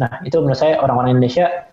Nah, 0.00 0.10
itu 0.26 0.36
menurut 0.42 0.58
saya 0.58 0.80
orang-orang 0.82 1.18
Indonesia 1.18 1.66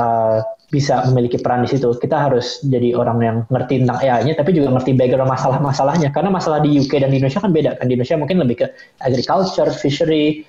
uh, 0.00 0.40
bisa 0.72 1.06
memiliki 1.10 1.38
peran 1.38 1.62
di 1.62 1.70
situ. 1.70 1.92
Kita 1.96 2.26
harus 2.26 2.60
jadi 2.66 2.96
orang 2.98 3.18
yang 3.22 3.36
ngerti 3.52 3.86
tentang 3.86 4.02
AI-nya, 4.02 4.34
tapi 4.34 4.56
juga 4.56 4.74
ngerti 4.74 4.98
background 4.98 5.30
masalah-masalahnya. 5.30 6.08
Karena 6.10 6.30
masalah 6.32 6.58
di 6.64 6.74
UK 6.74 7.04
dan 7.04 7.14
di 7.14 7.22
Indonesia 7.22 7.38
kan 7.38 7.52
beda. 7.54 7.78
Kan 7.78 7.86
di 7.86 7.94
Indonesia 7.94 8.18
mungkin 8.18 8.36
lebih 8.42 8.56
ke 8.64 8.66
agriculture, 9.04 9.70
fishery, 9.70 10.42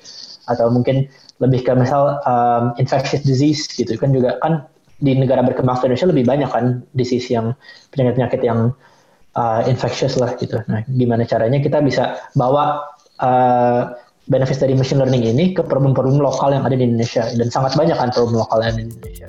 atau 0.47 0.71
mungkin 0.71 1.05
lebih 1.37 1.67
ke 1.67 1.71
misal 1.77 2.17
um, 2.25 2.73
infectious 2.81 3.21
disease 3.21 3.69
gitu 3.69 3.93
kan 3.99 4.09
juga 4.09 4.41
kan 4.41 4.65
di 4.97 5.13
negara 5.13 5.45
berkembang 5.45 5.77
Indonesia 5.85 6.09
lebih 6.09 6.25
banyak 6.25 6.49
kan 6.49 6.81
disease 6.97 7.29
yang 7.29 7.53
penyakit-penyakit 7.93 8.41
yang 8.41 8.73
uh, 9.37 9.61
infectious 9.69 10.17
lah 10.17 10.33
gitu. 10.41 10.57
Nah, 10.65 10.81
gimana 10.89 11.29
caranya 11.29 11.61
kita 11.61 11.77
bisa 11.85 12.17
bawa 12.33 12.81
uh, 13.21 13.93
benefit 14.27 14.59
dari 14.59 14.75
machine 14.75 14.99
learning 14.99 15.23
ini 15.23 15.55
ke 15.55 15.63
problem-problem 15.63 16.19
lokal 16.19 16.51
yang 16.51 16.67
ada 16.67 16.75
di 16.75 16.83
Indonesia 16.83 17.23
dan 17.31 17.47
sangat 17.47 17.79
banyak 17.79 17.95
kan 17.95 18.11
problem 18.11 18.43
lokal 18.43 18.59
yang 18.59 18.75
ada 18.75 18.79
di 18.83 18.87
Indonesia. 18.91 19.27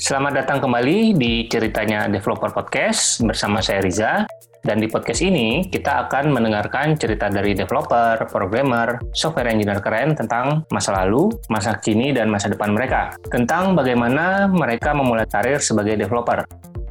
Selamat 0.00 0.32
datang 0.44 0.58
kembali 0.64 1.16
di 1.16 1.44
ceritanya 1.48 2.08
Developer 2.08 2.52
Podcast 2.52 3.20
bersama 3.24 3.60
saya 3.64 3.80
Riza. 3.84 4.12
Dan 4.60 4.76
di 4.76 4.92
podcast 4.92 5.24
ini, 5.24 5.64
kita 5.72 6.04
akan 6.04 6.36
mendengarkan 6.36 6.92
cerita 6.92 7.32
dari 7.32 7.56
developer, 7.56 8.28
programmer, 8.28 9.00
software 9.16 9.48
engineer 9.48 9.80
keren 9.80 10.12
tentang 10.12 10.68
masa 10.68 11.00
lalu, 11.00 11.32
masa 11.48 11.80
kini, 11.80 12.12
dan 12.12 12.28
masa 12.28 12.52
depan 12.52 12.76
mereka. 12.76 13.16
Tentang 13.32 13.72
bagaimana 13.72 14.52
mereka 14.52 14.92
memulai 14.92 15.24
karir 15.24 15.64
sebagai 15.64 15.96
developer. 15.96 16.44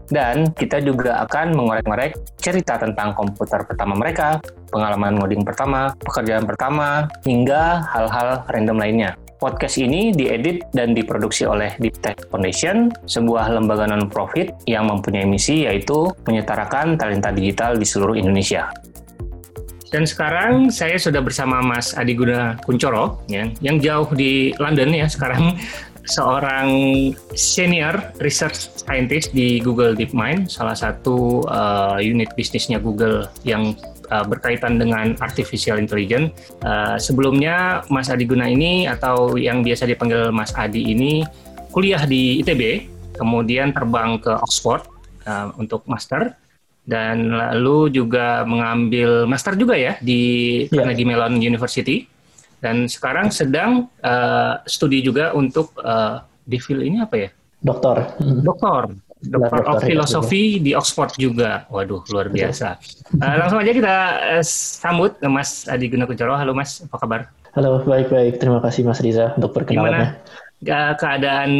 Dan 0.09 0.49
kita 0.57 0.81
juga 0.81 1.21
akan 1.25 1.53
mengorek-ngorek 1.53 2.41
cerita 2.41 2.81
tentang 2.81 3.13
komputer 3.13 3.61
pertama 3.65 3.93
mereka, 3.93 4.41
pengalaman 4.73 5.21
ngoding 5.21 5.45
pertama, 5.45 5.93
pekerjaan 6.01 6.49
pertama, 6.49 7.05
hingga 7.25 7.85
hal-hal 7.93 8.41
random 8.49 8.77
lainnya. 8.81 9.13
Podcast 9.39 9.79
ini 9.79 10.11
diedit 10.11 10.67
dan 10.75 10.91
diproduksi 10.91 11.47
oleh 11.47 11.71
Deep 11.79 11.95
Tech 12.03 12.27
Foundation, 12.27 12.91
sebuah 13.07 13.47
lembaga 13.55 13.87
non-profit 13.87 14.67
yang 14.67 14.91
mempunyai 14.91 15.23
misi 15.23 15.63
yaitu 15.63 16.11
menyetarakan 16.27 16.99
talenta 16.99 17.31
digital 17.31 17.79
di 17.79 17.87
seluruh 17.87 18.19
Indonesia. 18.19 18.67
Dan 19.89 20.05
sekarang 20.05 20.69
saya 20.69 21.01
sudah 21.01 21.17
bersama 21.23 21.65
Mas 21.65 21.97
Adi 21.97 22.13
Guna 22.13 22.59
Kuncoro, 22.61 23.25
ya, 23.25 23.49
yang 23.63 23.81
jauh 23.81 24.05
di 24.13 24.53
London 24.61 24.93
ya 24.93 25.09
sekarang 25.09 25.57
seorang 26.07 26.69
senior 27.35 27.99
research 28.23 28.71
scientist 28.79 29.35
di 29.35 29.59
Google 29.59 29.97
DeepMind, 29.97 30.47
salah 30.47 30.77
satu 30.77 31.43
uh, 31.47 31.99
unit 31.99 32.31
bisnisnya 32.37 32.79
Google 32.79 33.27
yang 33.43 33.75
uh, 34.09 34.25
berkaitan 34.25 34.79
dengan 34.79 35.17
artificial 35.19 35.77
intelligence. 35.77 36.31
Uh, 36.63 36.95
sebelumnya 36.95 37.83
Mas 37.91 38.07
Adi 38.07 38.23
Guna 38.23 38.47
ini 38.47 38.87
atau 38.87 39.35
yang 39.35 39.61
biasa 39.65 39.85
dipanggil 39.89 40.31
Mas 40.31 40.55
Adi 40.55 40.93
ini 40.93 41.25
kuliah 41.69 42.01
di 42.05 42.41
ITB, 42.41 42.89
kemudian 43.17 43.75
terbang 43.75 44.17
ke 44.17 44.33
Oxford 44.39 44.87
uh, 45.27 45.53
untuk 45.59 45.85
master 45.85 46.33
dan 46.89 47.29
lalu 47.29 47.93
juga 47.93 48.41
mengambil 48.49 49.29
master 49.29 49.53
juga 49.53 49.77
ya 49.77 49.93
di 50.01 50.65
yeah. 50.65 50.81
Carnegie 50.81 51.05
Mellon 51.05 51.37
University 51.37 52.09
dan 52.59 52.87
sekarang 52.87 53.31
sedang 53.31 53.91
uh, 54.03 54.59
studi 54.67 55.03
juga 55.03 55.31
untuk 55.35 55.71
uh, 55.83 56.23
di 56.45 56.57
field 56.59 56.83
ini 56.83 57.03
apa 57.03 57.15
ya? 57.15 57.29
Doktor. 57.59 58.15
Doktor 58.19 58.95
Dokter 59.19 59.67
of 59.67 59.83
Philosophy 59.83 60.63
di 60.63 60.71
Oxford 60.71 61.11
juga. 61.19 61.67
Waduh, 61.67 62.07
luar 62.07 62.31
biasa. 62.31 62.79
Uh, 63.19 63.35
langsung 63.35 63.59
aja 63.59 63.71
kita 63.75 63.95
uh, 64.39 64.43
sambut 64.47 65.11
Mas 65.27 65.67
Adi 65.67 65.91
Guna 65.91 66.07
Kuncoro. 66.07 66.39
Halo 66.39 66.55
Mas, 66.55 66.79
apa 66.87 66.95
kabar? 67.03 67.21
Halo, 67.51 67.83
baik-baik. 67.83 68.39
Terima 68.39 68.63
kasih 68.63 68.87
Mas 68.87 69.03
Riza 69.03 69.35
untuk 69.35 69.51
perkenalannya. 69.51 70.15
Gimana 70.63 70.95
keadaan 70.99 71.51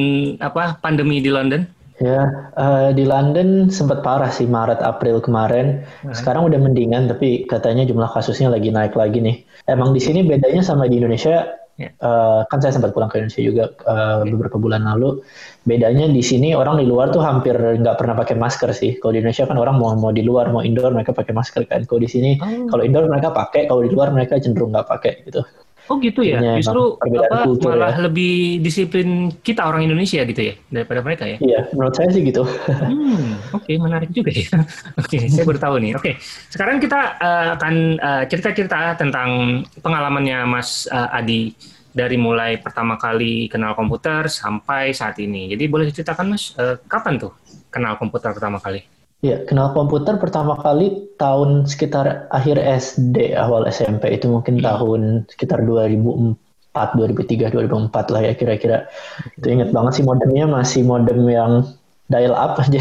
apa 0.44 0.80
pandemi 0.80 1.20
di 1.20 1.32
London? 1.32 1.68
Ya, 2.00 2.32
uh, 2.56 2.96
di 2.96 3.04
London 3.04 3.68
sempat 3.68 4.08
parah 4.08 4.32
sih 4.32 4.48
Maret 4.48 4.80
April 4.80 5.20
kemarin. 5.20 5.84
Sekarang 6.16 6.48
udah 6.48 6.56
mendingan, 6.56 7.12
tapi 7.12 7.44
katanya 7.44 7.84
jumlah 7.84 8.08
kasusnya 8.08 8.48
lagi 8.48 8.72
naik 8.72 8.96
lagi 8.96 9.20
nih. 9.20 9.44
Emang 9.68 9.92
di 9.92 10.02
sini 10.02 10.24
bedanya 10.24 10.64
sama 10.64 10.88
di 10.88 11.02
Indonesia 11.02 11.60
Yeah. 11.80 11.96
Ya. 11.96 12.04
Uh, 12.04 12.42
kan 12.52 12.60
saya 12.60 12.76
sempat 12.76 12.92
pulang 12.92 13.08
ke 13.08 13.24
Indonesia 13.24 13.40
juga 13.40 13.72
uh, 13.88 14.28
beberapa 14.28 14.60
bulan 14.60 14.84
lalu. 14.84 15.24
Bedanya 15.64 16.12
di 16.12 16.20
sini 16.20 16.52
orang 16.52 16.76
di 16.76 16.84
luar 16.84 17.08
tuh 17.08 17.24
hampir 17.24 17.56
nggak 17.56 17.96
pernah 17.96 18.20
pakai 18.20 18.36
masker 18.36 18.76
sih. 18.76 19.00
Kalau 19.00 19.16
di 19.16 19.24
Indonesia 19.24 19.48
kan 19.48 19.56
orang 19.56 19.80
mau 19.80 19.96
mau 19.96 20.12
di 20.12 20.20
luar 20.20 20.52
mau 20.52 20.60
indoor 20.60 20.92
mereka 20.92 21.16
pakai 21.16 21.32
masker 21.32 21.64
kan. 21.72 21.88
Kalau 21.88 22.04
di 22.04 22.12
sini 22.12 22.36
oh. 22.36 22.68
kalau 22.68 22.84
indoor 22.84 23.08
mereka 23.08 23.32
pakai, 23.32 23.72
kalau 23.72 23.88
di 23.88 23.96
luar 23.96 24.12
mereka 24.12 24.36
cenderung 24.44 24.76
nggak 24.76 24.92
pakai 24.92 25.24
gitu. 25.24 25.40
Oh 25.90 25.98
gitu 25.98 26.22
ya. 26.22 26.38
Jadinya 26.38 26.62
Justru 26.62 26.84
apa 27.02 27.50
malah 27.66 27.94
ya. 27.98 28.06
lebih 28.06 28.62
disiplin 28.62 29.34
kita 29.42 29.66
orang 29.66 29.90
Indonesia 29.90 30.22
gitu 30.22 30.42
ya 30.42 30.54
daripada 30.70 31.02
mereka 31.02 31.26
ya. 31.26 31.38
Iya, 31.42 31.60
menurut 31.74 31.98
saya 31.98 32.10
sih 32.14 32.22
gitu. 32.22 32.46
hmm, 32.46 33.58
oke 33.58 33.66
okay, 33.66 33.76
menarik 33.82 34.14
juga 34.14 34.30
ya. 34.30 34.48
oke, 35.02 35.10
okay, 35.10 35.26
saya 35.34 35.44
baru 35.50 35.60
tahu 35.60 35.76
nih. 35.82 35.92
Oke, 35.98 36.04
okay. 36.06 36.14
sekarang 36.54 36.78
kita 36.78 37.18
uh, 37.18 37.48
akan 37.58 37.76
uh, 37.98 38.24
cerita-cerita 38.30 39.02
tentang 39.02 39.62
pengalamannya 39.82 40.46
Mas 40.46 40.86
uh, 40.94 41.10
Adi 41.10 41.58
dari 41.90 42.22
mulai 42.22 42.62
pertama 42.62 43.02
kali 43.02 43.50
kenal 43.50 43.74
komputer 43.74 44.30
sampai 44.30 44.94
saat 44.94 45.18
ini. 45.18 45.50
Jadi 45.50 45.66
boleh 45.66 45.90
diceritakan 45.90 46.26
Mas, 46.38 46.54
uh, 46.62 46.78
kapan 46.86 47.18
tuh 47.18 47.34
kenal 47.74 47.98
komputer 47.98 48.30
pertama 48.38 48.62
kali? 48.62 48.99
Ya, 49.20 49.44
kenal 49.44 49.76
komputer 49.76 50.16
pertama 50.16 50.56
kali 50.56 51.12
tahun 51.20 51.68
sekitar 51.68 52.32
akhir 52.32 52.56
SD, 52.56 53.36
awal 53.36 53.68
SMP 53.68 54.16
itu 54.16 54.32
mungkin 54.32 54.60
hmm. 54.60 54.64
tahun 54.64 55.02
sekitar 55.28 55.60
2004, 55.68 56.40
2003, 56.72 57.52
2004 57.52 58.14
lah 58.16 58.22
ya 58.24 58.34
kira-kira. 58.40 58.88
Itu 59.36 59.52
inget 59.52 59.76
banget 59.76 60.00
sih 60.00 60.06
modemnya 60.08 60.48
masih 60.48 60.88
modem 60.88 61.28
yang 61.28 61.68
dial 62.08 62.32
up 62.32 62.64
aja, 62.64 62.80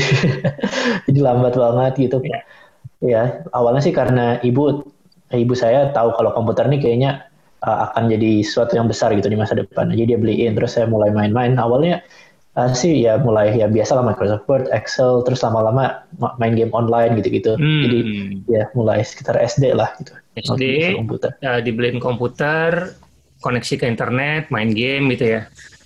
jadi 1.11 1.19
lambat 1.19 1.59
banget 1.59 2.07
gitu. 2.07 2.23
Ya. 2.23 2.41
ya, 3.03 3.23
awalnya 3.51 3.83
sih 3.83 3.91
karena 3.91 4.39
ibu 4.47 4.87
ibu 5.35 5.55
saya 5.59 5.91
tahu 5.91 6.15
kalau 6.15 6.31
komputer 6.39 6.71
ini 6.71 6.79
kayaknya 6.79 7.27
uh, 7.67 7.91
akan 7.91 8.15
jadi 8.15 8.47
sesuatu 8.47 8.79
yang 8.79 8.87
besar 8.87 9.11
gitu 9.19 9.27
di 9.27 9.35
masa 9.35 9.59
depan. 9.59 9.91
Jadi 9.91 10.15
dia 10.15 10.19
beliin, 10.23 10.55
terus 10.55 10.79
saya 10.79 10.87
mulai 10.87 11.11
main-main. 11.11 11.59
Awalnya 11.59 11.99
uh, 12.59 12.71
sih 12.75 13.07
ya 13.07 13.23
mulai 13.23 13.55
ya 13.55 13.71
biasa 13.71 13.95
lah 13.95 14.05
Microsoft 14.05 14.45
Word, 14.51 14.67
Excel, 14.75 15.23
terus 15.23 15.41
lama-lama 15.47 16.03
main 16.43 16.59
game 16.59 16.75
online 16.75 17.15
gitu-gitu. 17.23 17.55
Hmm. 17.55 17.83
Jadi 17.87 17.99
ya 18.51 18.67
mulai 18.75 19.07
sekitar 19.07 19.39
SD 19.39 19.79
lah 19.79 19.95
gitu. 20.03 20.13
SD, 20.35 20.99
komputer. 20.99 21.31
Uh, 21.47 21.63
dibeliin 21.63 22.03
komputer, 22.03 22.99
koneksi 23.41 23.75
ke 23.79 23.87
internet, 23.87 24.51
main 24.51 24.75
game 24.75 25.07
gitu 25.15 25.39
ya. 25.39 25.41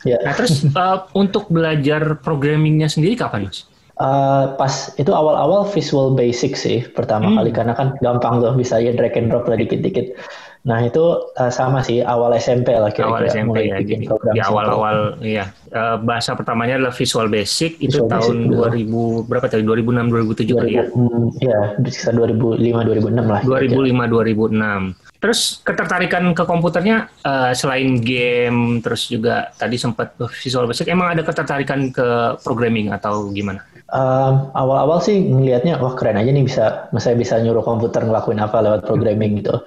Ya. 0.09 0.19
Nah 0.25 0.33
terus 0.35 0.65
uh, 0.73 1.07
untuk 1.23 1.53
belajar 1.53 2.19
programmingnya 2.25 2.89
sendiri 2.89 3.15
kapan 3.21 3.53
mas? 3.53 3.69
Uh, 4.01 4.57
pas 4.59 4.91
itu 4.99 5.13
awal-awal 5.15 5.69
Visual 5.69 6.17
Basic 6.17 6.59
sih 6.59 6.83
pertama 6.97 7.29
hmm. 7.29 7.37
kali 7.39 7.51
karena 7.55 7.75
kan 7.77 7.89
gampang 8.03 8.43
tuh 8.43 8.57
bisa 8.57 8.81
ya 8.81 8.91
drag 8.97 9.15
and 9.15 9.31
drop 9.31 9.47
lah 9.47 9.55
dikit-dikit. 9.61 10.17
Nah 10.63 10.79
itu 10.87 11.03
uh, 11.35 11.51
sama 11.51 11.83
sih 11.83 12.07
awal 12.07 12.39
SMP 12.39 12.71
lah 12.71 12.95
kira-kira 12.95 13.11
awal 13.11 13.23
SMP 13.27 13.67
mulai 13.67 13.83
ya, 13.83 13.99
program 14.07 14.33
di 14.35 14.41
awal-awal 14.41 14.97
iya 15.19 15.51
uh, 15.75 15.99
bahasa 15.99 16.39
pertamanya 16.39 16.79
adalah 16.79 16.95
Visual 16.95 17.27
Basic 17.27 17.83
itu 17.83 17.99
Visual 17.99 18.07
tahun 18.07 18.37
Basic, 18.47 18.87
2000 18.87 19.27
berapa 19.27 19.47
tadi 19.51 19.63
2006 19.67 20.55
2007 20.55 20.61
kali 20.63 20.73
ya? 20.79 20.85
Mm, 20.95 21.25
iya 21.43 21.59
sekitar 21.83 22.15
2005 22.15 22.63
2006 22.63 23.27
lah. 23.27 23.41
2005 23.43 24.95
2006. 24.95 25.23
Terus 25.23 25.41
ketertarikan 25.63 26.25
ke 26.35 26.43
komputernya 26.47 27.11
uh, 27.27 27.51
selain 27.55 27.99
game 27.99 28.79
terus 28.87 29.11
juga 29.11 29.51
tadi 29.59 29.75
sempat 29.75 30.15
Visual 30.47 30.71
Basic 30.71 30.87
emang 30.87 31.11
ada 31.11 31.27
ketertarikan 31.27 31.91
ke 31.91 32.39
programming 32.47 32.95
atau 32.95 33.35
gimana? 33.35 33.67
Um, 33.93 34.49
awal-awal 34.57 35.05
sih 35.05 35.21
ngelihatnya 35.21 35.77
wah 35.77 35.93
keren 35.93 36.17
aja 36.17 36.33
nih 36.33 36.49
bisa 36.49 36.89
saya 36.97 37.13
bisa 37.13 37.37
nyuruh 37.37 37.61
komputer 37.61 38.01
ngelakuin 38.01 38.41
apa 38.41 38.65
lewat 38.65 38.89
programming 38.89 39.45
gitu. 39.45 39.61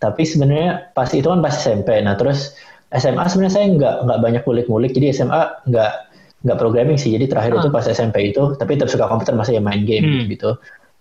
Tapi 0.00 0.22
sebenarnya 0.24 0.96
pas 0.96 1.12
itu 1.12 1.28
kan 1.28 1.44
pas 1.44 1.52
SMP. 1.52 2.00
Nah 2.00 2.16
terus 2.16 2.56
SMA 2.90 3.22
sebenarnya 3.28 3.54
saya 3.54 3.66
nggak 3.76 3.94
nggak 4.08 4.18
banyak 4.24 4.42
ngulik-ngulik. 4.48 4.96
Jadi 4.96 5.12
SMA 5.12 5.40
nggak 5.68 5.92
nggak 6.48 6.58
programming 6.58 6.96
sih. 6.96 7.12
Jadi 7.12 7.28
terakhir 7.28 7.52
ah. 7.54 7.58
itu 7.60 7.68
pas 7.68 7.84
SMP 7.84 8.32
itu. 8.32 8.56
Tapi 8.56 8.80
tetap 8.80 8.88
suka 8.88 9.06
komputer 9.06 9.36
masih 9.36 9.60
ya 9.60 9.62
main 9.62 9.84
game 9.84 10.04
hmm. 10.04 10.26
gitu. 10.32 10.56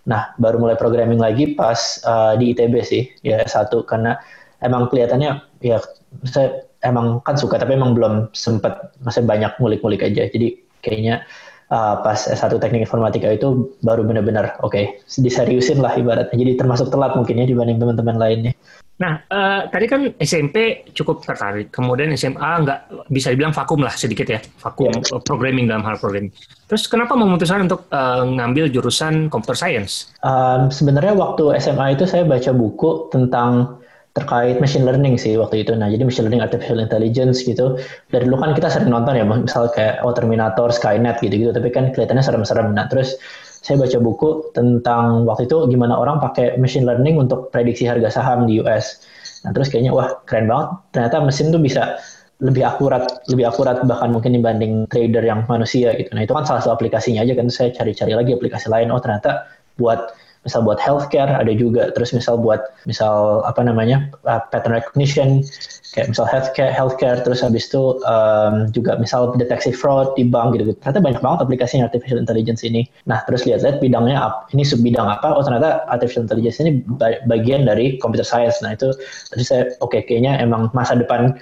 Nah 0.05 0.35
baru 0.35 0.59
mulai 0.59 0.75
programming 0.75 1.17
lagi 1.17 1.55
pas 1.55 2.03
uh, 2.03 2.35
di 2.35 2.51
ITB 2.51 2.75
sih. 2.83 3.03
Ya 3.23 3.39
satu 3.47 3.87
karena 3.87 4.19
emang 4.59 4.91
kelihatannya 4.91 5.39
ya 5.63 5.79
saya 6.27 6.67
emang 6.83 7.23
kan 7.23 7.39
suka 7.39 7.59
tapi 7.59 7.75
emang 7.75 7.95
belum 7.95 8.31
sempat 8.35 8.95
masih 8.99 9.23
banyak 9.23 9.55
ngulik-ngulik 9.63 10.03
aja. 10.03 10.27
Jadi 10.27 10.59
kayaknya 10.83 11.23
uh, 11.69 11.95
pas 12.01 12.19
S1 12.19 12.57
teknik 12.59 12.85
informatika 12.85 13.29
itu 13.29 13.73
baru 13.85 14.05
benar-benar 14.05 14.59
oke 14.61 14.73
okay, 14.73 14.85
diseriusin 15.21 15.79
lah 15.81 15.95
ibaratnya. 15.95 16.35
Jadi 16.35 16.59
termasuk 16.59 16.89
telat 16.93 17.15
mungkin 17.15 17.41
ya 17.41 17.45
dibanding 17.49 17.77
teman-teman 17.81 18.17
lainnya. 18.17 18.53
Nah, 18.99 19.23
uh, 19.31 19.63
tadi 19.71 19.87
kan 19.87 20.11
SMP 20.19 20.83
cukup 20.91 21.23
tertarik, 21.23 21.71
kemudian 21.71 22.11
SMA 22.19 22.67
nggak 22.67 23.07
bisa 23.07 23.31
dibilang 23.31 23.55
vakum 23.55 23.79
lah 23.79 23.95
sedikit 23.95 24.27
ya, 24.27 24.43
vakum 24.59 24.91
yeah. 24.91 25.23
programming 25.23 25.71
dalam 25.71 25.87
hal 25.87 25.95
programming. 25.95 26.35
Terus 26.67 26.83
kenapa 26.91 27.15
memutuskan 27.15 27.63
untuk 27.71 27.87
uh, 27.95 28.27
ngambil 28.27 28.67
jurusan 28.67 29.31
computer 29.31 29.55
science? 29.55 30.11
Um, 30.19 30.67
sebenarnya 30.67 31.15
waktu 31.15 31.47
SMA 31.63 31.95
itu 31.95 32.11
saya 32.11 32.27
baca 32.27 32.51
buku 32.51 33.07
tentang 33.07 33.78
terkait 34.17 34.57
machine 34.57 34.83
learning 34.83 35.15
sih 35.21 35.37
waktu 35.37 35.61
itu. 35.61 35.71
Nah, 35.77 35.87
jadi 35.87 36.01
machine 36.01 36.25
learning 36.25 36.41
artificial 36.41 36.81
intelligence 36.81 37.45
gitu. 37.45 37.77
Dari 38.09 38.25
dulu 38.25 38.41
kan 38.41 38.57
kita 38.57 38.67
sering 38.73 38.89
nonton 38.89 39.13
ya, 39.13 39.23
misal 39.25 39.69
kayak 39.69 40.01
oh 40.01 40.11
Terminator, 40.11 40.73
Skynet 40.73 41.21
gitu-gitu, 41.21 41.53
tapi 41.53 41.69
kan 41.69 41.93
kelihatannya 41.93 42.23
serem-serem. 42.25 42.73
Nah, 42.73 42.89
terus 42.89 43.21
saya 43.59 43.75
baca 43.77 43.97
buku 43.99 44.55
tentang 44.55 45.27
waktu 45.27 45.45
itu 45.45 45.67
gimana 45.67 45.93
orang 45.99 46.17
pakai 46.23 46.57
machine 46.57 46.87
learning 46.87 47.19
untuk 47.19 47.51
prediksi 47.53 47.85
harga 47.85 48.09
saham 48.09 48.49
di 48.49 48.57
US. 48.63 49.03
Nah, 49.45 49.53
terus 49.53 49.69
kayaknya 49.69 49.93
wah 49.93 50.09
keren 50.25 50.49
banget. 50.49 50.67
Ternyata 50.95 51.15
mesin 51.23 51.53
tuh 51.53 51.61
bisa 51.61 51.99
lebih 52.39 52.63
akurat, 52.63 53.03
lebih 53.27 53.51
akurat 53.51 53.83
bahkan 53.83 54.15
mungkin 54.15 54.31
dibanding 54.31 54.87
trader 54.87 55.21
yang 55.21 55.43
manusia 55.45 55.91
gitu. 55.99 56.09
Nah, 56.15 56.23
itu 56.23 56.31
kan 56.31 56.47
salah 56.47 56.63
satu 56.63 56.79
aplikasinya 56.79 57.21
aja 57.21 57.35
kan 57.35 57.51
saya 57.51 57.69
cari-cari 57.75 58.15
lagi 58.15 58.31
aplikasi 58.31 58.71
lain. 58.71 58.89
Oh, 58.95 58.99
ternyata 59.03 59.47
buat 59.75 60.15
misal 60.47 60.63
buat 60.63 60.79
healthcare 60.79 61.29
ada 61.29 61.51
juga. 61.51 61.91
Terus 61.95 62.15
misal 62.15 62.39
buat 62.39 62.71
misal 62.87 63.43
apa 63.43 63.61
namanya 63.63 64.07
uh, 64.23 64.39
pattern 64.49 64.75
recognition 64.75 65.43
kayak 65.91 66.13
misal 66.13 66.25
healthcare 66.29 66.71
healthcare 66.71 67.17
terus 67.25 67.41
habis 67.41 67.67
itu 67.67 67.97
um, 68.05 68.69
juga 68.71 68.95
misal 69.01 69.33
deteksi 69.33 69.73
fraud 69.73 70.13
di 70.13 70.23
bank 70.23 70.53
gitu, 70.53 70.69
gitu 70.69 70.77
ternyata 70.85 71.01
banyak 71.01 71.21
banget 71.25 71.39
aplikasinya 71.49 71.89
artificial 71.89 72.21
intelligence 72.21 72.61
ini. 72.61 72.85
Nah 73.09 73.19
terus 73.25 73.43
lihat-lihat 73.43 73.81
bidangnya 73.81 74.17
apa 74.21 74.47
ini 74.53 74.63
sub 74.63 74.79
bidang 74.85 75.09
apa? 75.09 75.33
Oh 75.33 75.43
ternyata 75.43 75.83
artificial 75.89 76.29
intelligence 76.29 76.61
ini 76.61 76.79
bagian 77.25 77.65
dari 77.65 77.97
computer 77.97 78.25
science. 78.25 78.61
Nah 78.61 78.77
itu 78.77 78.93
terus 79.33 79.45
saya 79.49 79.73
oke 79.83 79.91
okay, 79.91 80.01
kayaknya 80.05 80.37
emang 80.39 80.69
masa 80.77 80.95
depan 80.95 81.35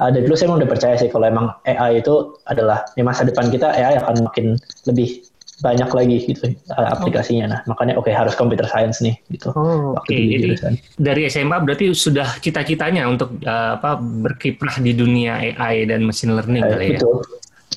uh, 0.00 0.10
dari 0.10 0.24
dulu 0.24 0.34
saya 0.38 0.50
emang 0.50 0.60
udah 0.64 0.70
percaya 0.70 0.94
sih 0.96 1.10
kalau 1.10 1.26
emang 1.26 1.46
AI 1.66 2.00
itu 2.00 2.38
adalah 2.46 2.86
di 2.94 3.02
masa 3.02 3.26
depan 3.26 3.50
kita 3.50 3.70
AI 3.74 3.98
akan 3.98 4.24
makin 4.24 4.46
lebih 4.86 5.26
banyak 5.58 5.90
lagi 5.90 6.16
gitu 6.22 6.54
uh, 6.70 6.88
aplikasinya. 6.94 7.46
Nah, 7.50 7.60
makanya 7.66 7.98
oke 7.98 8.06
okay, 8.06 8.14
harus 8.14 8.38
computer 8.38 8.66
science 8.70 9.02
nih 9.02 9.18
gitu. 9.34 9.50
Oh, 9.58 9.98
oke. 9.98 10.06
Okay. 10.06 10.38
Jadi 10.38 10.78
dari 10.98 11.26
SMA 11.26 11.58
berarti 11.62 11.90
sudah 11.90 12.38
cita-citanya 12.38 13.10
untuk 13.10 13.34
uh, 13.42 13.74
apa 13.78 13.98
berkiprah 13.98 14.78
di 14.78 14.94
dunia 14.94 15.38
AI 15.58 15.90
dan 15.90 16.06
machine 16.06 16.34
learning 16.38 16.62
eh, 16.62 16.70
kali 16.70 16.86
ya. 16.94 17.00
Betul. 17.02 17.18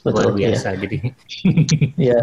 Betul, 0.01 0.33
Luar 0.33 0.37
biasa 0.37 0.67
ya. 0.73 0.77
jadi. 0.81 0.97
Iya. 2.09 2.19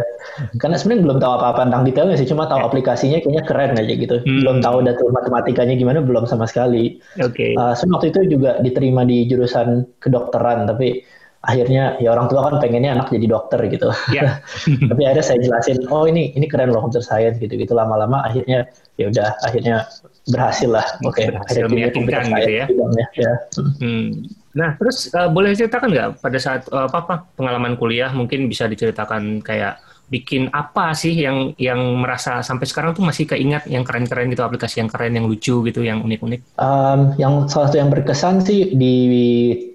Karena 0.59 0.75
sebenarnya 0.75 1.03
belum 1.07 1.19
tahu 1.23 1.33
apa-apa 1.39 1.63
tentang 1.71 1.85
detailnya 1.87 2.17
sih, 2.19 2.27
cuma 2.27 2.51
tahu 2.51 2.59
aplikasinya 2.67 3.23
kayaknya 3.23 3.45
keren 3.47 3.79
aja 3.79 3.95
gitu. 3.95 4.17
Hmm. 4.19 4.43
Belum 4.43 4.57
tahu 4.59 4.77
data 4.83 5.03
matematikanya 5.15 5.75
gimana 5.79 6.03
belum 6.03 6.27
sama 6.27 6.51
sekali. 6.51 6.99
Oke. 7.23 7.55
Okay. 7.55 7.59
Uh, 7.59 7.79
waktu 7.95 8.11
itu 8.11 8.35
juga 8.35 8.59
diterima 8.59 9.07
di 9.07 9.31
jurusan 9.31 9.87
kedokteran, 10.03 10.67
tapi 10.67 11.07
akhirnya 11.47 11.95
ya 12.03 12.11
orang 12.11 12.27
tua 12.27 12.51
kan 12.51 12.59
pengennya 12.59 12.99
anak 12.99 13.15
jadi 13.15 13.27
dokter 13.31 13.61
gitu. 13.71 13.95
Yeah. 14.11 14.43
Tapi 14.91 15.03
akhirnya 15.07 15.27
saya 15.27 15.39
jelasin, 15.39 15.87
oh 15.87 16.05
ini 16.11 16.35
ini 16.35 16.51
keren 16.51 16.75
loh 16.75 16.83
computer 16.83 17.05
science 17.05 17.39
gitu 17.39 17.55
gitu 17.55 17.79
lama-lama 17.79 18.27
akhirnya 18.27 18.67
ya 18.99 19.07
udah 19.07 19.39
akhirnya 19.47 19.87
berhasil 20.29 20.69
lah. 20.69 20.87
Oke, 21.07 21.23
okay, 21.23 21.25
berhasil 21.31 21.65
meyakinkan 21.71 22.23
gitu 22.43 22.53
ya. 22.53 22.67
ya. 23.15 23.33
Hmm. 23.79 24.27
Nah, 24.59 24.75
terus 24.75 25.09
uh, 25.15 25.31
boleh 25.31 25.55
ceritakan 25.55 25.95
nggak 25.95 26.09
pada 26.19 26.39
saat 26.43 26.67
uh, 26.75 26.91
apa, 26.91 26.99
apa 27.07 27.15
pengalaman 27.39 27.79
kuliah 27.79 28.11
mungkin 28.11 28.51
bisa 28.51 28.67
diceritakan 28.67 29.39
kayak 29.45 29.79
bikin 30.09 30.49
apa 30.57 30.97
sih 30.97 31.13
yang 31.13 31.53
yang 31.61 31.79
merasa 32.01 32.41
sampai 32.41 32.65
sekarang 32.65 32.97
tuh 32.97 33.05
masih 33.05 33.29
keingat 33.29 33.69
yang 33.69 33.85
keren-keren 33.85 34.33
gitu 34.33 34.41
aplikasi 34.41 34.81
yang 34.81 34.89
keren 34.89 35.13
yang 35.13 35.29
lucu 35.29 35.61
gitu 35.69 35.81
yang 35.85 36.01
unik-unik? 36.01 36.57
Um, 36.57 37.13
yang 37.21 37.45
salah 37.47 37.69
satu 37.69 37.79
yang 37.85 37.93
berkesan 37.93 38.41
sih 38.41 38.73
di 38.73 38.97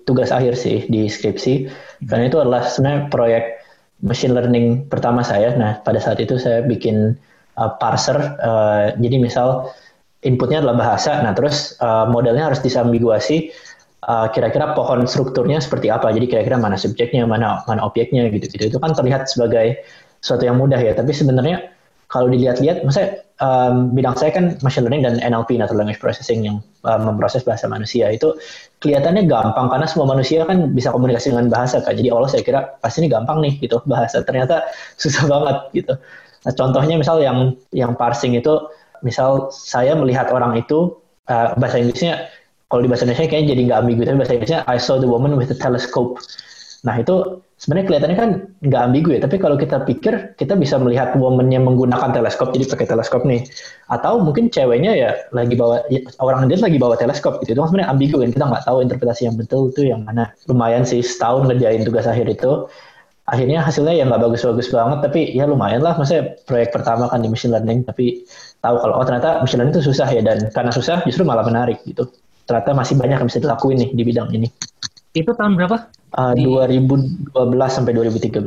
tugas 0.09 0.33
akhir 0.33 0.57
sih 0.57 0.89
di 0.89 1.05
skripsi 1.05 1.53
hmm. 1.69 2.09
karena 2.09 2.23
itu 2.27 2.37
adalah 2.41 2.65
sebenarnya 2.65 3.01
proyek 3.13 3.45
machine 4.03 4.35
learning 4.35 4.89
pertama 4.91 5.23
saya. 5.23 5.55
Nah 5.55 5.79
pada 5.85 6.01
saat 6.01 6.19
itu 6.19 6.35
saya 6.41 6.65
bikin 6.65 7.15
uh, 7.57 7.71
parser. 7.77 8.17
Uh, 8.41 8.91
jadi 8.99 9.17
misal 9.21 9.69
inputnya 10.23 10.63
adalah 10.63 10.79
bahasa, 10.79 11.19
nah 11.19 11.35
terus 11.35 11.75
uh, 11.83 12.07
modelnya 12.07 12.47
harus 12.47 12.63
disambiguasi 12.63 13.51
uh, 14.07 14.27
kira-kira 14.31 14.75
pohon 14.75 15.07
strukturnya 15.07 15.59
seperti 15.59 15.91
apa. 15.91 16.11
Jadi 16.11 16.25
kira-kira 16.31 16.59
mana 16.59 16.79
subjeknya, 16.79 17.27
mana 17.27 17.63
mana 17.67 17.83
objeknya 17.83 18.27
gitu-gitu. 18.31 18.75
Itu 18.75 18.79
kan 18.79 18.95
terlihat 18.95 19.27
sebagai 19.31 19.83
sesuatu 20.23 20.47
yang 20.47 20.55
mudah 20.55 20.79
ya. 20.79 20.95
Tapi 20.95 21.11
sebenarnya 21.11 21.67
kalau 22.07 22.31
dilihat-lihat, 22.31 22.87
maksudnya 22.87 23.25
um, 23.43 23.91
bidang 23.91 24.15
saya 24.15 24.31
kan 24.31 24.55
machine 24.63 24.87
learning 24.87 25.03
dan 25.03 25.19
NLP 25.19 25.59
natural 25.59 25.83
language 25.83 25.99
processing 25.99 26.45
yang 26.47 26.63
um, 26.87 27.01
memproses 27.11 27.43
bahasa 27.43 27.67
manusia 27.67 28.07
itu 28.13 28.31
kelihatannya 28.79 29.25
gampang 29.25 29.67
karena 29.67 29.89
semua 29.89 30.07
manusia 30.07 30.45
kan 30.45 30.71
bisa 30.71 30.93
komunikasi 30.93 31.33
dengan 31.35 31.51
bahasa 31.51 31.83
kan. 31.83 31.97
Jadi 31.97 32.13
Allah 32.13 32.29
saya 32.31 32.41
kira 32.45 32.59
pasti 32.79 33.03
ini 33.03 33.09
gampang 33.11 33.43
nih 33.43 33.59
gitu 33.59 33.83
bahasa. 33.89 34.23
Ternyata 34.23 34.63
susah 35.01 35.27
banget 35.27 35.57
gitu. 35.75 35.93
Nah, 36.43 36.53
contohnya 36.55 36.95
misal 36.95 37.19
yang 37.19 37.57
yang 37.75 37.97
parsing 37.97 38.37
itu, 38.37 38.61
misal 39.03 39.51
saya 39.51 39.97
melihat 39.97 40.31
orang 40.31 40.55
itu 40.55 40.95
uh, 41.27 41.57
bahasa 41.59 41.81
Inggrisnya 41.81 42.29
kalau 42.71 42.85
di 42.85 42.89
bahasa 42.89 43.05
Indonesia 43.05 43.29
kayaknya 43.29 43.49
jadi 43.53 43.61
nggak 43.69 43.79
ambigu 43.85 44.01
tapi 44.05 44.17
bahasa 44.17 44.33
Inggrisnya 44.37 44.61
I 44.69 44.77
saw 44.77 45.01
the 45.01 45.09
woman 45.09 45.33
with 45.33 45.49
the 45.49 45.57
telescope. 45.57 46.21
Nah 46.83 46.99
itu 46.99 47.41
sebenarnya 47.63 47.87
kelihatannya 47.87 48.17
kan 48.19 48.29
nggak 48.59 48.81
ambigu 48.91 49.09
ya, 49.15 49.23
tapi 49.23 49.39
kalau 49.39 49.55
kita 49.55 49.87
pikir 49.87 50.35
kita 50.35 50.59
bisa 50.59 50.75
melihat 50.75 51.15
womannya 51.15 51.63
menggunakan 51.63 52.11
teleskop, 52.11 52.51
jadi 52.51 52.67
pakai 52.67 52.91
teleskop 52.91 53.23
nih. 53.23 53.47
Atau 53.87 54.19
mungkin 54.19 54.51
ceweknya 54.51 54.91
ya 54.91 55.15
lagi 55.31 55.55
bawa 55.55 55.79
ya, 55.87 56.03
orang 56.19 56.51
dia 56.51 56.59
lagi 56.59 56.75
bawa 56.75 56.99
teleskop 56.99 57.39
gitu. 57.39 57.55
Itu 57.55 57.63
kan 57.63 57.71
sebenarnya 57.71 57.89
ambigu 57.95 58.19
kan 58.19 58.35
kita 58.35 58.45
nggak 58.51 58.63
tahu 58.67 58.77
interpretasi 58.83 59.31
yang 59.31 59.39
betul 59.39 59.71
itu 59.71 59.87
yang 59.87 60.03
mana. 60.03 60.35
Lumayan 60.51 60.83
sih 60.83 60.99
setahun 60.99 61.47
ngerjain 61.47 61.87
tugas 61.87 62.03
akhir 62.03 62.27
itu. 62.27 62.67
Akhirnya 63.31 63.63
hasilnya 63.63 63.95
ya 63.95 64.03
nggak 64.03 64.19
bagus-bagus 64.19 64.67
banget, 64.67 64.99
tapi 64.99 65.31
ya 65.31 65.47
lumayan 65.47 65.79
lah. 65.79 65.95
Maksudnya 65.95 66.35
proyek 66.43 66.75
pertama 66.75 67.07
kan 67.07 67.23
di 67.23 67.31
machine 67.31 67.55
learning, 67.55 67.87
tapi 67.87 68.27
tahu 68.59 68.75
kalau 68.75 68.99
oh 68.99 69.05
ternyata 69.07 69.39
machine 69.39 69.63
learning 69.63 69.79
itu 69.79 69.87
susah 69.87 70.11
ya 70.11 70.19
dan 70.19 70.51
karena 70.51 70.75
susah 70.75 70.99
justru 71.07 71.23
malah 71.23 71.47
menarik 71.47 71.79
gitu. 71.87 72.11
Ternyata 72.43 72.75
masih 72.75 72.99
banyak 72.99 73.23
yang 73.23 73.27
bisa 73.31 73.39
dilakuin 73.39 73.79
nih 73.79 73.89
di 73.95 74.03
bidang 74.03 74.27
ini. 74.35 74.51
Itu 75.15 75.31
tahun 75.31 75.55
berapa? 75.55 76.02
Uh, 76.13 76.37
2012 76.37 77.33
sampai 77.65 77.91
2013. 77.97 78.37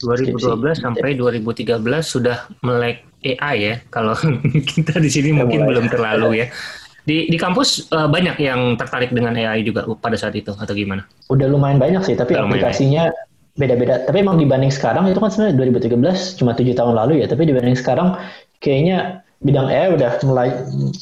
2012 0.00 0.40
sampai 0.72 1.12
2013 1.20 1.76
sudah 2.00 2.48
melek 2.64 3.04
AI 3.20 3.56
ya. 3.60 3.74
Kalau 3.92 4.16
kita 4.72 4.96
di 4.96 5.10
sini 5.12 5.36
ya, 5.36 5.44
mungkin 5.44 5.68
mulai. 5.68 5.68
belum 5.68 5.86
terlalu 5.92 6.28
ya. 6.40 6.46
Di, 7.04 7.28
di 7.28 7.36
kampus 7.36 7.92
uh, 7.92 8.08
banyak 8.08 8.40
yang 8.40 8.76
tertarik 8.80 9.12
dengan 9.12 9.36
AI 9.36 9.60
juga 9.60 9.84
pada 10.00 10.16
saat 10.16 10.32
itu 10.32 10.56
atau 10.56 10.72
gimana? 10.72 11.04
Udah 11.28 11.44
lumayan 11.44 11.76
banyak 11.76 12.08
sih, 12.08 12.16
tapi 12.16 12.32
Udah 12.32 12.48
aplikasinya 12.48 13.12
beda-beda. 13.60 14.00
Tapi 14.08 14.24
emang 14.24 14.40
dibanding 14.40 14.72
sekarang 14.72 15.04
itu 15.04 15.20
kan 15.20 15.28
sebenarnya 15.28 15.76
2013 15.76 16.40
cuma 16.40 16.56
tujuh 16.56 16.72
tahun 16.72 16.96
lalu 16.96 17.20
ya. 17.20 17.28
Tapi 17.28 17.52
dibanding 17.52 17.76
sekarang 17.76 18.16
kayaknya 18.64 19.20
bidang 19.40 19.68
AI 19.68 19.96
udah 19.96 20.20
mulai 20.28 20.52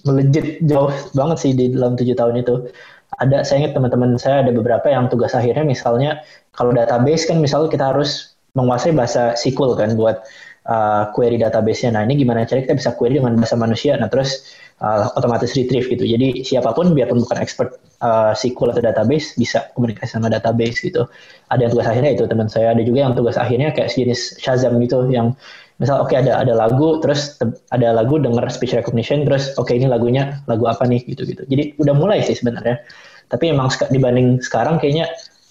melejit 0.07 0.63
jauh 0.67 0.91
banget 1.15 1.37
sih 1.43 1.53
di 1.55 1.75
dalam 1.75 1.99
tujuh 1.99 2.15
tahun 2.15 2.43
itu 2.43 2.71
ada 3.17 3.41
saya 3.41 3.65
ingat 3.65 3.73
teman-teman 3.73 4.21
saya 4.21 4.45
ada 4.45 4.53
beberapa 4.53 4.85
yang 4.93 5.09
tugas 5.09 5.33
akhirnya 5.33 5.65
misalnya 5.65 6.21
kalau 6.53 6.77
database 6.77 7.25
kan 7.25 7.41
misalnya 7.41 7.73
kita 7.73 7.85
harus 7.89 8.37
menguasai 8.53 8.93
bahasa 8.93 9.33
SQL 9.39 9.79
kan 9.79 9.97
buat 9.97 10.27
uh, 10.69 11.11
query 11.17 11.41
database-nya. 11.41 11.97
Nah, 11.97 12.03
ini 12.05 12.21
gimana 12.21 12.45
cara 12.45 12.61
kita 12.63 12.77
bisa 12.77 12.91
query 12.95 13.19
dengan 13.19 13.39
bahasa 13.41 13.57
manusia. 13.57 13.97
Nah, 13.97 14.11
terus 14.11 14.51
uh, 14.85 15.09
otomatis 15.17 15.55
retrieve 15.57 15.89
gitu. 15.89 16.05
Jadi 16.05 16.45
siapa 16.45 16.75
pun 16.77 16.93
biarpun 16.93 17.25
bukan 17.25 17.39
expert 17.41 17.81
uh, 18.05 18.37
SQL 18.37 18.77
atau 18.77 18.83
database 18.85 19.35
bisa 19.41 19.71
komunikasi 19.75 20.19
sama 20.19 20.29
database 20.29 20.83
gitu. 20.85 21.09
Ada 21.49 21.69
yang 21.69 21.73
tugas 21.73 21.89
akhirnya 21.89 22.13
itu 22.15 22.25
teman 22.29 22.49
saya, 22.51 22.77
ada 22.77 22.83
juga 22.85 22.99
yang 23.09 23.15
tugas 23.17 23.37
akhirnya 23.41 23.73
kayak 23.73 23.89
sejenis 23.89 24.39
Shazam 24.39 24.77
gitu 24.83 25.09
yang 25.09 25.39
misal 25.79 26.03
oke 26.03 26.11
okay, 26.11 26.19
ada 26.27 26.43
ada 26.43 26.59
lagu 26.59 26.99
terus 26.99 27.39
ada 27.71 27.95
lagu 27.95 28.19
dengar 28.19 28.51
speech 28.51 28.75
recognition 28.75 29.23
terus 29.23 29.55
oke 29.55 29.71
okay, 29.71 29.79
ini 29.79 29.87
lagunya 29.87 30.43
lagu 30.51 30.67
apa 30.67 30.83
nih 30.91 31.07
gitu 31.07 31.23
gitu 31.23 31.47
jadi 31.47 31.79
udah 31.79 31.95
mulai 31.95 32.19
sih 32.19 32.35
sebenarnya 32.35 32.83
tapi 33.29 33.53
emang 33.53 33.69
dibanding 33.93 34.41
sekarang 34.41 34.81
kayaknya 34.81 35.09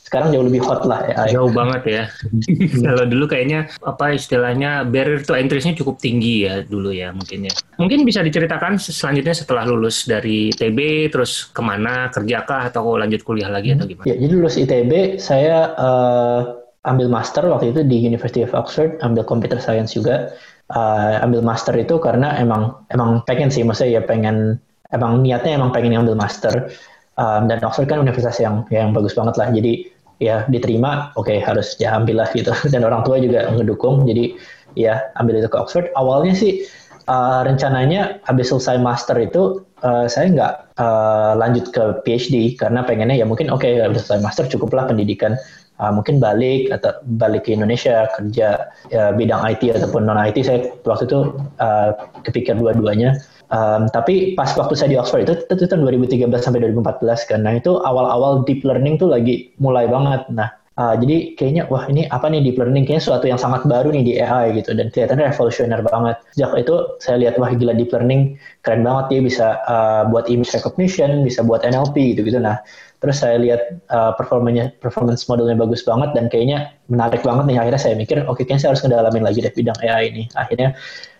sekarang 0.08 0.32
jauh 0.32 0.48
lebih 0.48 0.64
hot 0.64 0.88
lah 0.88 1.04
ya. 1.04 1.36
Jauh 1.36 1.52
banget 1.52 1.84
ya. 1.84 2.04
Kalau 2.88 3.04
dulu 3.04 3.28
kayaknya 3.28 3.68
apa 3.84 4.16
istilahnya 4.16 4.88
barrier 4.88 5.20
to 5.20 5.36
entry-nya 5.36 5.76
cukup 5.76 6.00
tinggi 6.00 6.48
ya 6.48 6.64
dulu 6.64 6.96
ya 6.96 7.12
mungkin 7.12 7.52
ya. 7.52 7.54
Mungkin 7.76 8.08
bisa 8.08 8.24
diceritakan 8.24 8.80
selanjutnya 8.80 9.36
setelah 9.36 9.68
lulus 9.68 10.08
dari 10.08 10.56
ITB 10.56 11.12
terus 11.12 11.52
ke 11.52 11.60
mana 11.60 12.08
kerjakah 12.08 12.72
atau 12.72 12.96
lanjut 12.96 13.20
kuliah 13.28 13.52
lagi 13.52 13.76
atau 13.76 13.84
gimana? 13.84 14.08
Ya 14.08 14.16
jadi 14.16 14.32
lulus 14.32 14.56
ITB 14.56 15.20
saya 15.20 15.76
uh, 15.76 16.56
ambil 16.88 17.12
master 17.12 17.44
waktu 17.52 17.76
itu 17.76 17.84
di 17.84 18.00
University 18.00 18.48
of 18.48 18.56
Oxford, 18.56 18.96
ambil 19.04 19.28
computer 19.28 19.60
science 19.60 19.92
juga. 19.92 20.32
Uh, 20.72 21.20
ambil 21.24 21.44
master 21.44 21.76
itu 21.80 21.96
karena 22.00 22.36
emang 22.40 22.76
emang 22.92 23.24
pengen 23.28 23.52
sih, 23.52 23.64
maksudnya 23.64 24.00
ya 24.00 24.02
pengen 24.04 24.60
emang 24.96 25.20
niatnya 25.20 25.60
emang 25.60 25.76
pengen 25.76 26.00
ambil 26.00 26.16
master. 26.16 26.72
Um, 27.18 27.50
dan 27.50 27.66
Oxford 27.66 27.90
kan 27.90 27.98
universitas 27.98 28.38
yang 28.38 28.64
yang 28.70 28.94
bagus 28.94 29.18
banget 29.18 29.36
lah. 29.42 29.50
Jadi 29.50 29.90
ya 30.22 30.46
diterima, 30.50 31.14
oke 31.18 31.30
okay, 31.30 31.38
harus 31.42 31.78
ya 31.82 31.98
ambil 31.98 32.22
lah 32.22 32.30
gitu. 32.34 32.54
Dan 32.74 32.86
orang 32.86 33.02
tua 33.06 33.18
juga 33.22 33.50
ngedukung, 33.54 34.06
jadi 34.06 34.34
ya 34.78 35.02
ambil 35.18 35.42
itu 35.42 35.50
ke 35.50 35.58
Oxford. 35.58 35.90
Awalnya 35.98 36.38
sih 36.38 36.66
uh, 37.10 37.42
rencananya 37.44 38.22
habis 38.28 38.54
selesai 38.54 38.78
master 38.78 39.18
itu 39.18 39.66
uh, 39.82 40.06
saya 40.06 40.30
nggak 40.30 40.54
uh, 40.78 41.34
lanjut 41.40 41.72
ke 41.74 41.84
PhD 42.06 42.54
karena 42.60 42.84
pengennya 42.86 43.18
ya 43.18 43.26
mungkin 43.26 43.50
oke 43.50 43.66
okay, 43.66 43.82
habis 43.82 44.06
selesai 44.06 44.22
master 44.22 44.46
cukuplah 44.52 44.86
pendidikan 44.86 45.40
uh, 45.82 45.92
mungkin 45.92 46.22
balik 46.22 46.70
atau 46.70 46.94
balik 47.18 47.48
ke 47.48 47.56
Indonesia 47.56 48.06
kerja 48.20 48.70
ya, 48.92 49.04
bidang 49.16 49.42
IT 49.48 49.64
ataupun 49.74 50.06
non 50.06 50.20
IT 50.20 50.38
saya 50.46 50.70
waktu 50.86 51.10
itu 51.10 51.34
uh, 51.58 51.96
kepikir 52.28 52.60
dua-duanya 52.60 53.18
Um, 53.48 53.88
tapi 53.96 54.36
pas 54.36 54.52
waktu 54.60 54.76
saya 54.76 54.92
di 54.92 54.98
Oxford 55.00 55.24
itu, 55.24 55.34
itu, 55.48 55.64
tahun 55.72 55.88
2013 55.88 56.28
sampai 56.44 56.60
2014 56.68 57.30
kan. 57.32 57.40
Nah 57.48 57.56
itu 57.56 57.80
awal-awal 57.80 58.44
deep 58.44 58.68
learning 58.68 59.00
tuh 59.00 59.08
lagi 59.08 59.56
mulai 59.60 59.88
banget. 59.88 60.28
Nah 60.36 60.52
Uh, 60.78 60.94
jadi 60.94 61.34
kayaknya 61.34 61.66
wah 61.74 61.90
ini 61.90 62.06
apa 62.14 62.30
nih 62.30 62.46
deep 62.46 62.62
learning 62.62 62.86
kayaknya 62.86 63.02
suatu 63.10 63.26
yang 63.26 63.42
sangat 63.42 63.66
baru 63.66 63.90
nih 63.90 64.04
di 64.06 64.14
AI 64.22 64.62
gitu 64.62 64.78
dan 64.78 64.94
kelihatannya 64.94 65.34
revolusioner 65.34 65.82
banget. 65.82 66.22
Sejak 66.38 66.54
itu 66.54 66.76
saya 67.02 67.18
lihat 67.18 67.42
wah 67.42 67.50
gila 67.50 67.74
deep 67.74 67.90
learning 67.90 68.38
keren 68.62 68.86
banget 68.86 69.10
dia 69.10 69.22
bisa 69.26 69.48
uh, 69.66 70.06
buat 70.06 70.30
image 70.30 70.54
recognition, 70.54 71.26
bisa 71.26 71.42
buat 71.42 71.66
NLP 71.66 72.14
gitu-gitu. 72.14 72.38
Nah, 72.38 72.62
terus 73.02 73.26
saya 73.26 73.42
lihat 73.42 73.90
uh, 73.90 74.14
performanya 74.22 74.70
performance 74.78 75.26
modelnya 75.26 75.58
bagus 75.58 75.82
banget 75.82 76.14
dan 76.14 76.30
kayaknya 76.30 76.70
menarik 76.94 77.26
banget 77.26 77.50
nih 77.50 77.58
akhirnya 77.58 77.82
saya 77.82 77.96
mikir 77.98 78.22
oke 78.30 78.38
okay, 78.38 78.46
kayaknya 78.46 78.62
saya 78.62 78.70
harus 78.78 78.84
ngedalamin 78.86 79.24
lagi 79.26 79.40
deh 79.42 79.54
bidang 79.58 79.82
AI 79.82 80.14
ini. 80.14 80.24
Akhirnya 80.38 80.78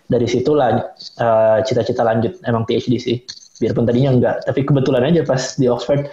dari 0.08 0.24
situlah 0.24 0.96
uh, 1.20 1.58
cita-cita 1.62 2.02
lanjut 2.02 2.40
emang 2.48 2.64
PhD 2.64 2.96
sih. 2.96 3.16
Biarpun 3.58 3.90
tadinya 3.90 4.14
enggak, 4.14 4.36
tapi 4.46 4.62
kebetulan 4.62 5.02
aja 5.10 5.26
pas 5.26 5.58
di 5.58 5.66
Oxford 5.66 6.06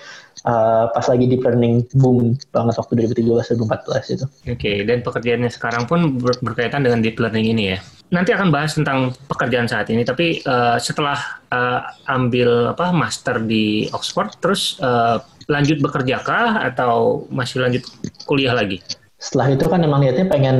uh, 0.49 0.89
pas 0.89 1.05
lagi 1.05 1.25
deep 1.29 1.45
learning 1.45 1.85
boom 1.97 2.35
banget 2.49 2.75
waktu 2.77 2.93
2013 3.05 3.55
2014 3.55 4.15
itu. 4.17 4.25
Oke, 4.25 4.27
okay, 4.49 4.75
dan 4.83 5.05
pekerjaannya 5.05 5.51
sekarang 5.53 5.85
pun 5.85 6.17
ber 6.17 6.35
berkaitan 6.41 6.85
dengan 6.85 6.99
deep 7.05 7.21
learning 7.21 7.53
ini 7.53 7.63
ya. 7.75 7.79
Nanti 8.13 8.33
akan 8.33 8.53
bahas 8.53 8.77
tentang 8.77 9.13
pekerjaan 9.29 9.65
saat 9.65 9.89
ini, 9.89 10.05
tapi 10.05 10.41
uh, 10.45 10.77
setelah 10.77 11.17
uh, 11.49 11.81
ambil 12.09 12.73
apa 12.73 12.93
master 12.93 13.41
di 13.41 13.89
Oxford, 13.93 14.37
terus 14.41 14.77
uh, 14.81 15.17
lanjut 15.49 15.81
bekerja 15.81 16.21
kah 16.21 16.65
atau 16.65 17.25
masih 17.29 17.61
lanjut 17.61 17.85
kuliah 18.25 18.53
lagi? 18.53 18.81
Setelah 19.15 19.55
itu 19.55 19.65
kan 19.71 19.79
emang 19.79 20.03
niatnya 20.03 20.27
pengen 20.27 20.57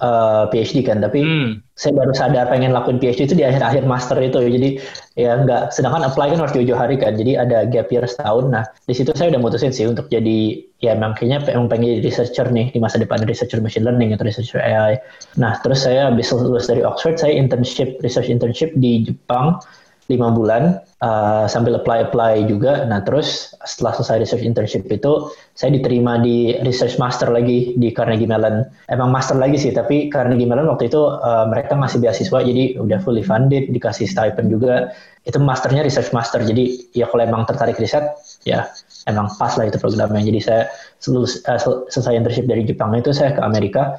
uh, 0.00 0.48
PhD 0.48 0.80
kan, 0.80 1.04
tapi 1.04 1.20
hmm. 1.20 1.60
saya 1.76 1.92
baru 1.92 2.16
sadar 2.16 2.48
pengen 2.48 2.72
lakuin 2.72 2.96
PhD 2.96 3.28
itu 3.28 3.36
di 3.36 3.44
akhir-akhir 3.44 3.84
master 3.84 4.16
itu. 4.24 4.40
Jadi 4.40 4.80
ya 5.20 5.36
nggak, 5.44 5.76
sedangkan 5.76 6.08
apply 6.08 6.32
kan 6.32 6.40
harus 6.40 6.56
jauh-jauh 6.56 6.80
hari 6.80 6.96
kan, 6.96 7.20
jadi 7.20 7.44
ada 7.44 7.68
gap 7.68 7.92
year 7.92 8.08
setahun. 8.08 8.48
Nah 8.48 8.64
di 8.88 8.94
situ 8.96 9.12
saya 9.12 9.28
udah 9.36 9.40
mutusin 9.44 9.76
sih 9.76 9.84
untuk 9.84 10.08
jadi 10.08 10.56
ya 10.80 10.96
emang 10.96 11.20
kayaknya 11.20 11.52
emang 11.52 11.68
pengen 11.68 12.00
jadi 12.00 12.08
researcher 12.08 12.48
nih 12.48 12.72
di 12.72 12.80
masa 12.80 12.96
depan 12.96 13.20
researcher 13.28 13.60
machine 13.60 13.84
learning 13.84 14.16
atau 14.16 14.24
researcher 14.24 14.64
AI. 14.64 14.96
Nah 15.36 15.60
terus 15.60 15.84
saya 15.84 16.08
habis 16.08 16.32
lulus 16.32 16.64
dari 16.64 16.80
Oxford, 16.80 17.20
saya 17.20 17.36
internship 17.36 18.00
research 18.00 18.32
internship 18.32 18.72
di 18.80 19.04
Jepang 19.04 19.60
lima 20.08 20.32
bulan 20.32 20.80
uh, 21.02 21.46
sambil 21.46 21.78
apply 21.78 22.10
apply 22.10 22.46
juga. 22.46 22.86
Nah 22.86 23.02
terus 23.02 23.54
setelah 23.62 23.94
selesai 23.98 24.22
research 24.22 24.44
internship 24.44 24.86
itu 24.90 25.30
saya 25.54 25.74
diterima 25.74 26.18
di 26.22 26.54
research 26.62 26.98
master 26.98 27.30
lagi 27.30 27.74
di 27.78 27.90
Carnegie 27.94 28.26
Mellon. 28.26 28.66
Emang 28.90 29.10
master 29.10 29.38
lagi 29.38 29.58
sih, 29.58 29.74
tapi 29.74 30.10
Carnegie 30.10 30.46
Mellon 30.46 30.70
waktu 30.70 30.90
itu 30.90 31.00
uh, 31.02 31.46
mereka 31.50 31.74
masih 31.74 32.02
beasiswa 32.02 32.38
jadi 32.42 32.78
udah 32.78 32.98
fully 33.02 33.22
funded, 33.22 33.70
dikasih 33.70 34.06
stipend 34.06 34.50
juga. 34.50 34.94
Itu 35.26 35.42
masternya 35.42 35.84
research 35.84 36.10
master. 36.14 36.40
Jadi 36.42 36.94
ya 36.96 37.06
kalau 37.10 37.22
emang 37.26 37.44
tertarik 37.44 37.76
riset 37.76 38.02
ya 38.46 38.70
emang 39.06 39.28
pas 39.36 39.54
lah 39.58 39.68
itu 39.68 39.76
programnya. 39.76 40.24
Jadi 40.24 40.40
saya 40.40 40.62
uh, 41.10 41.58
selesai 41.90 42.12
internship 42.14 42.46
dari 42.46 42.62
Jepang 42.66 42.94
itu 42.96 43.10
saya 43.14 43.34
ke 43.34 43.40
Amerika 43.42 43.98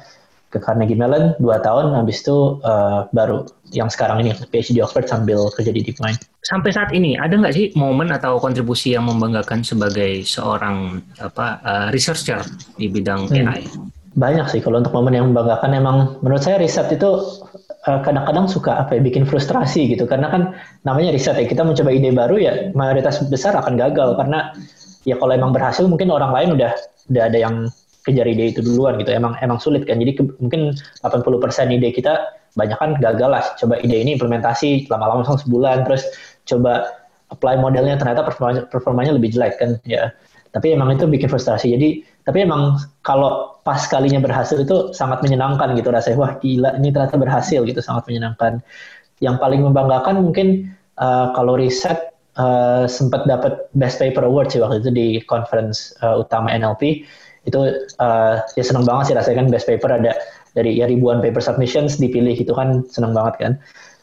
ke 0.50 0.58
Carnegie 0.58 0.98
Mellon 0.98 1.38
dua 1.38 1.62
tahun, 1.62 1.94
habis 1.94 2.26
itu 2.26 2.58
uh, 2.66 3.06
baru 3.14 3.46
yang 3.70 3.86
sekarang 3.86 4.26
ini 4.26 4.34
PhD 4.50 4.74
di 4.74 4.82
Oxford 4.82 5.06
sambil 5.06 5.46
kerja 5.54 5.70
di 5.70 5.86
DeepMind. 5.86 6.18
Sampai 6.42 6.74
saat 6.74 6.90
ini 6.90 7.14
ada 7.14 7.38
nggak 7.38 7.54
sih 7.54 7.70
momen 7.78 8.10
atau 8.10 8.42
kontribusi 8.42 8.98
yang 8.98 9.06
membanggakan 9.06 9.62
sebagai 9.62 10.26
seorang 10.26 10.98
apa 11.22 11.62
uh, 11.62 11.86
researcher 11.94 12.42
di 12.74 12.90
bidang 12.90 13.30
hmm. 13.30 13.46
AI? 13.46 13.62
Banyak 14.18 14.50
sih 14.50 14.58
kalau 14.58 14.82
untuk 14.82 14.90
momen 14.90 15.14
yang 15.14 15.30
membanggakan 15.30 15.70
emang 15.70 16.18
menurut 16.18 16.42
saya 16.42 16.58
riset 16.58 16.90
itu 16.90 17.38
uh, 17.86 18.00
kadang-kadang 18.02 18.50
suka 18.50 18.82
apa 18.82 18.98
ya 18.98 19.00
bikin 19.00 19.22
frustrasi 19.22 19.86
gitu 19.86 20.04
karena 20.04 20.28
kan 20.28 20.42
namanya 20.82 21.14
riset 21.14 21.38
ya 21.38 21.46
kita 21.46 21.62
mencoba 21.62 21.94
ide 21.94 22.10
baru 22.10 22.36
ya 22.36 22.52
mayoritas 22.74 23.22
besar 23.30 23.54
akan 23.54 23.78
gagal 23.78 24.18
karena 24.18 24.50
ya 25.06 25.14
kalau 25.16 25.32
emang 25.32 25.54
berhasil 25.54 25.86
mungkin 25.86 26.10
orang 26.10 26.34
lain 26.34 26.58
udah 26.58 26.72
udah 27.10 27.22
ada 27.30 27.38
yang 27.38 27.54
kejar 28.06 28.26
ide 28.26 28.56
itu 28.56 28.60
duluan 28.64 28.96
gitu. 29.00 29.12
Emang 29.12 29.36
emang 29.44 29.60
sulit 29.60 29.84
kan. 29.84 30.00
Jadi 30.00 30.12
ke, 30.16 30.22
mungkin 30.40 30.74
80% 31.04 31.76
ide 31.76 31.88
kita 31.92 32.40
banyak 32.56 32.78
kan 32.78 32.90
gagal 32.98 33.30
lah. 33.30 33.44
Coba 33.56 33.78
ide 33.80 34.00
ini 34.00 34.16
implementasi 34.16 34.90
lama-lama 34.90 35.22
langsung 35.22 35.40
sebulan 35.46 35.86
terus 35.86 36.06
coba 36.48 36.88
apply 37.30 37.62
modelnya 37.62 37.94
ternyata 37.94 38.26
performanya, 38.26 38.66
performanya 38.66 39.12
lebih 39.14 39.34
jelek 39.34 39.60
kan 39.60 39.78
ya. 39.86 40.10
Tapi 40.50 40.74
emang 40.74 40.98
itu 40.98 41.06
bikin 41.06 41.30
frustrasi. 41.30 41.70
Jadi 41.70 42.02
tapi 42.26 42.42
emang 42.42 42.82
kalau 43.06 43.62
pas 43.62 43.86
kalinya 43.86 44.18
berhasil 44.18 44.58
itu 44.58 44.90
sangat 44.90 45.22
menyenangkan 45.22 45.78
gitu 45.78 45.94
rasanya. 45.94 46.18
Wah 46.18 46.32
gila 46.42 46.74
ini 46.80 46.90
ternyata 46.90 47.16
berhasil 47.20 47.62
gitu 47.62 47.78
sangat 47.78 48.10
menyenangkan. 48.10 48.58
Yang 49.22 49.36
paling 49.38 49.60
membanggakan 49.62 50.24
mungkin 50.24 50.74
uh, 50.98 51.30
kalau 51.36 51.54
riset 51.54 52.10
uh, 52.40 52.84
sempat 52.90 53.30
dapat 53.30 53.70
Best 53.78 53.98
Paper 53.98 54.26
Award 54.26 54.50
sih 54.50 54.60
waktu 54.62 54.82
itu 54.84 54.90
di 54.90 55.08
conference 55.24 55.94
uh, 56.04 56.18
utama 56.18 56.50
NLP 56.50 57.06
itu 57.48 57.60
uh, 58.00 58.34
ya 58.56 58.64
seneng 58.64 58.84
banget 58.84 59.12
sih 59.12 59.14
rasanya 59.16 59.36
kan 59.44 59.48
best 59.48 59.66
paper 59.68 59.90
ada 59.96 60.12
dari 60.52 60.76
ya 60.76 60.90
ribuan 60.90 61.22
paper 61.22 61.40
submissions 61.40 61.96
dipilih 61.96 62.34
itu 62.34 62.52
kan 62.52 62.84
seneng 62.90 63.16
banget 63.16 63.34
kan. 63.40 63.52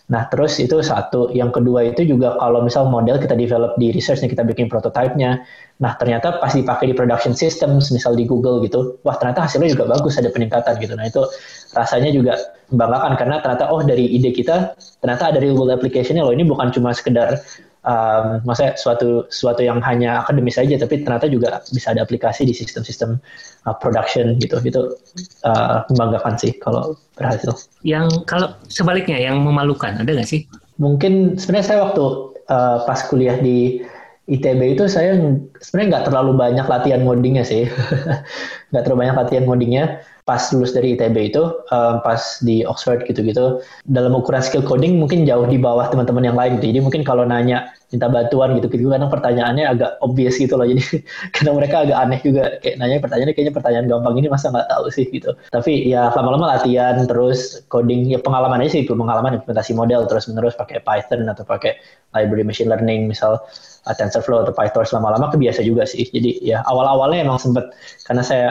Nah 0.08 0.24
terus 0.32 0.56
itu 0.56 0.79
satu, 0.79 1.36
yang 1.36 1.51
kedua 1.51 1.91
itu 1.91 2.08
juga 2.08 2.39
kalau 2.39 2.63
misal 2.63 2.88
model 2.88 3.20
kita 3.20 3.36
develop 3.36 3.75
di 3.75 3.91
research 3.91 4.24
nih 4.24 4.32
kita 4.32 4.48
bikin 4.48 4.72
prototipenya, 4.72 5.44
nah 5.84 6.00
ternyata 6.00 6.39
pas 6.39 6.56
dipakai 6.56 6.88
di 6.88 6.96
production 6.96 7.36
systems, 7.36 7.91
misal 7.91 8.15
di 8.15 8.24
Google 8.24 8.63
gitu, 8.63 8.96
wah 9.03 9.20
ternyata 9.20 9.44
hasilnya 9.44 9.75
juga 9.75 9.84
bagus, 9.91 10.15
ada 10.15 10.32
peningkatan 10.32 10.79
gitu. 10.79 10.96
Nah 10.96 11.12
itu 11.12 11.27
rasanya 11.75 12.15
juga 12.15 12.39
membanggakan 12.72 13.20
karena 13.20 13.36
ternyata 13.44 13.67
oh 13.67 13.84
dari 13.84 14.08
ide 14.08 14.32
kita 14.32 14.79
ternyata 15.03 15.36
ada 15.36 15.44
real 15.44 15.60
world 15.60 15.75
application-nya 15.75 16.24
loh 16.24 16.32
ini 16.32 16.48
bukan 16.48 16.72
cuma 16.72 16.96
sekedar 16.96 17.44
um, 17.88 18.44
maksudnya 18.44 18.75
suatu 18.75 19.25
suatu 19.32 19.63
yang 19.63 19.79
hanya 19.79 20.22
akademis 20.22 20.60
saja 20.60 20.75
tapi 20.75 21.01
ternyata 21.01 21.32
juga 21.32 21.63
bisa 21.72 21.96
ada 21.96 22.03
aplikasi 22.03 22.44
di 22.44 22.51
sistem-sistem 22.51 23.17
uh, 23.65 23.75
production 23.79 24.36
gitu 24.38 24.60
itu 24.62 24.82
uh, 25.48 25.88
membanggakan 25.89 26.36
sih 26.36 26.51
kalau 26.60 27.00
berhasil. 27.15 27.56
Yang 27.82 28.27
kalau 28.27 28.53
sebaliknya 28.67 29.17
yang 29.17 29.39
memalukan 29.41 29.96
ada 29.98 30.12
nggak 30.12 30.27
sih? 30.27 30.44
Mungkin 30.77 31.39
sebenarnya 31.39 31.65
saya 31.74 31.79
waktu 31.89 32.03
uh, 32.51 32.84
pas 32.86 33.00
kuliah 33.08 33.39
di 33.39 33.82
ITB 34.27 34.75
itu 34.75 34.91
saya 34.91 35.15
sebenarnya 35.63 35.88
nggak 35.98 36.06
terlalu 36.12 36.32
banyak 36.36 36.67
latihan 36.67 37.01
ngodingnya 37.08 37.48
sih, 37.48 37.63
nggak 38.75 38.84
terlalu 38.84 39.08
banyak 39.08 39.17
latihan 39.17 39.44
ngodingnya 39.48 39.84
pas 40.27 40.43
lulus 40.51 40.75
dari 40.75 41.00
ITB 41.00 41.31
itu, 41.31 41.39
um, 41.72 42.03
pas 42.03 42.19
di 42.43 42.67
Oxford 42.67 43.07
gitu-gitu, 43.07 43.63
dalam 43.88 44.12
ukuran 44.12 44.43
skill 44.43 44.60
coding 44.60 45.00
mungkin 45.00 45.24
jauh 45.24 45.48
di 45.48 45.55
bawah 45.55 45.88
teman-teman 45.88 46.27
yang 46.27 46.36
lain 46.36 46.60
gitu. 46.60 46.75
Jadi 46.75 46.79
mungkin 46.84 47.01
kalau 47.07 47.24
nanya 47.24 47.72
minta 47.88 48.12
bantuan 48.12 48.60
gitu-gitu 48.60 48.91
kadang 48.91 49.07
pertanyaannya 49.07 49.63
agak 49.63 49.96
obvious 50.03 50.36
gitu 50.36 50.60
loh. 50.60 50.67
Jadi 50.72 50.84
kadang 51.31 51.55
mereka 51.55 51.88
agak 51.88 51.98
aneh 52.03 52.19
juga 52.19 52.43
kayak 52.60 52.75
nanya 52.75 53.00
pertanyaannya 53.00 53.34
kayaknya 53.39 53.55
pertanyaan 53.55 53.86
gampang 53.88 54.15
ini 54.19 54.27
masa 54.27 54.51
nggak 54.51 54.67
tahu 54.67 54.86
sih 54.91 55.05
gitu. 55.07 55.31
Tapi 55.48 55.88
ya 55.88 56.12
lama-lama 56.12 56.60
latihan 56.60 57.00
terus 57.07 57.63
coding 57.72 58.12
ya 58.12 58.19
pengalaman 58.19 58.60
aja 58.60 58.75
sih 58.75 58.81
itu 58.84 58.91
pengalaman 58.91 59.39
implementasi 59.39 59.72
model 59.72 60.03
terus 60.12 60.27
menerus 60.27 60.60
pakai 60.60 60.84
Python 60.84 61.24
atau 61.31 61.48
pakai 61.48 61.79
library 62.12 62.43
machine 62.43 62.67
learning 62.67 63.07
misal 63.07 63.39
uh, 63.88 63.96
TensorFlow 63.96 64.43
atau 64.43 64.51
PyTorch 64.51 64.91
lama-lama 64.91 65.31
kebiasa 65.31 65.63
juga 65.63 65.88
sih. 65.88 66.03
Jadi 66.12 66.43
ya 66.43 66.67
awal-awalnya 66.67 67.24
emang 67.24 67.39
sempet 67.39 67.72
karena 68.03 68.24
saya 68.27 68.48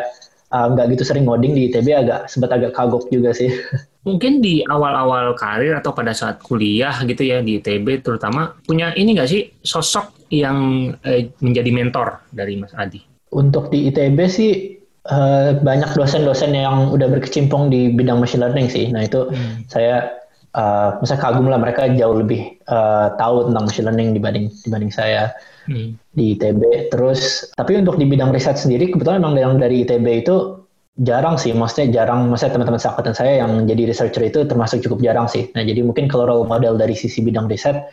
nggak 0.73 0.87
uh, 0.87 0.91
gitu 0.97 1.03
sering 1.05 1.25
ngoding 1.29 1.53
di 1.53 1.69
ITB 1.69 1.89
agak 1.93 2.31
sempat 2.31 2.55
agak 2.57 2.73
kagok 2.73 3.09
juga 3.13 3.37
sih. 3.37 3.53
Mungkin 4.07 4.39
di 4.39 4.63
awal-awal 4.63 5.35
karir 5.35 5.75
atau 5.75 5.91
pada 5.91 6.15
saat 6.15 6.39
kuliah 6.39 6.95
gitu 7.03 7.27
ya 7.27 7.43
di 7.43 7.59
ITB 7.59 8.07
terutama 8.07 8.55
punya 8.63 8.95
ini 8.95 9.19
nggak 9.19 9.31
sih 9.31 9.51
sosok 9.67 10.31
yang 10.31 10.91
eh, 11.03 11.35
menjadi 11.43 11.71
mentor 11.75 12.23
dari 12.31 12.55
Mas 12.59 12.71
Adi? 12.79 13.03
Untuk 13.35 13.75
di 13.75 13.91
ITB 13.91 14.19
sih 14.31 14.79
uh, 15.11 15.59
banyak 15.59 15.95
dosen-dosen 15.99 16.55
yang 16.55 16.95
udah 16.95 17.11
berkecimpung 17.11 17.71
di 17.71 17.91
bidang 17.91 18.23
machine 18.23 18.43
learning 18.47 18.71
sih. 18.71 18.91
Nah 18.91 19.07
itu 19.07 19.27
hmm. 19.31 19.67
saya 19.67 20.26
uh, 20.57 20.97
misalnya 20.99 21.23
kagum 21.23 21.47
lah 21.47 21.61
mereka 21.61 21.87
jauh 21.93 22.17
lebih 22.17 22.57
uh, 22.67 23.13
tahu 23.21 23.53
tentang 23.53 23.65
machine 23.69 23.87
learning 23.87 24.11
dibanding 24.17 24.47
dibanding 24.65 24.93
saya 24.93 25.31
hmm. 25.69 25.95
di 26.17 26.35
ITB. 26.35 26.91
Terus 26.91 27.53
tapi 27.55 27.77
untuk 27.77 28.01
di 28.01 28.09
bidang 28.09 28.33
riset 28.33 28.57
sendiri 28.57 28.91
kebetulan 28.91 29.21
memang 29.21 29.37
yang 29.37 29.55
dari 29.61 29.85
ITB 29.85 30.27
itu 30.27 30.67
jarang 30.97 31.37
sih, 31.37 31.53
maksudnya 31.53 32.03
jarang, 32.03 32.33
maksudnya 32.33 32.57
teman-teman 32.57 32.81
seangkatan 32.81 33.13
saya 33.13 33.45
yang 33.45 33.69
jadi 33.69 33.93
researcher 33.93 34.25
itu 34.25 34.49
termasuk 34.49 34.81
cukup 34.81 35.05
jarang 35.05 35.29
sih. 35.29 35.53
Nah 35.53 35.61
jadi 35.61 35.85
mungkin 35.85 36.09
kalau 36.09 36.25
role 36.25 36.49
model 36.49 36.81
dari 36.81 36.97
sisi 36.97 37.21
bidang 37.21 37.53
riset 37.53 37.85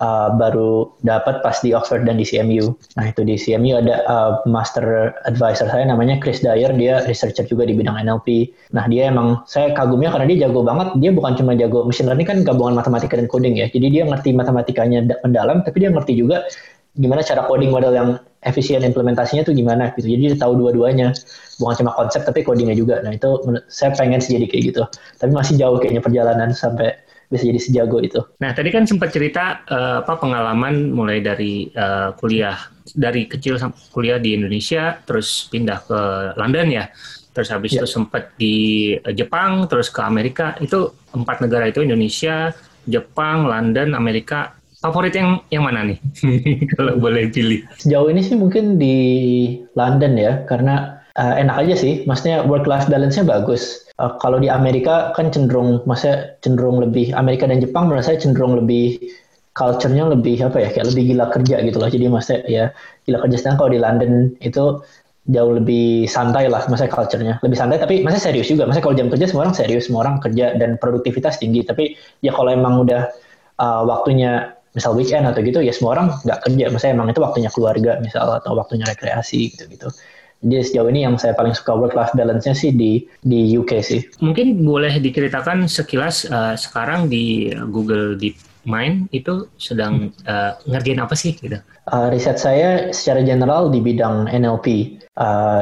uh, 0.00 0.32
baru 0.32 0.88
dapat 1.04 1.44
pas 1.44 1.58
di 1.60 1.76
Oxford 1.76 2.08
dan 2.08 2.16
di 2.16 2.24
CMU. 2.24 2.72
Nah 2.96 3.04
itu 3.12 3.20
di 3.26 3.36
CMU 3.36 3.76
ada 3.76 4.00
uh, 4.08 4.32
master 4.48 5.12
advisor 5.28 5.68
saya 5.68 5.84
namanya 5.84 6.16
Chris 6.22 6.40
Dyer, 6.40 6.72
dia 6.72 7.04
researcher 7.04 7.44
juga 7.44 7.68
di 7.68 7.76
bidang 7.76 8.00
NLP. 8.00 8.48
Nah 8.72 8.88
dia 8.88 9.12
emang 9.12 9.44
saya 9.44 9.76
kagumnya 9.76 10.14
karena 10.14 10.26
dia 10.32 10.48
jago 10.48 10.64
banget. 10.64 10.96
Dia 11.02 11.10
bukan 11.12 11.36
cuma 11.36 11.52
jago 11.58 11.84
machine 11.84 12.08
learning 12.08 12.28
kan 12.28 12.38
gabungan 12.46 12.78
matematika 12.78 13.20
dan 13.20 13.28
coding 13.28 13.60
ya. 13.60 13.68
Jadi 13.68 13.86
dia 13.92 14.02
ngerti 14.08 14.32
matematikanya 14.32 15.04
mendalam, 15.20 15.60
tapi 15.66 15.84
dia 15.84 15.90
ngerti 15.92 16.16
juga 16.16 16.46
gimana 16.92 17.24
cara 17.24 17.48
coding 17.48 17.72
model 17.72 17.92
yang 17.96 18.08
efisien 18.44 18.84
implementasinya 18.84 19.46
tuh 19.46 19.54
gimana 19.56 19.94
gitu. 19.96 20.12
Jadi 20.12 20.20
dia 20.28 20.36
tahu 20.36 20.58
dua-duanya, 20.60 21.14
bukan 21.56 21.74
cuma 21.84 21.92
konsep 21.94 22.26
tapi 22.26 22.44
codingnya 22.44 22.76
juga. 22.76 23.00
Nah 23.00 23.16
itu 23.16 23.40
saya 23.70 23.94
pengen 23.96 24.20
sih 24.20 24.36
jadi 24.36 24.46
kayak 24.50 24.62
gitu. 24.74 24.82
Tapi 25.22 25.30
masih 25.32 25.56
jauh 25.56 25.78
kayaknya 25.78 26.02
perjalanan 26.02 26.50
sampai 26.52 26.92
bisa 27.32 27.48
jadi 27.48 27.60
sejago 27.60 27.98
itu. 28.04 28.20
Nah, 28.44 28.52
tadi 28.52 28.68
kan 28.68 28.84
sempat 28.84 29.08
cerita 29.08 29.64
uh, 29.64 30.04
apa 30.04 30.20
pengalaman 30.20 30.92
mulai 30.92 31.24
dari 31.24 31.72
uh, 31.72 32.12
kuliah 32.20 32.60
dari 32.92 33.24
kecil 33.24 33.56
kuliah 33.88 34.20
di 34.20 34.36
Indonesia, 34.36 35.00
terus 35.08 35.48
pindah 35.48 35.80
ke 35.88 36.00
London 36.36 36.68
ya. 36.68 36.84
Terus 37.32 37.48
habis 37.48 37.72
yeah. 37.72 37.80
itu 37.80 37.86
sempat 37.88 38.36
di 38.36 38.56
Jepang, 39.16 39.64
terus 39.64 39.88
ke 39.88 40.04
Amerika. 40.04 40.52
Itu 40.60 40.92
empat 41.16 41.40
negara 41.40 41.72
itu 41.72 41.80
Indonesia, 41.80 42.52
Jepang, 42.84 43.48
London, 43.48 43.96
Amerika. 43.96 44.52
Favorit 44.82 45.14
yang 45.16 45.40
yang 45.48 45.64
mana 45.64 45.86
nih? 45.88 45.98
Kalau 46.76 47.00
boleh 47.00 47.32
pilih. 47.32 47.64
Sejauh 47.80 48.12
ini 48.12 48.20
sih 48.20 48.36
mungkin 48.36 48.76
di 48.76 48.96
London 49.72 50.12
ya, 50.20 50.44
karena 50.44 51.01
uh, 51.18 51.34
enak 51.36 51.56
aja 51.66 51.74
sih. 51.76 51.94
Maksudnya 52.08 52.44
work 52.46 52.64
life 52.68 52.88
balance-nya 52.88 53.26
bagus. 53.26 53.88
Uh, 54.00 54.14
kalau 54.20 54.40
di 54.40 54.48
Amerika 54.48 55.12
kan 55.16 55.28
cenderung, 55.32 55.84
maksudnya 55.84 56.36
cenderung 56.40 56.80
lebih 56.80 57.12
Amerika 57.16 57.48
dan 57.48 57.60
Jepang 57.60 57.88
menurut 57.90 58.06
saya 58.06 58.20
cenderung 58.20 58.56
lebih 58.56 59.00
culture-nya 59.52 60.08
lebih 60.08 60.40
apa 60.40 60.64
ya 60.64 60.68
kayak 60.72 60.96
lebih 60.96 61.12
gila 61.12 61.26
kerja 61.28 61.56
gitu 61.60 61.76
loh. 61.76 61.90
Jadi 61.92 62.04
maksudnya 62.08 62.40
ya 62.48 62.64
gila 63.04 63.18
kerja 63.24 63.36
sedang 63.36 63.56
kalau 63.60 63.70
di 63.72 63.80
London 63.80 64.32
itu 64.40 64.80
jauh 65.30 65.54
lebih 65.54 66.10
santai 66.10 66.50
lah 66.50 66.66
masa 66.66 66.90
culture-nya 66.90 67.38
lebih 67.46 67.54
santai 67.54 67.78
tapi 67.78 68.02
masa 68.02 68.18
serius 68.18 68.50
juga 68.50 68.66
masa 68.66 68.82
kalau 68.82 68.98
jam 68.98 69.06
kerja 69.06 69.30
semua 69.30 69.46
orang 69.46 69.54
serius 69.54 69.86
semua 69.86 70.02
orang 70.02 70.18
kerja 70.18 70.58
dan 70.58 70.74
produktivitas 70.82 71.38
tinggi 71.38 71.62
tapi 71.62 71.94
ya 72.26 72.34
kalau 72.34 72.50
emang 72.50 72.82
udah 72.82 73.06
uh, 73.62 73.86
waktunya 73.86 74.50
misal 74.74 74.98
weekend 74.98 75.30
atau 75.30 75.38
gitu 75.46 75.62
ya 75.62 75.70
semua 75.70 75.94
orang 75.94 76.16
nggak 76.26 76.42
kerja 76.42 76.64
masa 76.74 76.90
emang 76.90 77.06
itu 77.06 77.22
waktunya 77.22 77.50
keluarga 77.54 78.02
misal 78.02 78.34
atau 78.34 78.58
waktunya 78.58 78.82
rekreasi 78.82 79.54
gitu 79.54 79.70
gitu 79.70 79.94
jadi 80.42 80.62
sejauh 80.66 80.90
ini 80.90 81.06
yang 81.06 81.14
saya 81.14 81.38
paling 81.38 81.54
suka 81.54 81.78
work 81.78 81.94
life 81.94 82.10
balance-nya 82.18 82.54
sih 82.54 82.74
di 82.74 83.06
di 83.22 83.54
UK 83.54 83.78
sih. 83.78 84.02
Mungkin 84.18 84.66
boleh 84.66 84.98
diceritakan 84.98 85.70
sekilas 85.70 86.26
uh, 86.26 86.58
sekarang 86.58 87.06
di 87.06 87.54
Google 87.70 88.18
DeepMind 88.18 89.06
itu 89.14 89.46
sedang 89.62 90.10
uh, 90.26 90.58
ngerjain 90.66 90.98
apa 90.98 91.14
sih 91.14 91.38
gitu? 91.38 91.62
Uh, 91.86 92.10
riset 92.10 92.42
saya 92.42 92.90
secara 92.90 93.22
general 93.22 93.70
di 93.70 93.78
bidang 93.78 94.26
NLP. 94.34 94.98
Uh, 95.12 95.60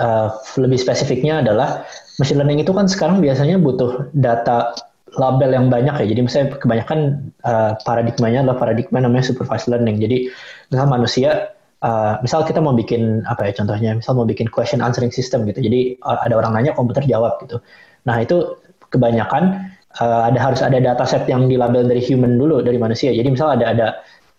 uh, 0.00 0.32
lebih 0.56 0.80
spesifiknya 0.80 1.44
adalah 1.44 1.84
machine 2.18 2.40
learning 2.40 2.64
itu 2.64 2.72
kan 2.72 2.88
sekarang 2.88 3.20
biasanya 3.20 3.60
butuh 3.60 4.08
data 4.16 4.74
label 5.16 5.50
yang 5.54 5.66
banyak 5.70 5.94
ya. 6.02 6.06
Jadi 6.12 6.20
misalnya 6.26 6.46
kebanyakan 6.58 7.30
uh, 7.46 7.78
paradigmanya 7.86 8.42
adalah 8.42 8.58
paradigma 8.58 8.98
namanya 9.00 9.30
supervised 9.30 9.70
learning. 9.70 10.02
Jadi 10.02 10.28
misal 10.72 10.86
manusia 10.90 11.55
Uh, 11.84 12.16
misal 12.24 12.40
kita 12.40 12.56
mau 12.56 12.72
bikin 12.72 13.20
apa 13.28 13.52
ya 13.52 13.52
contohnya, 13.52 13.92
misal 14.00 14.16
mau 14.16 14.24
bikin 14.24 14.48
question 14.48 14.80
answering 14.80 15.12
system 15.12 15.44
gitu. 15.44 15.60
Jadi 15.60 16.00
uh, 16.00 16.24
ada 16.24 16.40
orang 16.40 16.56
nanya, 16.56 16.72
komputer 16.72 17.04
jawab 17.04 17.36
gitu. 17.44 17.60
Nah 18.08 18.16
itu 18.22 18.56
kebanyakan 18.88 19.72
uh, 20.00 20.32
ada 20.32 20.38
harus 20.40 20.64
ada 20.64 20.80
dataset 20.80 21.28
yang 21.28 21.48
dilabel 21.50 21.84
dari 21.84 22.00
human 22.00 22.40
dulu 22.40 22.64
dari 22.64 22.80
manusia. 22.80 23.12
Jadi 23.12 23.28
misal 23.28 23.60
ada 23.60 23.66
ada 23.76 23.86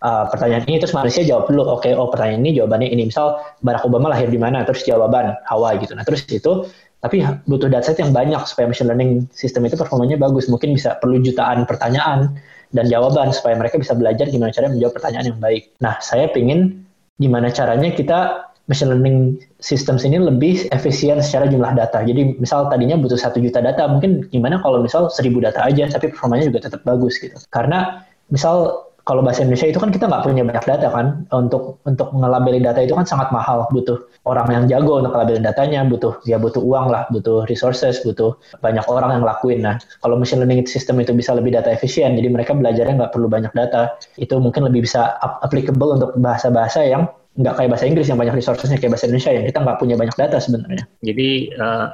uh, 0.02 0.26
pertanyaan 0.34 0.66
ini 0.66 0.82
terus 0.82 0.98
manusia 0.98 1.22
jawab 1.22 1.46
dulu. 1.46 1.78
Oke, 1.78 1.90
okay, 1.90 1.94
oh 1.94 2.10
pertanyaan 2.10 2.42
ini 2.42 2.58
jawabannya 2.58 2.90
ini. 2.90 3.14
Misal 3.14 3.38
Barack 3.62 3.86
Obama 3.86 4.10
lahir 4.10 4.34
di 4.34 4.42
mana? 4.42 4.66
Terus 4.66 4.82
jawaban 4.86 5.38
Hawaii 5.46 5.78
gitu. 5.78 5.94
Nah 5.94 6.06
terus 6.06 6.26
itu 6.30 6.66
tapi 6.98 7.22
butuh 7.46 7.70
dataset 7.70 8.02
yang 8.02 8.10
banyak 8.10 8.42
supaya 8.50 8.66
machine 8.66 8.90
learning 8.90 9.30
system 9.30 9.62
itu 9.70 9.78
performanya 9.78 10.18
bagus. 10.18 10.50
Mungkin 10.50 10.74
bisa 10.74 10.98
perlu 10.98 11.22
jutaan 11.22 11.70
pertanyaan 11.70 12.34
dan 12.74 12.86
jawaban 12.90 13.30
supaya 13.32 13.54
mereka 13.56 13.78
bisa 13.78 13.94
belajar 13.94 14.28
gimana 14.28 14.50
cara 14.50 14.68
menjawab 14.68 14.98
pertanyaan 14.98 15.26
yang 15.32 15.40
baik. 15.40 15.72
Nah, 15.80 15.96
saya 16.02 16.28
pingin 16.34 16.87
gimana 17.18 17.50
caranya 17.50 17.90
kita 17.94 18.48
machine 18.68 18.92
learning 18.92 19.40
systems 19.64 20.04
ini 20.04 20.20
lebih 20.20 20.68
efisien 20.76 21.24
secara 21.24 21.48
jumlah 21.48 21.72
data. 21.74 22.04
Jadi 22.04 22.36
misal 22.38 22.68
tadinya 22.68 23.00
butuh 23.00 23.16
satu 23.16 23.40
juta 23.40 23.64
data, 23.64 23.88
mungkin 23.88 24.28
gimana 24.30 24.60
kalau 24.60 24.84
misal 24.84 25.08
seribu 25.08 25.40
data 25.40 25.64
aja, 25.64 25.88
tapi 25.88 26.12
performanya 26.12 26.52
juga 26.52 26.68
tetap 26.68 26.84
bagus 26.84 27.16
gitu. 27.18 27.36
Karena 27.50 28.04
misal 28.28 28.87
kalau 29.08 29.24
bahasa 29.24 29.48
Indonesia 29.48 29.72
itu 29.72 29.80
kan 29.80 29.90
kita 29.90 30.12
nggak 30.12 30.28
punya 30.28 30.44
banyak 30.44 30.66
data 30.68 30.88
kan. 30.92 31.24
Untuk 31.32 31.80
untuk 31.88 32.12
ngelabelin 32.12 32.60
data 32.60 32.84
itu 32.84 32.92
kan 32.92 33.08
sangat 33.08 33.32
mahal. 33.32 33.64
Butuh 33.72 33.96
orang 34.28 34.52
yang 34.52 34.64
jago 34.68 35.00
untuk 35.00 35.16
ngelabelin 35.16 35.48
datanya 35.48 35.88
butuh 35.88 36.20
ya 36.28 36.36
butuh 36.36 36.60
uang 36.60 36.92
lah 36.92 37.08
butuh 37.08 37.48
resources 37.48 38.04
butuh 38.04 38.36
banyak 38.60 38.84
orang 38.92 39.18
yang 39.18 39.24
lakuin. 39.24 39.64
Nah 39.64 39.80
kalau 40.04 40.20
machine 40.20 40.44
learning 40.44 40.68
system 40.68 41.00
itu 41.00 41.16
bisa 41.16 41.32
lebih 41.32 41.56
data 41.56 41.72
efisien 41.72 42.20
jadi 42.20 42.28
mereka 42.28 42.52
belajarnya 42.52 43.00
nggak 43.00 43.14
perlu 43.16 43.32
banyak 43.32 43.56
data 43.56 43.96
itu 44.20 44.36
mungkin 44.36 44.68
lebih 44.68 44.84
bisa 44.84 45.16
applicable 45.40 45.96
untuk 45.96 46.12
bahasa-bahasa 46.20 46.84
yang 46.84 47.08
nggak 47.38 47.54
kayak 47.54 47.70
bahasa 47.70 47.86
Inggris 47.86 48.08
yang 48.10 48.20
banyak 48.20 48.36
resourcesnya 48.36 48.82
kayak 48.82 48.98
bahasa 48.98 49.06
Indonesia 49.08 49.32
yang 49.32 49.46
kita 49.48 49.60
nggak 49.62 49.78
punya 49.80 49.96
banyak 49.96 50.16
data 50.18 50.38
sebenarnya. 50.42 50.84
Jadi 51.06 51.30
uh, 51.56 51.88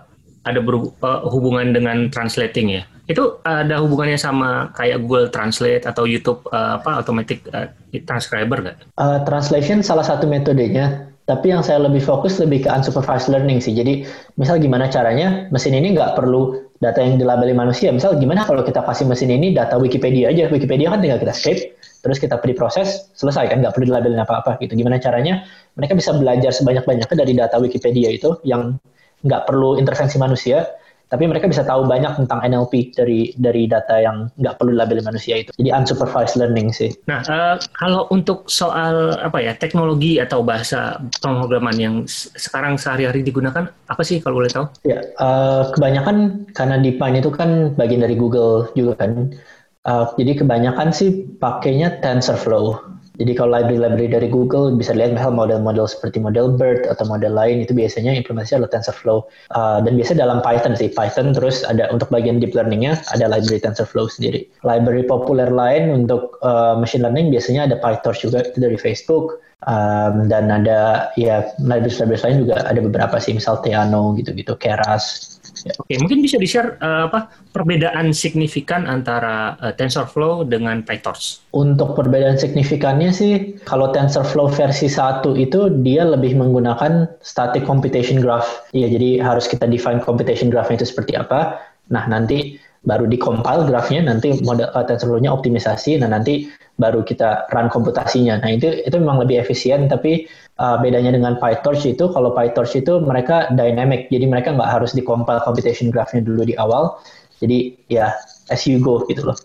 ada 0.44 0.60
berhubungan 0.60 1.72
dengan 1.72 2.12
translating 2.12 2.80
ya 2.80 2.84
itu 3.12 3.36
ada 3.44 3.84
hubungannya 3.84 4.16
sama 4.16 4.72
kayak 4.80 5.04
Google 5.04 5.28
Translate 5.28 5.84
atau 5.84 6.08
YouTube 6.08 6.48
uh, 6.56 6.80
apa 6.80 7.04
automatic 7.04 7.44
uh, 7.52 7.68
transcriber 8.08 8.64
nggak? 8.64 8.78
Uh, 8.96 9.20
translation 9.28 9.84
salah 9.84 10.08
satu 10.08 10.24
metodenya, 10.24 11.12
tapi 11.28 11.52
yang 11.52 11.60
saya 11.60 11.84
lebih 11.84 12.00
fokus 12.00 12.40
lebih 12.40 12.64
ke 12.64 12.70
unsupervised 12.72 13.28
learning 13.28 13.60
sih. 13.60 13.76
Jadi 13.76 14.08
misal 14.40 14.56
gimana 14.64 14.88
caranya 14.88 15.52
mesin 15.52 15.76
ini 15.76 15.92
nggak 15.92 16.16
perlu 16.16 16.64
data 16.80 17.04
yang 17.04 17.20
dilabeli 17.20 17.52
manusia. 17.52 17.92
Misal 17.92 18.16
gimana 18.24 18.48
kalau 18.48 18.64
kita 18.64 18.80
kasih 18.88 19.04
mesin 19.04 19.36
ini 19.36 19.52
data 19.52 19.76
Wikipedia 19.76 20.32
aja, 20.32 20.48
Wikipedia 20.48 20.88
kan 20.88 21.04
tinggal 21.04 21.20
kita 21.20 21.36
script, 21.36 21.76
terus 22.08 22.24
kita 22.24 22.40
beri 22.40 22.56
proses, 22.56 23.12
selesai 23.20 23.52
kan 23.52 23.60
nggak 23.60 23.76
perlu 23.76 23.92
dilabelin 23.92 24.24
apa-apa 24.24 24.64
gitu. 24.64 24.80
Gimana 24.80 24.96
caranya 25.04 25.44
mereka 25.76 25.92
bisa 25.92 26.16
belajar 26.16 26.56
sebanyak-banyaknya 26.56 27.16
dari 27.20 27.34
data 27.36 27.60
Wikipedia 27.60 28.16
itu 28.16 28.40
yang 28.48 28.80
nggak 29.24 29.48
perlu 29.48 29.80
intervensi 29.80 30.20
manusia 30.20 30.68
tapi 31.14 31.30
mereka 31.30 31.46
bisa 31.46 31.62
tahu 31.62 31.86
banyak 31.86 32.26
tentang 32.26 32.42
NLP 32.42 32.98
dari 32.98 33.30
dari 33.38 33.70
data 33.70 34.02
yang 34.02 34.34
nggak 34.42 34.58
perlu 34.58 34.74
label 34.74 34.98
manusia 35.06 35.46
itu. 35.46 35.54
Jadi 35.62 35.70
unsupervised 35.70 36.42
learning 36.42 36.74
sih. 36.74 36.90
Nah, 37.06 37.22
uh, 37.30 37.62
kalau 37.78 38.10
untuk 38.10 38.50
soal 38.50 39.14
apa 39.22 39.38
ya 39.38 39.54
teknologi 39.54 40.18
atau 40.18 40.42
bahasa 40.42 40.98
pemrograman 41.22 41.78
yang 41.78 41.96
sekarang 42.34 42.82
sehari-hari 42.82 43.22
digunakan, 43.22 43.70
apa 43.70 44.02
sih 44.02 44.26
kalau 44.26 44.42
boleh 44.42 44.50
tahu? 44.50 44.66
Ya, 44.90 45.06
uh, 45.22 45.70
kebanyakan 45.78 46.50
karena 46.58 46.82
DeepMind 46.82 47.22
itu 47.22 47.30
kan 47.30 47.78
bagian 47.78 48.02
dari 48.02 48.18
Google 48.18 48.74
juga 48.74 49.06
kan. 49.06 49.38
Uh, 49.86 50.10
jadi 50.18 50.42
kebanyakan 50.42 50.90
sih 50.90 51.30
pakainya 51.38 52.02
TensorFlow. 52.02 52.93
Jadi 53.22 53.38
kalau 53.38 53.54
library-library 53.54 54.10
dari 54.10 54.26
Google 54.26 54.74
bisa 54.74 54.90
lihat 54.90 55.14
misal 55.14 55.30
model-model 55.30 55.86
seperti 55.86 56.18
model 56.18 56.58
BERT 56.58 56.90
atau 56.90 57.06
model 57.06 57.38
lain 57.38 57.62
itu 57.62 57.78
biasanya 57.78 58.10
implementasi 58.18 58.58
adalah 58.58 58.74
TensorFlow. 58.74 59.18
Uh, 59.54 59.86
dan 59.86 59.94
biasanya 59.94 60.26
dalam 60.26 60.40
Python 60.42 60.74
sih. 60.74 60.90
Python 60.90 61.38
terus 61.38 61.62
ada 61.62 61.94
untuk 61.94 62.10
bagian 62.10 62.42
deep 62.42 62.58
learningnya 62.58 62.98
ada 63.14 63.30
library 63.30 63.62
TensorFlow 63.62 64.10
sendiri. 64.10 64.50
Library 64.66 65.06
populer 65.06 65.54
lain 65.54 65.94
untuk 65.94 66.42
uh, 66.42 66.74
machine 66.74 67.06
learning 67.06 67.30
biasanya 67.30 67.70
ada 67.70 67.78
PyTorch 67.78 68.26
juga 68.26 68.42
itu 68.42 68.58
dari 68.58 68.78
Facebook. 68.82 69.38
Um, 69.64 70.28
dan 70.28 70.52
ada 70.52 71.08
ya 71.16 71.48
library-library 71.62 72.20
lain 72.20 72.38
juga 72.44 72.68
ada 72.68 72.82
beberapa 72.84 73.16
sih 73.22 73.32
misal 73.32 73.64
Theano 73.64 74.12
gitu-gitu, 74.20 74.60
Keras 74.60 75.33
Ya. 75.62 75.74
Oke, 75.78 75.94
mungkin 76.02 76.26
bisa 76.26 76.42
di-share 76.42 76.82
uh, 76.82 77.06
apa 77.08 77.30
perbedaan 77.54 78.10
signifikan 78.10 78.90
antara 78.90 79.54
uh, 79.62 79.74
TensorFlow 79.78 80.50
dengan 80.50 80.82
PyTorch? 80.82 81.54
Untuk 81.54 81.94
perbedaan 81.94 82.42
signifikannya 82.42 83.14
sih, 83.14 83.62
kalau 83.70 83.94
TensorFlow 83.94 84.50
versi 84.50 84.90
1 84.90 85.22
itu 85.38 85.70
dia 85.86 86.10
lebih 86.10 86.34
menggunakan 86.34 87.06
static 87.22 87.70
computation 87.70 88.18
graph. 88.18 88.66
Iya, 88.74 88.98
jadi 88.98 89.10
harus 89.22 89.46
kita 89.46 89.70
define 89.70 90.02
computation 90.02 90.50
graph-nya 90.50 90.82
itu 90.82 90.90
seperti 90.90 91.14
apa. 91.14 91.62
Nah, 91.94 92.10
nanti 92.10 92.58
baru 92.84 93.08
di 93.08 93.16
compile 93.16 93.64
grafnya 93.64 94.04
nanti 94.04 94.36
model 94.44 94.68
uh, 94.76 94.84
TensorFlow-nya 94.84 95.32
optimisasi 95.32 96.04
nah 96.04 96.12
nanti 96.12 96.52
baru 96.82 97.06
kita 97.06 97.48
run 97.54 97.70
komputasinya. 97.70 98.42
Nah 98.42 98.50
itu 98.50 98.82
itu 98.84 98.96
memang 98.98 99.22
lebih 99.24 99.40
efisien 99.40 99.86
tapi 99.88 100.26
uh, 100.58 100.82
bedanya 100.82 101.14
dengan 101.14 101.38
PyTorch 101.38 101.86
itu 101.86 102.10
kalau 102.12 102.34
PyTorch 102.34 102.74
itu 102.76 103.00
mereka 103.00 103.48
dynamic 103.54 104.10
jadi 104.10 104.26
mereka 104.26 104.58
nggak 104.58 104.70
harus 104.70 104.92
di 104.92 105.06
compile 105.06 105.40
computation 105.46 105.94
graph-nya 105.94 106.26
dulu 106.26 106.44
di 106.44 106.58
awal. 106.58 106.98
Jadi 107.40 107.76
ya 107.92 108.12
as 108.52 108.64
you 108.68 108.80
go 108.80 109.04
gitu 109.08 109.24
loh 109.24 109.38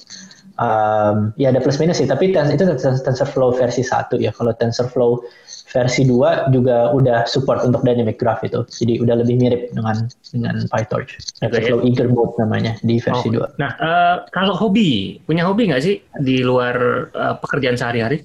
um, 0.59 1.33
ya 1.41 1.55
ada 1.55 1.63
plus 1.63 1.79
minus 1.79 2.03
sih 2.03 2.07
tapi 2.11 2.35
itu 2.35 2.65
TensorFlow 2.77 3.55
versi 3.57 3.83
1 3.87 4.19
ya 4.21 4.31
kalau 4.35 4.53
TensorFlow 4.55 5.23
versi 5.69 6.03
2 6.09 6.49
juga 6.51 6.91
udah 6.97 7.29
support 7.29 7.61
untuk 7.61 7.85
dynamic 7.85 8.17
graph 8.17 8.41
itu. 8.41 8.65
Jadi 8.73 9.05
udah 9.05 9.21
lebih 9.21 9.37
mirip 9.37 9.69
dengan 9.77 10.09
dengan 10.33 10.65
PyTorch. 10.73 11.41
TensorFlow 11.45 11.85
okay. 11.85 11.89
Eager 11.93 12.09
Mode 12.09 12.35
namanya 12.41 12.73
di 12.81 12.97
versi 12.97 13.29
oh. 13.37 13.45
2. 13.45 13.61
Nah, 13.61 13.71
uh, 13.79 14.17
kalau 14.33 14.57
hobi, 14.57 15.21
punya 15.29 15.45
hobi 15.45 15.69
nggak 15.69 15.83
sih 15.85 16.01
di 16.25 16.41
luar 16.41 17.09
uh, 17.13 17.37
pekerjaan 17.37 17.77
sehari-hari? 17.77 18.25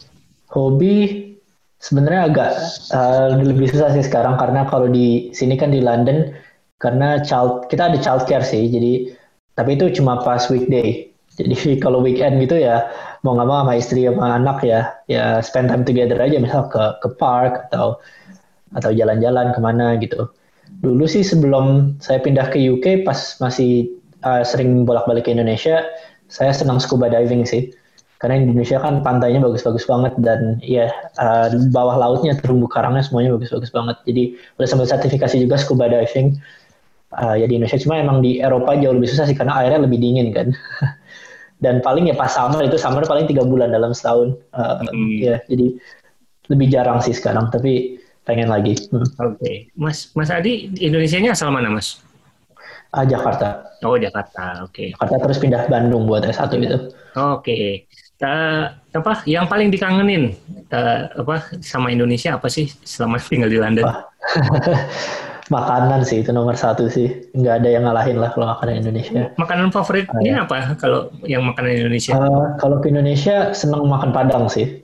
Hobi 0.56 1.28
sebenarnya 1.84 2.32
agak 2.32 2.52
uh, 2.96 3.36
lebih 3.44 3.68
susah 3.76 3.92
sih 3.92 4.08
sekarang 4.08 4.40
karena 4.40 4.64
kalau 4.72 4.88
di 4.88 5.36
sini 5.36 5.60
kan 5.60 5.76
di 5.76 5.84
London 5.84 6.32
karena 6.80 7.20
child 7.20 7.68
kita 7.68 7.92
ada 7.92 8.00
childcare 8.00 8.48
sih. 8.48 8.72
Jadi 8.72 9.12
tapi 9.54 9.76
itu 9.76 9.92
cuma 10.00 10.24
pas 10.24 10.48
weekday. 10.48 11.12
Jadi 11.40 11.56
kalau 11.84 12.00
weekend 12.04 12.38
gitu 12.44 12.62
ya 12.62 12.88
mau 13.26 13.34
nggak 13.34 13.48
mau 13.48 13.64
sama 13.66 13.74
istri 13.80 14.06
sama 14.06 14.38
anak 14.38 14.62
ya 14.62 14.94
ya 15.08 15.40
spend 15.40 15.72
time 15.72 15.88
together 15.88 16.20
aja 16.20 16.38
misal 16.38 16.68
ke 16.68 16.84
ke 17.00 17.10
park 17.16 17.72
atau 17.72 17.98
atau 18.74 18.92
jalan-jalan 18.92 19.54
ke 19.54 19.60
mana 19.64 19.96
gitu 20.02 20.28
dulu 20.84 21.06
sih 21.08 21.24
sebelum 21.24 21.96
saya 22.04 22.20
pindah 22.20 22.52
ke 22.52 22.60
UK 22.60 23.08
pas 23.08 23.38
masih 23.40 23.88
uh, 24.28 24.44
sering 24.44 24.84
bolak-balik 24.84 25.30
ke 25.30 25.32
Indonesia 25.32 25.86
saya 26.34 26.50
senang 26.50 26.82
scuba 26.82 27.14
diving 27.14 27.46
sih. 27.46 27.70
Karena 28.18 28.40
Indonesia 28.40 28.80
kan 28.80 29.04
pantainya 29.04 29.44
bagus-bagus 29.44 29.84
banget 29.84 30.16
dan 30.24 30.58
ya 30.64 30.88
uh, 31.20 31.52
bawah 31.76 32.00
lautnya 32.00 32.40
terumbu 32.40 32.72
karangnya 32.72 33.04
semuanya 33.04 33.36
bagus-bagus 33.36 33.70
banget. 33.70 34.00
Jadi 34.08 34.24
udah 34.58 34.68
sambil 34.68 34.88
sertifikasi 34.88 35.36
juga 35.38 35.60
scuba 35.60 35.92
diving. 35.92 36.40
Uh, 37.14 37.38
ya 37.38 37.46
di 37.46 37.62
Indonesia 37.62 37.78
cuma 37.78 38.02
emang 38.02 38.26
di 38.26 38.42
Eropa 38.42 38.74
jauh 38.74 38.96
lebih 38.98 39.06
susah 39.12 39.30
sih 39.30 39.38
karena 39.38 39.54
airnya 39.60 39.86
lebih 39.86 40.00
dingin 40.02 40.34
kan. 40.34 40.48
dan 41.64 41.80
paling 41.80 42.12
ya 42.12 42.16
pas 42.20 42.28
summer 42.28 42.60
itu 42.68 42.76
summer 42.76 43.08
paling 43.08 43.26
tiga 43.26 43.48
bulan 43.48 43.72
dalam 43.72 43.96
setahun. 43.96 44.36
Uh, 44.52 44.84
hmm. 44.92 45.18
Ya 45.24 45.36
jadi 45.48 45.80
lebih 46.52 46.68
jarang 46.68 47.00
sih 47.00 47.16
sekarang 47.16 47.48
tapi 47.50 48.04
pengen 48.28 48.52
lagi. 48.52 48.76
Hmm. 48.92 49.08
Oke, 49.08 49.40
okay. 49.40 49.56
Mas 49.80 50.12
Mas 50.14 50.28
Adi 50.28 50.68
Indonesia-nya 50.78 51.32
asal 51.32 51.50
mana 51.50 51.72
Mas? 51.72 52.04
Ah, 52.94 53.08
Jakarta. 53.08 53.74
Oh 53.82 53.98
Jakarta, 53.98 54.68
oke. 54.68 54.76
Okay. 54.76 54.88
Jakarta 54.94 55.16
terus 55.26 55.40
pindah 55.42 55.66
Bandung 55.66 56.06
buat 56.06 56.22
S1 56.22 56.52
gitu. 56.62 56.78
Oke. 57.18 57.42
Okay 57.42 57.68
uh, 58.24 58.64
apa 58.94 59.14
yang 59.28 59.46
paling 59.46 59.70
dikangenin 59.70 60.34
uh, 60.72 61.12
apa 61.20 61.60
sama 61.60 61.92
Indonesia 61.92 62.40
apa 62.40 62.48
sih 62.48 62.72
selama 62.86 63.20
tinggal 63.20 63.52
di 63.52 63.60
London? 63.60 63.86
makanan 65.52 66.08
sih 66.08 66.24
itu 66.24 66.32
nomor 66.32 66.56
satu 66.56 66.88
sih 66.88 67.12
nggak 67.36 67.64
ada 67.64 67.70
yang 67.70 67.84
ngalahin 67.84 68.20
lah 68.20 68.32
kalau 68.32 68.48
makanan 68.56 68.86
Indonesia. 68.86 69.32
Makanan 69.36 69.74
favoritnya 69.76 70.34
uh, 70.40 70.44
apa 70.48 70.80
kalau 70.80 71.12
yang 71.28 71.44
makanan 71.44 71.84
Indonesia? 71.84 72.16
Uh, 72.16 72.56
kalau 72.60 72.80
ke 72.80 72.88
Indonesia 72.88 73.52
seneng 73.52 73.84
makan 73.88 74.16
padang 74.16 74.48
sih 74.48 74.80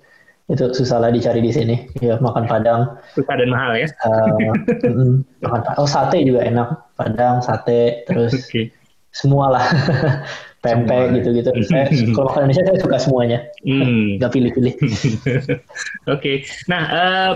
itu 0.49 0.65
susah 0.73 0.97
lah 0.97 1.13
dicari 1.13 1.45
di 1.45 1.53
sini 1.53 1.77
ya 2.01 2.17
makan 2.17 2.49
padang 2.49 2.97
susah 3.13 3.37
dan 3.37 3.53
mahal 3.53 3.77
ya 3.77 3.85
uh, 4.01 4.33
mm, 4.81 5.45
makan 5.45 5.61
oh 5.77 5.85
sate 5.85 6.25
juga 6.25 6.41
enak 6.41 6.73
padang 6.97 7.37
sate 7.37 8.01
terus 8.09 8.33
okay. 8.33 8.73
semua 9.13 9.53
lah 9.53 9.65
pempek 10.63 11.15
gitu-gitu. 11.19 11.49
Saya 11.71 11.87
kalau 12.11 12.27
makan 12.31 12.41
Indonesia 12.47 12.63
saya 12.67 12.79
suka 12.83 12.97
semuanya, 12.99 13.39
hmm. 13.63 14.19
nggak 14.19 14.31
pilih-pilih. 14.31 14.75
Oke, 14.83 15.55
okay. 16.11 16.35
nah 16.67 16.83
uh, 16.91 17.31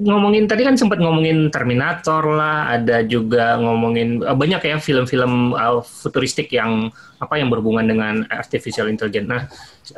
ngomongin 0.00 0.48
tadi 0.48 0.64
kan 0.64 0.74
sempat 0.80 0.96
ngomongin 0.96 1.52
Terminator 1.52 2.24
lah, 2.24 2.72
ada 2.72 3.04
juga 3.04 3.60
ngomongin 3.60 4.24
uh, 4.24 4.32
banyak 4.32 4.60
ya 4.64 4.76
film-film 4.80 5.52
uh, 5.52 5.84
futuristik 5.84 6.48
yang 6.50 6.88
apa 7.20 7.36
yang 7.36 7.52
berhubungan 7.52 7.84
dengan 7.84 8.14
artificial 8.32 8.88
intelligence. 8.88 9.28
Nah, 9.28 9.42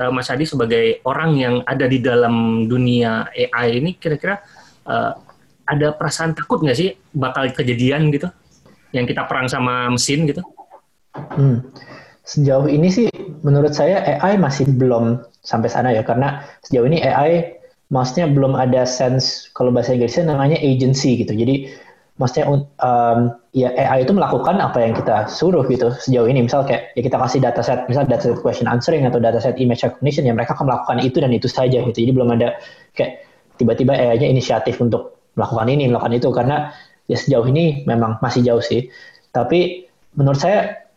uh, 0.02 0.10
Mas 0.10 0.28
Adi 0.28 0.42
sebagai 0.42 1.00
orang 1.06 1.38
yang 1.38 1.54
ada 1.64 1.86
di 1.86 2.02
dalam 2.02 2.66
dunia 2.66 3.30
AI 3.30 3.78
ini, 3.78 3.90
kira-kira 3.94 4.42
uh, 4.90 5.14
ada 5.64 5.94
perasaan 5.94 6.34
takut 6.34 6.60
nggak 6.60 6.76
sih 6.76 6.90
bakal 7.14 7.46
kejadian 7.54 8.10
gitu, 8.10 8.26
yang 8.90 9.06
kita 9.06 9.24
perang 9.30 9.46
sama 9.46 9.86
mesin 9.88 10.26
gitu? 10.26 10.42
Hmm 11.14 11.62
Sejauh 12.22 12.70
ini 12.70 12.86
sih 12.86 13.10
menurut 13.42 13.74
saya 13.74 13.98
AI 13.98 14.38
masih 14.38 14.70
belum 14.70 15.26
sampai 15.42 15.66
sana 15.66 15.90
ya 15.90 16.06
karena 16.06 16.46
sejauh 16.62 16.86
ini 16.86 17.02
AI 17.02 17.58
maksudnya 17.92 18.26
belum 18.32 18.56
ada 18.56 18.88
sense 18.88 19.52
kalau 19.52 19.68
bahasa 19.68 19.92
Inggrisnya 19.92 20.32
namanya 20.32 20.56
agency 20.56 21.20
gitu. 21.20 21.36
Jadi 21.36 21.68
maksudnya 22.16 22.48
um, 22.80 23.36
ya 23.52 23.68
AI 23.76 24.08
itu 24.08 24.16
melakukan 24.16 24.56
apa 24.64 24.80
yang 24.80 24.96
kita 24.96 25.28
suruh 25.28 25.62
gitu 25.68 25.92
sejauh 25.92 26.24
ini. 26.24 26.48
Misal 26.48 26.64
kayak 26.64 26.96
ya 26.96 27.04
kita 27.04 27.20
kasih 27.20 27.38
dataset, 27.44 27.84
misal 27.92 28.08
dataset 28.08 28.40
question 28.40 28.64
answering 28.64 29.04
atau 29.04 29.20
dataset 29.20 29.60
image 29.60 29.84
recognition 29.84 30.24
ya 30.24 30.32
mereka 30.32 30.56
akan 30.56 30.72
melakukan 30.72 30.98
itu 31.04 31.20
dan 31.20 31.30
itu 31.36 31.46
saja 31.52 31.84
gitu. 31.84 31.98
Jadi 32.00 32.12
belum 32.16 32.32
ada 32.32 32.56
kayak 32.96 33.28
tiba-tiba 33.60 33.92
AI-nya 33.92 34.32
inisiatif 34.32 34.80
untuk 34.80 35.20
melakukan 35.36 35.68
ini, 35.68 35.92
melakukan 35.92 36.16
itu 36.16 36.28
karena 36.32 36.72
ya 37.12 37.16
sejauh 37.20 37.44
ini 37.52 37.84
memang 37.84 38.16
masih 38.24 38.40
jauh 38.40 38.64
sih. 38.64 38.88
Tapi 39.36 39.84
menurut 40.16 40.40
saya 40.40 40.88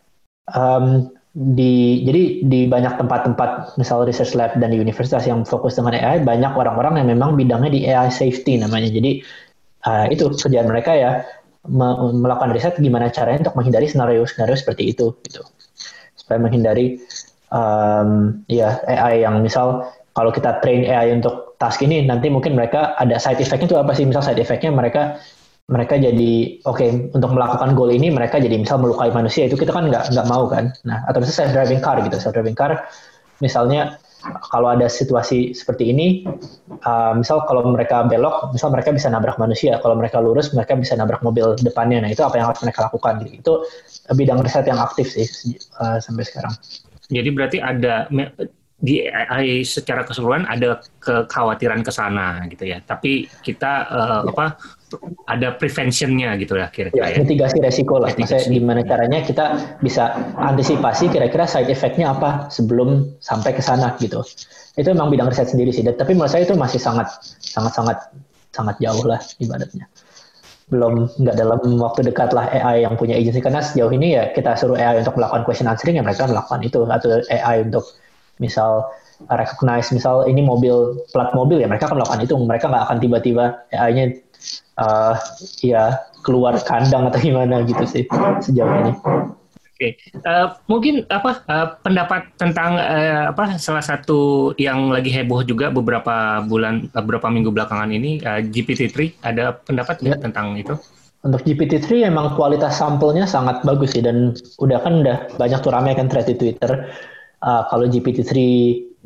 um, 0.52 1.12
di 1.36 2.00
jadi 2.08 2.48
di 2.48 2.60
banyak 2.64 2.96
tempat-tempat 2.96 3.76
misal 3.76 4.08
research 4.08 4.32
lab 4.32 4.56
dan 4.56 4.72
di 4.72 4.80
universitas 4.80 5.28
yang 5.28 5.44
fokus 5.44 5.76
dengan 5.76 5.92
AI 5.92 6.24
banyak 6.24 6.56
orang-orang 6.56 6.96
yang 6.96 7.12
memang 7.12 7.36
bidangnya 7.36 7.68
di 7.68 7.80
AI 7.84 8.08
safety 8.08 8.56
namanya. 8.56 8.88
Jadi 8.88 9.20
uh, 9.84 10.08
itu 10.08 10.32
kerjaan 10.32 10.64
mereka 10.64 10.96
ya 10.96 11.20
me 11.68 11.92
melakukan 12.16 12.56
riset 12.56 12.80
gimana 12.80 13.12
caranya 13.12 13.44
untuk 13.44 13.56
menghindari 13.60 13.84
skenario-skenario 13.84 14.56
seperti 14.56 14.96
itu 14.96 15.12
gitu. 15.28 15.44
Supaya 16.16 16.40
menghindari 16.40 17.04
um, 17.52 18.40
ya 18.48 18.80
AI 18.88 19.28
yang 19.28 19.44
misal 19.44 19.92
kalau 20.16 20.32
kita 20.32 20.64
train 20.64 20.88
AI 20.88 21.20
untuk 21.20 21.60
task 21.60 21.84
ini 21.84 22.00
nanti 22.08 22.32
mungkin 22.32 22.56
mereka 22.56 22.96
ada 22.96 23.20
side 23.20 23.44
effect-nya 23.44 23.68
itu 23.68 23.76
apa 23.76 23.92
sih? 23.92 24.08
Misal 24.08 24.24
side 24.24 24.40
effect-nya 24.40 24.72
mereka 24.72 25.20
mereka 25.66 25.98
jadi 25.98 26.62
oke 26.62 26.78
okay, 26.78 27.10
untuk 27.10 27.30
melakukan 27.34 27.74
goal 27.74 27.90
ini 27.90 28.06
mereka 28.14 28.38
jadi 28.38 28.54
misal 28.54 28.78
melukai 28.78 29.10
manusia 29.10 29.50
itu 29.50 29.58
kita 29.58 29.74
kan 29.74 29.90
nggak 29.90 30.14
nggak 30.14 30.26
mau 30.30 30.46
kan? 30.46 30.70
Nah 30.86 31.02
atau 31.10 31.18
misalnya 31.18 31.38
self 31.42 31.50
driving 31.50 31.82
car 31.82 31.96
gitu 32.06 32.16
self 32.22 32.34
driving 32.38 32.54
car 32.54 32.86
misalnya 33.42 33.98
kalau 34.50 34.74
ada 34.74 34.86
situasi 34.86 35.54
seperti 35.54 35.90
ini 35.90 36.26
uh, 36.86 37.14
misal 37.18 37.42
kalau 37.50 37.66
mereka 37.66 38.06
belok 38.06 38.54
misal 38.54 38.70
mereka 38.70 38.94
bisa 38.94 39.10
nabrak 39.10 39.38
manusia 39.42 39.78
kalau 39.82 39.98
mereka 39.98 40.22
lurus 40.22 40.54
mereka 40.54 40.78
bisa 40.78 40.94
nabrak 40.94 41.22
mobil 41.26 41.58
depannya. 41.58 41.98
Nah 41.98 42.10
itu 42.14 42.22
apa 42.22 42.38
yang 42.38 42.46
harus 42.46 42.62
mereka 42.62 42.86
lakukan? 42.86 43.26
Gitu 43.26 43.34
itu 43.42 43.54
bidang 44.14 44.38
riset 44.46 44.70
yang 44.70 44.78
aktif 44.78 45.10
sih 45.10 45.26
uh, 45.82 45.98
sampai 45.98 46.22
sekarang. 46.22 46.54
Jadi 47.10 47.28
berarti 47.34 47.58
ada 47.58 48.06
di 48.76 49.08
AI 49.08 49.64
secara 49.64 50.04
keseluruhan 50.04 50.44
ada 50.46 50.78
kekhawatiran 51.02 51.80
ke 51.82 51.90
sana 51.90 52.44
gitu 52.46 52.70
ya. 52.70 52.78
Tapi 52.82 53.26
kita 53.42 53.72
uh, 53.90 54.22
apa 54.30 54.58
ada 55.26 55.58
preventionnya 55.58 56.38
gitu 56.38 56.54
ya 56.54 56.70
kira-kira 56.70 57.10
ya, 57.10 57.18
ya. 57.18 57.22
Mitigasi 57.26 57.58
resiko 57.58 57.98
lah. 57.98 58.14
Mitigasi. 58.14 58.46
Maksudnya 58.46 58.54
gimana 58.54 58.80
caranya 58.86 59.18
kita 59.26 59.44
bisa 59.82 60.14
antisipasi 60.38 61.10
kira-kira 61.10 61.44
side 61.44 61.70
effect-nya 61.70 62.14
apa 62.14 62.46
sebelum 62.48 63.18
sampai 63.18 63.50
ke 63.54 63.62
sana 63.62 63.98
gitu. 63.98 64.22
Itu 64.78 64.94
memang 64.94 65.10
bidang 65.10 65.28
riset 65.32 65.50
sendiri 65.50 65.74
sih. 65.74 65.82
Tapi 65.82 66.14
menurut 66.14 66.30
saya 66.30 66.46
itu 66.46 66.54
masih 66.54 66.78
sangat 66.78 67.10
sangat 67.42 67.72
sangat 67.74 67.98
sangat 68.54 68.76
jauh 68.78 69.04
lah 69.04 69.18
ibaratnya 69.42 69.90
belum 70.66 71.22
nggak 71.22 71.36
dalam 71.38 71.62
waktu 71.78 72.10
dekat 72.10 72.34
lah 72.34 72.50
AI 72.50 72.82
yang 72.82 72.98
punya 72.98 73.14
agency 73.14 73.38
karena 73.38 73.62
sejauh 73.62 73.92
ini 73.94 74.18
ya 74.18 74.34
kita 74.34 74.58
suruh 74.58 74.74
AI 74.74 74.98
untuk 74.98 75.14
melakukan 75.14 75.46
question 75.46 75.70
answering 75.70 75.94
ya 75.94 76.02
mereka 76.02 76.26
melakukan 76.26 76.58
itu 76.66 76.82
atau 76.82 77.22
AI 77.30 77.70
untuk 77.70 77.86
misal 78.42 78.82
recognize 79.30 79.88
misal 79.94 80.26
ini 80.28 80.42
mobil 80.42 81.06
plat 81.14 81.30
mobil 81.32 81.62
ya 81.62 81.70
mereka 81.70 81.86
akan 81.88 82.02
melakukan 82.02 82.20
itu 82.26 82.34
mereka 82.36 82.66
nggak 82.68 82.84
akan 82.90 82.98
tiba-tiba 82.98 83.44
AI-nya 83.72 84.04
uh, 84.80 85.14
ya 85.62 86.00
keluar 86.26 86.58
kandang 86.64 87.08
atau 87.08 87.20
gimana 87.22 87.62
gitu 87.64 87.84
sih 87.86 88.04
sejauh 88.42 88.74
ini. 88.82 88.92
Oke, 89.76 89.92
okay. 89.92 90.24
uh, 90.24 90.56
mungkin 90.72 91.04
apa 91.12 91.44
uh, 91.52 91.76
pendapat 91.84 92.32
tentang 92.40 92.80
uh, 92.80 93.28
apa 93.28 93.60
salah 93.60 93.84
satu 93.84 94.50
yang 94.56 94.88
lagi 94.88 95.12
heboh 95.12 95.44
juga 95.44 95.68
beberapa 95.68 96.40
bulan 96.48 96.88
beberapa 96.96 97.28
minggu 97.28 97.52
belakangan 97.52 97.92
ini 97.92 98.24
uh, 98.24 98.40
GPT-3 98.40 99.20
ada 99.20 99.52
pendapat 99.52 100.00
ya. 100.00 100.16
tentang 100.16 100.56
itu? 100.56 100.72
Untuk 101.20 101.44
GPT-3 101.44 102.08
emang 102.08 102.32
kualitas 102.40 102.80
sampelnya 102.80 103.28
sangat 103.28 103.60
bagus 103.68 103.92
sih 103.92 104.00
dan 104.00 104.32
udah 104.64 104.80
kan 104.80 105.04
udah 105.04 105.28
banyak 105.36 105.60
tuh 105.60 105.68
ramai 105.68 105.92
kan 105.92 106.08
thread 106.08 106.24
di 106.24 106.40
Twitter 106.40 106.88
uh, 107.44 107.68
kalau 107.68 107.84
GPT-3 107.84 108.32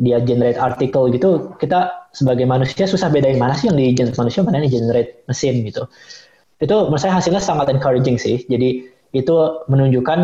dia 0.00 0.16
generate 0.24 0.56
artikel 0.56 1.12
gitu, 1.12 1.52
kita 1.60 2.08
sebagai 2.16 2.48
manusia 2.48 2.88
susah 2.88 3.12
bedain 3.12 3.36
mana 3.36 3.52
sih 3.52 3.68
yang 3.68 3.76
di 3.76 3.92
generate 3.92 4.16
manusia, 4.16 4.40
mana 4.40 4.58
yang 4.58 4.66
di 4.66 4.74
generate 4.80 5.10
mesin 5.28 5.60
gitu. 5.62 5.84
Itu 6.60 6.88
menurut 6.88 7.00
saya 7.04 7.20
hasilnya 7.20 7.40
sangat 7.44 7.68
encouraging 7.68 8.16
sih. 8.16 8.40
Jadi 8.48 8.88
itu 9.12 9.36
menunjukkan 9.68 10.18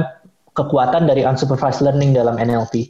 kekuatan 0.56 1.04
dari 1.04 1.22
unsupervised 1.28 1.84
learning 1.84 2.16
dalam 2.16 2.40
NLP. 2.40 2.88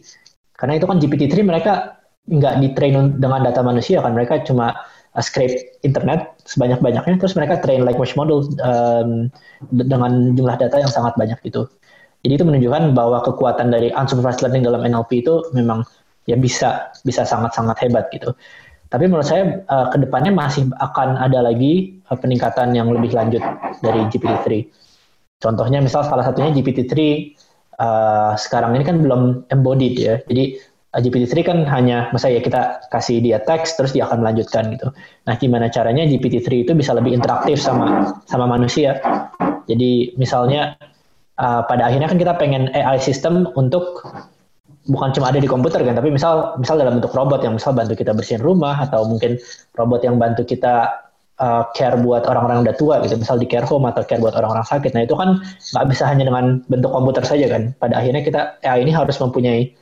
Karena 0.55 0.79
itu 0.79 0.87
kan 0.87 1.03
GPT-3 1.03 1.43
mereka 1.43 1.99
nggak 2.27 2.55
di-train 2.63 3.19
dengan 3.19 3.43
data 3.43 3.63
manusia 3.63 4.03
kan, 4.03 4.15
mereka 4.15 4.43
cuma 4.43 4.75
uh, 5.15 5.23
scrape 5.23 5.79
internet 5.87 6.35
sebanyak-banyaknya, 6.47 7.23
terus 7.23 7.39
mereka 7.39 7.63
train 7.63 7.87
language 7.87 8.19
model 8.19 8.47
um, 8.63 9.31
dengan 9.71 10.35
jumlah 10.35 10.59
data 10.59 10.77
yang 10.79 10.91
sangat 10.91 11.15
banyak 11.15 11.39
gitu. 11.47 11.71
Jadi 12.27 12.43
itu 12.43 12.45
menunjukkan 12.47 12.99
bahwa 12.99 13.23
kekuatan 13.23 13.71
dari 13.71 13.95
unsupervised 13.95 14.43
learning 14.43 14.67
dalam 14.67 14.83
NLP 14.83 15.23
itu 15.23 15.47
memang 15.55 15.87
ya 16.27 16.37
bisa 16.37 16.91
bisa 17.07 17.23
sangat-sangat 17.23 17.79
hebat 17.87 18.11
gitu. 18.11 18.35
Tapi 18.87 19.11
menurut 19.11 19.27
saya 19.27 19.67
uh, 19.67 19.91
ke 19.91 19.99
depannya 19.99 20.31
masih 20.31 20.71
akan 20.79 21.19
ada 21.19 21.43
lagi 21.43 21.99
uh, 22.07 22.15
peningkatan 22.15 22.71
yang 22.71 22.87
lebih 22.91 23.15
lanjut 23.15 23.43
dari 23.83 24.07
GPT-3. 24.11 24.71
Contohnya 25.43 25.83
misal 25.83 26.07
salah 26.07 26.23
satunya 26.23 26.55
GPT-3 26.55 26.95
uh, 27.83 28.33
sekarang 28.39 28.79
ini 28.79 28.85
kan 28.87 29.03
belum 29.03 29.51
embodied 29.51 29.95
ya. 29.99 30.15
Jadi 30.31 30.55
uh, 30.95 31.01
GPT-3 31.03 31.35
kan 31.43 31.59
hanya 31.67 32.15
misalnya 32.15 32.39
ya 32.39 32.43
kita 32.47 32.63
kasih 32.95 33.19
dia 33.19 33.39
teks 33.43 33.75
terus 33.75 33.91
dia 33.91 34.07
akan 34.07 34.23
melanjutkan 34.23 34.71
gitu. 34.79 34.95
Nah, 35.27 35.35
gimana 35.35 35.67
caranya 35.67 36.07
GPT-3 36.07 36.71
itu 36.71 36.73
bisa 36.79 36.95
lebih 36.95 37.11
interaktif 37.11 37.59
sama 37.59 38.23
sama 38.31 38.47
manusia. 38.47 39.03
Jadi 39.67 40.15
misalnya 40.15 40.79
uh, 41.43 41.67
pada 41.67 41.91
akhirnya 41.91 42.07
kan 42.07 42.19
kita 42.23 42.39
pengen 42.39 42.71
AI 42.71 43.03
system 43.03 43.51
untuk 43.59 44.07
bukan 44.87 45.11
cuma 45.11 45.35
ada 45.35 45.43
di 45.43 45.51
komputer 45.51 45.83
kan, 45.83 45.99
tapi 45.99 46.15
misal 46.15 46.55
misal 46.63 46.79
dalam 46.79 47.03
bentuk 47.03 47.11
robot 47.11 47.43
yang 47.43 47.59
misal 47.59 47.75
bantu 47.75 47.99
kita 47.99 48.15
bersihin 48.15 48.43
rumah 48.43 48.79
atau 48.79 49.03
mungkin 49.07 49.35
robot 49.75 50.01
yang 50.07 50.17
bantu 50.17 50.47
kita 50.47 51.03
uh, 51.43 51.67
care 51.75 51.99
buat 51.99 52.23
orang-orang 52.25 52.63
udah 52.63 52.75
tua 52.79 53.03
gitu, 53.03 53.19
misal 53.19 53.37
di 53.37 53.51
care 53.51 53.67
home 53.67 53.87
atau 53.91 54.07
care 54.07 54.23
buat 54.23 54.35
orang-orang 54.39 54.63
sakit. 54.63 54.95
Nah 54.95 55.03
itu 55.03 55.19
kan 55.19 55.43
nggak 55.43 55.87
bisa 55.91 56.07
hanya 56.07 56.25
dengan 56.31 56.63
bentuk 56.71 56.91
komputer 56.95 57.27
saja 57.27 57.47
kan. 57.51 57.75
Pada 57.83 57.99
akhirnya 57.99 58.23
kita 58.23 58.41
AI 58.63 58.87
ini 58.87 58.93
harus 58.95 59.19
mempunyai 59.19 59.75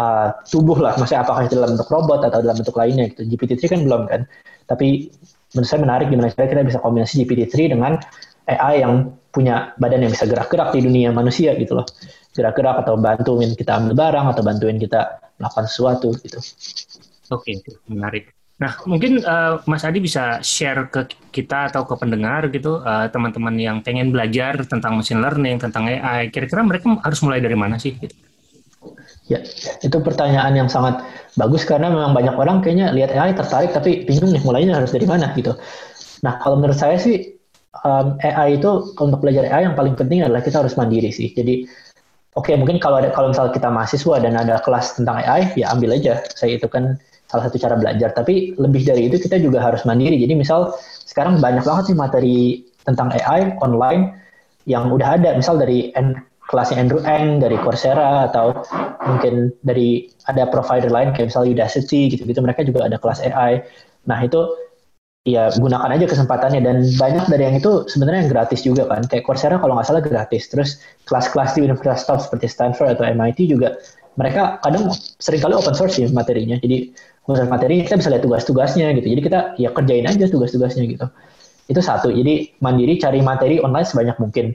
uh, 0.00 0.32
tubuh 0.48 0.80
lah, 0.80 0.96
maksudnya 0.96 1.22
apakah 1.22 1.44
itu 1.44 1.54
dalam 1.60 1.76
bentuk 1.76 1.88
robot 1.92 2.20
atau 2.24 2.40
dalam 2.40 2.56
bentuk 2.56 2.76
lainnya 2.80 3.12
gitu. 3.12 3.22
GPT-3 3.28 3.62
kan 3.68 3.80
belum 3.84 4.02
kan, 4.08 4.20
tapi 4.66 5.12
menurut 5.54 5.68
saya 5.68 5.80
menarik 5.84 6.06
gimana 6.08 6.32
cara 6.32 6.48
kita 6.48 6.64
bisa 6.64 6.80
kombinasi 6.80 7.22
GPT-3 7.22 7.76
dengan 7.76 8.00
AI 8.46 8.82
yang 8.82 9.12
punya 9.36 9.76
badan 9.76 10.08
yang 10.08 10.12
bisa 10.16 10.24
gerak-gerak 10.24 10.72
di 10.72 10.80
dunia 10.80 11.12
manusia 11.12 11.52
gitu 11.60 11.76
loh. 11.76 11.86
Gerak-gerak 12.32 12.88
atau 12.88 12.96
bantuin 12.96 13.52
kita 13.52 13.76
ambil 13.76 13.92
barang 13.92 14.26
atau 14.32 14.40
bantuin 14.40 14.80
kita 14.80 15.20
melakukan 15.36 15.68
sesuatu 15.68 16.16
gitu. 16.24 16.40
Oke, 17.28 17.60
okay, 17.60 17.76
menarik. 17.92 18.32
Nah, 18.56 18.72
mungkin 18.88 19.20
uh, 19.20 19.60
Mas 19.68 19.84
Adi 19.84 20.00
bisa 20.00 20.40
share 20.40 20.88
ke 20.88 21.12
kita 21.28 21.68
atau 21.68 21.84
ke 21.84 21.92
pendengar 22.00 22.48
gitu, 22.48 22.80
uh, 22.80 23.04
teman-teman 23.12 23.52
yang 23.60 23.84
pengen 23.84 24.16
belajar 24.16 24.56
tentang 24.64 24.96
machine 24.96 25.20
learning, 25.20 25.60
tentang 25.60 25.84
AI, 25.84 26.32
kira-kira 26.32 26.64
mereka 26.64 26.96
harus 27.04 27.20
mulai 27.20 27.44
dari 27.44 27.52
mana 27.52 27.76
sih? 27.76 27.92
Gitu? 27.92 28.16
Ya, 29.28 29.44
itu 29.84 29.96
pertanyaan 30.00 30.56
yang 30.56 30.72
sangat 30.72 31.04
bagus 31.36 31.68
karena 31.68 31.92
memang 31.92 32.16
banyak 32.16 32.32
orang 32.32 32.64
kayaknya 32.64 32.96
lihat 32.96 33.12
AI 33.12 33.36
tertarik 33.36 33.76
tapi 33.76 34.08
bingung 34.08 34.32
nih 34.32 34.40
mulainya 34.40 34.80
harus 34.80 34.94
dari 34.94 35.04
mana 35.04 35.36
gitu. 35.36 35.52
Nah, 36.24 36.40
kalau 36.40 36.56
menurut 36.56 36.80
saya 36.80 36.96
sih 36.96 37.35
um, 37.84 38.16
AI 38.22 38.56
itu 38.56 38.94
untuk 38.96 39.20
belajar 39.20 39.44
AI 39.50 39.68
yang 39.68 39.76
paling 39.76 39.98
penting 39.98 40.22
adalah 40.22 40.40
kita 40.40 40.62
harus 40.62 40.78
mandiri 40.78 41.10
sih. 41.12 41.32
Jadi 41.34 41.66
oke 42.36 42.48
okay, 42.48 42.54
mungkin 42.56 42.80
kalau 42.80 43.02
ada 43.02 43.12
kalau 43.12 43.32
misalnya 43.32 43.52
kita 43.52 43.68
mahasiswa 43.68 44.16
dan 44.22 44.38
ada 44.38 44.62
kelas 44.62 44.96
tentang 44.96 45.20
AI 45.20 45.52
ya 45.58 45.72
ambil 45.74 45.96
aja. 45.96 46.22
Saya 46.32 46.56
itu 46.56 46.68
kan 46.70 46.96
salah 47.26 47.50
satu 47.50 47.58
cara 47.58 47.74
belajar. 47.76 48.14
Tapi 48.14 48.56
lebih 48.56 48.86
dari 48.86 49.10
itu 49.10 49.18
kita 49.18 49.36
juga 49.42 49.60
harus 49.60 49.82
mandiri. 49.84 50.16
Jadi 50.16 50.38
misal 50.38 50.72
sekarang 51.04 51.42
banyak 51.42 51.66
banget 51.66 51.92
sih 51.92 51.96
materi 51.96 52.62
tentang 52.86 53.10
AI 53.12 53.58
online 53.60 54.14
yang 54.64 54.88
udah 54.94 55.18
ada. 55.18 55.34
Misal 55.34 55.58
dari 55.58 55.90
kelasnya 56.46 56.78
Andrew 56.78 57.02
Ng 57.02 57.42
dari 57.42 57.58
Coursera 57.58 58.30
atau 58.30 58.54
mungkin 59.06 59.50
dari 59.66 60.06
ada 60.30 60.46
provider 60.46 60.90
lain 60.90 61.10
kayak 61.10 61.34
misalnya 61.34 61.62
Udacity 61.62 62.14
gitu-gitu 62.14 62.38
mereka 62.38 62.62
juga 62.62 62.86
ada 62.86 62.96
kelas 62.98 63.22
AI. 63.22 63.62
Nah 64.06 64.22
itu 64.22 64.65
ya 65.26 65.50
gunakan 65.58 65.90
aja 65.90 66.06
kesempatannya. 66.06 66.62
Dan 66.62 66.86
banyak 66.94 67.26
dari 67.26 67.42
yang 67.50 67.56
itu 67.58 67.84
sebenarnya 67.90 68.24
yang 68.24 68.30
gratis 68.30 68.62
juga 68.62 68.86
kan. 68.86 69.02
Kayak 69.04 69.26
Coursera 69.26 69.58
kalau 69.58 69.74
nggak 69.74 69.86
salah 69.90 70.00
gratis. 70.00 70.46
Terus 70.46 70.78
kelas-kelas 71.04 71.58
di 71.58 71.66
universitas 71.66 72.06
top 72.06 72.22
seperti 72.22 72.46
Stanford 72.46 72.96
atau 72.96 73.04
MIT 73.04 73.50
juga 73.50 73.74
mereka 74.16 74.62
kadang 74.64 74.88
sering 75.20 75.42
kali 75.42 75.54
open 75.58 75.74
source 75.74 75.98
ya 76.00 76.08
materinya. 76.08 76.56
Jadi 76.62 76.94
khusus 77.26 77.44
materi 77.50 77.82
kita 77.82 77.98
bisa 77.98 78.08
lihat 78.14 78.22
tugas-tugasnya 78.22 78.86
gitu. 78.96 79.06
Jadi 79.12 79.20
kita 79.26 79.40
ya 79.58 79.74
kerjain 79.74 80.06
aja 80.06 80.24
tugas-tugasnya 80.30 80.86
gitu. 80.86 81.06
Itu 81.66 81.80
satu. 81.82 82.08
Jadi 82.14 82.56
mandiri 82.62 82.96
cari 82.96 83.20
materi 83.20 83.58
online 83.58 83.84
sebanyak 83.84 84.16
mungkin. 84.22 84.54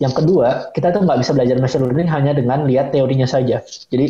Yang 0.00 0.22
kedua, 0.22 0.74
kita 0.74 0.90
tuh 0.90 1.06
nggak 1.06 1.18
bisa 1.22 1.30
belajar 1.34 1.56
machine 1.62 1.82
learning 1.86 2.10
hanya 2.10 2.32
dengan 2.34 2.66
lihat 2.66 2.90
teorinya 2.90 3.26
saja. 3.26 3.62
Jadi 3.62 4.06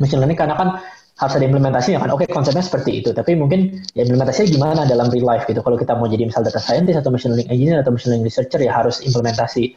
machine 0.00 0.20
learning 0.20 0.38
karena 0.38 0.54
kan 0.56 0.68
harus 1.16 1.32
ada 1.32 1.44
implementasinya 1.48 1.98
kan. 2.04 2.12
Oke, 2.12 2.28
konsepnya 2.28 2.60
seperti 2.60 3.00
itu, 3.00 3.10
tapi 3.16 3.32
mungkin 3.32 3.80
ya 3.96 4.04
implementasinya 4.04 4.48
gimana 4.52 4.80
dalam 4.84 5.08
real 5.08 5.24
life 5.24 5.48
gitu. 5.48 5.64
Kalau 5.64 5.80
kita 5.80 5.96
mau 5.96 6.04
jadi 6.04 6.28
misal 6.28 6.44
data 6.44 6.60
scientist 6.60 7.00
atau 7.00 7.08
machine 7.08 7.32
learning 7.32 7.48
engineer 7.48 7.80
atau 7.80 7.92
machine 7.96 8.12
learning 8.12 8.28
researcher 8.28 8.60
ya 8.60 8.72
harus 8.72 9.00
implementasi. 9.00 9.72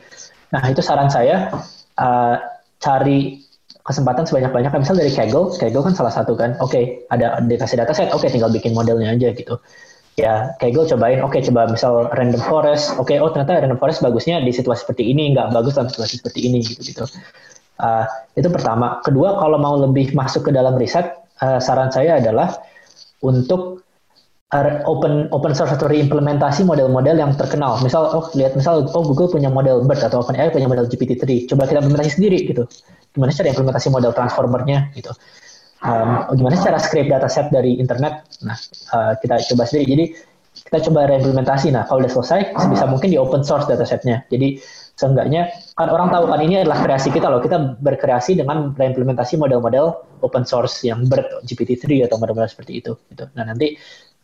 Nah, 0.51 0.61
itu 0.67 0.83
saran 0.83 1.07
saya 1.07 1.47
uh, 1.95 2.35
cari 2.83 3.39
kesempatan 3.87 4.27
sebanyak-banyaknya 4.27 4.79
misal 4.83 4.99
dari 4.99 5.09
Kaggle, 5.09 5.55
Kaggle 5.55 5.83
kan 5.87 5.95
salah 5.95 6.11
satu 6.11 6.35
kan. 6.35 6.59
Oke, 6.59 6.75
okay, 6.75 6.83
ada 7.07 7.39
dikasih 7.39 7.79
data 7.79 7.95
set, 7.95 8.11
oke 8.11 8.21
okay, 8.21 8.29
tinggal 8.29 8.51
bikin 8.51 8.75
modelnya 8.75 9.15
aja 9.15 9.31
gitu 9.31 9.57
ya 10.19 10.51
kayak 10.59 10.75
gue 10.75 10.85
cobain 10.91 11.19
oke 11.23 11.31
okay, 11.31 11.41
coba 11.47 11.71
misal 11.71 12.11
random 12.11 12.43
forest 12.43 12.91
oke 12.99 13.07
okay, 13.07 13.23
oh 13.23 13.31
ternyata 13.31 13.63
random 13.63 13.79
forest 13.79 14.03
bagusnya 14.03 14.43
di 14.43 14.51
situasi 14.51 14.83
seperti 14.83 15.07
ini 15.07 15.31
nggak 15.31 15.55
bagus 15.55 15.79
dalam 15.79 15.87
situasi 15.87 16.19
seperti 16.19 16.39
ini 16.51 16.59
gitu 16.59 16.83
gitu 16.83 17.03
uh, 17.79 18.03
itu 18.35 18.51
pertama 18.51 18.99
kedua 18.99 19.39
kalau 19.39 19.55
mau 19.55 19.79
lebih 19.79 20.11
masuk 20.11 20.49
ke 20.49 20.51
dalam 20.51 20.75
riset 20.75 21.15
uh, 21.43 21.59
saran 21.59 21.89
saya 21.91 22.19
adalah 22.19 22.59
untuk 23.25 23.83
uh, 24.55 24.73
open 24.87 25.27
open 25.35 25.53
source 25.55 25.75
atau 25.75 25.91
reimplementasi 25.91 26.63
model-model 26.63 27.19
yang 27.19 27.31
terkenal 27.35 27.79
misal 27.83 28.07
oh 28.11 28.25
lihat 28.35 28.55
misal 28.55 28.87
oh 28.87 29.03
Google 29.03 29.29
punya 29.31 29.51
model 29.51 29.83
BERT 29.83 30.07
atau 30.07 30.23
OpenAI 30.23 30.51
punya 30.51 30.67
model 30.67 30.87
GPT-3 30.87 31.51
coba 31.51 31.67
kita 31.67 31.83
implementasi 31.83 32.21
sendiri 32.21 32.47
gitu 32.47 32.63
gimana 33.13 33.33
cara 33.33 33.47
implementasi 33.51 33.87
model 33.89 34.11
transformernya 34.13 34.93
gitu 34.93 35.11
um, 35.83 36.27
gimana 36.35 36.55
cara 36.59 36.77
scrape 36.79 37.09
dataset 37.11 37.47
dari 37.51 37.79
internet. 37.79 38.27
Nah, 38.43 38.57
uh, 38.95 39.13
kita 39.19 39.39
coba 39.53 39.63
sendiri. 39.67 39.85
Jadi 39.95 40.05
kita 40.69 40.77
coba 40.91 41.07
reimplementasi. 41.07 41.71
Nah, 41.71 41.87
kalau 41.87 42.03
udah 42.03 42.11
selesai, 42.11 42.55
sebisa 42.55 42.85
mungkin 42.89 43.09
di 43.15 43.17
open 43.19 43.41
source 43.45 43.67
datasetnya. 43.69 44.27
Jadi 44.27 44.59
seenggaknya 44.99 45.47
kan 45.79 45.87
orang 45.87 46.11
tahu 46.11 46.27
kan 46.27 46.43
ini 46.43 46.59
adalah 46.59 46.83
kreasi 46.83 47.07
kita 47.15 47.31
loh. 47.31 47.39
Kita 47.39 47.79
berkreasi 47.79 48.35
dengan 48.35 48.75
reimplementasi 48.75 49.39
model-model 49.39 50.19
open 50.19 50.43
source 50.43 50.83
yang 50.83 51.07
ber 51.07 51.23
GPT-3 51.47 52.11
atau 52.11 52.19
model-model 52.19 52.51
seperti 52.51 52.83
itu. 52.83 52.99
Gitu. 53.07 53.23
Nah 53.39 53.47
nanti 53.47 53.79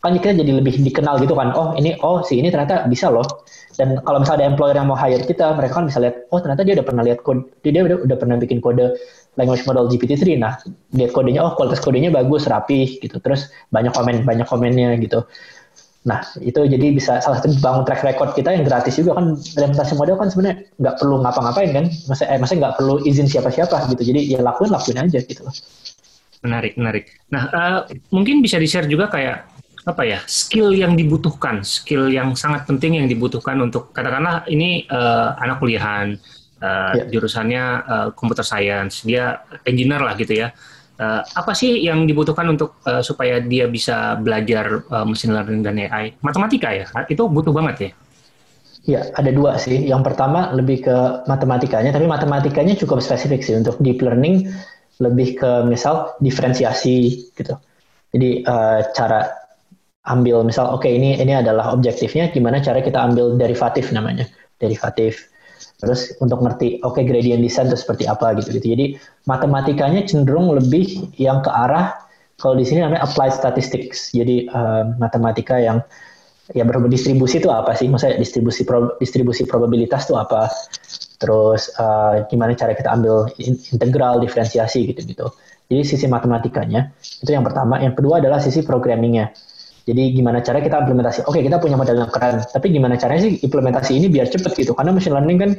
kan 0.06 0.14
kita 0.14 0.38
jadi 0.38 0.62
lebih 0.62 0.78
dikenal 0.86 1.18
gitu 1.24 1.34
kan. 1.34 1.50
Oh 1.58 1.74
ini, 1.74 1.98
oh 2.06 2.22
si 2.22 2.38
ini 2.38 2.54
ternyata 2.54 2.86
bisa 2.86 3.10
loh. 3.10 3.26
Dan 3.74 3.98
kalau 4.06 4.22
misalnya 4.22 4.46
ada 4.46 4.48
employer 4.54 4.76
yang 4.78 4.88
mau 4.88 4.96
hire 4.96 5.26
kita, 5.26 5.58
mereka 5.58 5.82
kan 5.82 5.90
bisa 5.90 6.00
lihat, 6.00 6.30
oh 6.30 6.40
ternyata 6.40 6.62
dia 6.62 6.78
udah 6.78 6.86
pernah 6.86 7.04
lihat 7.04 7.20
kode, 7.26 7.50
dia 7.66 7.82
udah, 7.82 7.98
udah 8.06 8.18
pernah 8.22 8.36
bikin 8.38 8.62
kode 8.62 8.94
language 9.36 9.66
model 9.66 9.90
GPT-3. 9.90 10.38
Nah, 10.38 10.62
lihat 10.94 11.12
kodenya, 11.12 11.42
oh 11.42 11.58
kualitas 11.58 11.82
kodenya 11.82 12.14
bagus, 12.14 12.46
rapi 12.46 13.02
gitu. 13.02 13.18
Terus 13.18 13.50
banyak 13.74 13.92
komen, 13.98 14.24
banyak 14.24 14.48
komennya 14.48 14.96
gitu. 15.02 15.26
Nah, 16.06 16.22
itu 16.38 16.62
jadi 16.70 16.94
bisa 16.94 17.18
salah 17.18 17.42
satu 17.42 17.58
bangun 17.58 17.82
track 17.82 18.06
record 18.06 18.38
kita 18.38 18.54
yang 18.54 18.62
gratis 18.62 18.94
juga 19.02 19.18
kan 19.18 19.34
implementasi 19.34 19.98
model 19.98 20.16
kan 20.22 20.30
sebenarnya 20.30 20.62
nggak 20.78 20.96
perlu 21.02 21.16
ngapa-ngapain 21.26 21.72
kan. 21.74 21.86
Maksudnya, 21.90 22.30
eh, 22.30 22.38
maksudnya 22.38 22.60
nggak 22.70 22.76
perlu 22.78 22.96
izin 23.10 23.26
siapa-siapa 23.26 23.90
gitu. 23.90 24.14
Jadi 24.14 24.22
ya 24.30 24.40
lakuin, 24.46 24.70
lakuin 24.70 25.02
aja 25.02 25.20
gitu 25.26 25.42
Menarik, 26.46 26.78
menarik. 26.78 27.10
Nah, 27.34 27.50
uh, 27.50 27.80
mungkin 28.14 28.46
bisa 28.46 28.62
di-share 28.62 28.86
juga 28.86 29.10
kayak 29.10 29.50
apa 29.86 30.02
ya 30.06 30.22
skill 30.30 30.78
yang 30.78 30.94
dibutuhkan, 30.94 31.66
skill 31.66 32.10
yang 32.14 32.38
sangat 32.38 32.70
penting 32.70 33.02
yang 33.02 33.10
dibutuhkan 33.10 33.58
untuk 33.66 33.90
katakanlah 33.90 34.46
ini 34.46 34.86
uh, 34.94 35.34
anak 35.42 35.58
kuliahan, 35.58 36.22
uh, 36.62 36.94
ya. 36.94 37.04
jurusannya 37.10 37.64
uh, 37.86 38.08
computer 38.14 38.46
science, 38.46 39.02
dia 39.02 39.42
engineer 39.66 40.06
lah 40.06 40.14
gitu 40.14 40.38
ya. 40.38 40.54
Uh, 40.96 41.20
apa 41.36 41.52
sih 41.52 41.84
yang 41.84 42.08
dibutuhkan 42.08 42.48
untuk 42.48 42.80
uh, 42.88 43.04
supaya 43.04 43.44
dia 43.44 43.68
bisa 43.68 44.16
belajar 44.16 44.88
uh, 44.88 45.04
machine 45.04 45.36
learning 45.36 45.62
dan 45.62 45.76
AI? 45.76 46.16
Matematika 46.24 46.72
ya, 46.72 46.88
itu 47.12 47.28
butuh 47.28 47.52
banget 47.52 47.76
ya. 47.76 47.92
Ya, 48.86 49.02
ada 49.18 49.34
dua 49.34 49.58
sih. 49.58 49.82
Yang 49.82 50.14
pertama 50.14 50.54
lebih 50.56 50.86
ke 50.86 50.98
matematikanya, 51.26 51.92
tapi 51.92 52.06
matematikanya 52.08 52.78
cukup 52.80 53.04
spesifik 53.04 53.44
sih 53.44 53.58
untuk 53.58 53.76
deep 53.82 54.00
learning 54.00 54.48
lebih 55.04 55.36
ke 55.36 55.52
misal 55.68 56.16
diferensiasi 56.24 57.28
gitu. 57.36 57.60
Jadi 58.16 58.48
uh, 58.48 58.80
cara 58.96 59.28
ambil 60.06 60.46
misal 60.46 60.70
oke 60.70 60.86
okay, 60.86 60.96
ini 60.96 61.18
ini 61.18 61.34
adalah 61.34 61.74
objektifnya 61.74 62.30
gimana 62.30 62.62
cara 62.62 62.80
kita 62.80 63.02
ambil 63.02 63.34
derivatif 63.42 63.90
namanya 63.90 64.30
derivatif 64.62 65.34
terus 65.76 66.16
untuk 66.24 66.40
ngerti 66.40 66.80
oke 66.82 66.98
okay, 66.98 67.04
gradient 67.04 67.44
descent 67.44 67.68
itu 67.68 67.78
seperti 67.80 68.08
apa 68.08 68.36
gitu 68.40 68.56
gitu. 68.56 68.76
Jadi 68.76 68.86
matematikanya 69.28 70.08
cenderung 70.08 70.56
lebih 70.56 71.12
yang 71.20 71.44
ke 71.44 71.52
arah 71.52 71.96
kalau 72.40 72.56
di 72.60 72.68
sini 72.68 72.84
namanya 72.84 73.04
applied 73.04 73.32
statistics. 73.32 74.12
Jadi 74.12 74.48
uh, 74.52 74.96
matematika 75.00 75.60
yang 75.60 75.84
ya 76.54 76.64
berdistribusi 76.64 77.44
itu 77.44 77.52
apa 77.52 77.76
sih? 77.76 77.88
Maksudnya 77.92 78.20
distribusi 78.20 78.64
pro, 78.64 78.96
distribusi 79.00 79.44
probabilitas 79.44 80.08
itu 80.08 80.16
apa? 80.16 80.48
Terus 81.20 81.72
uh, 81.80 82.24
gimana 82.28 82.56
cara 82.56 82.76
kita 82.76 82.92
ambil 82.92 83.28
integral 83.72 84.20
diferensiasi 84.20 84.88
gitu 84.92 85.04
gitu 85.04 85.28
jadi 85.66 85.82
sisi 85.82 86.06
matematikanya 86.06 86.94
itu 87.26 87.32
yang 87.34 87.42
pertama. 87.42 87.82
Yang 87.82 87.98
kedua 88.02 88.22
adalah 88.22 88.38
sisi 88.38 88.62
programmingnya 88.62 89.34
jadi 89.86 90.18
gimana 90.18 90.42
cara 90.42 90.66
kita 90.66 90.82
implementasi? 90.82 91.30
Oke, 91.30 91.46
kita 91.46 91.62
punya 91.62 91.78
model 91.78 92.02
yang 92.02 92.10
keren, 92.10 92.42
tapi 92.42 92.74
gimana 92.74 92.98
caranya 92.98 93.30
sih 93.30 93.38
implementasi 93.46 93.94
ini 93.94 94.10
biar 94.10 94.26
cepet 94.34 94.58
gitu? 94.58 94.74
Karena 94.74 94.90
machine 94.90 95.14
learning 95.14 95.38
kan 95.38 95.52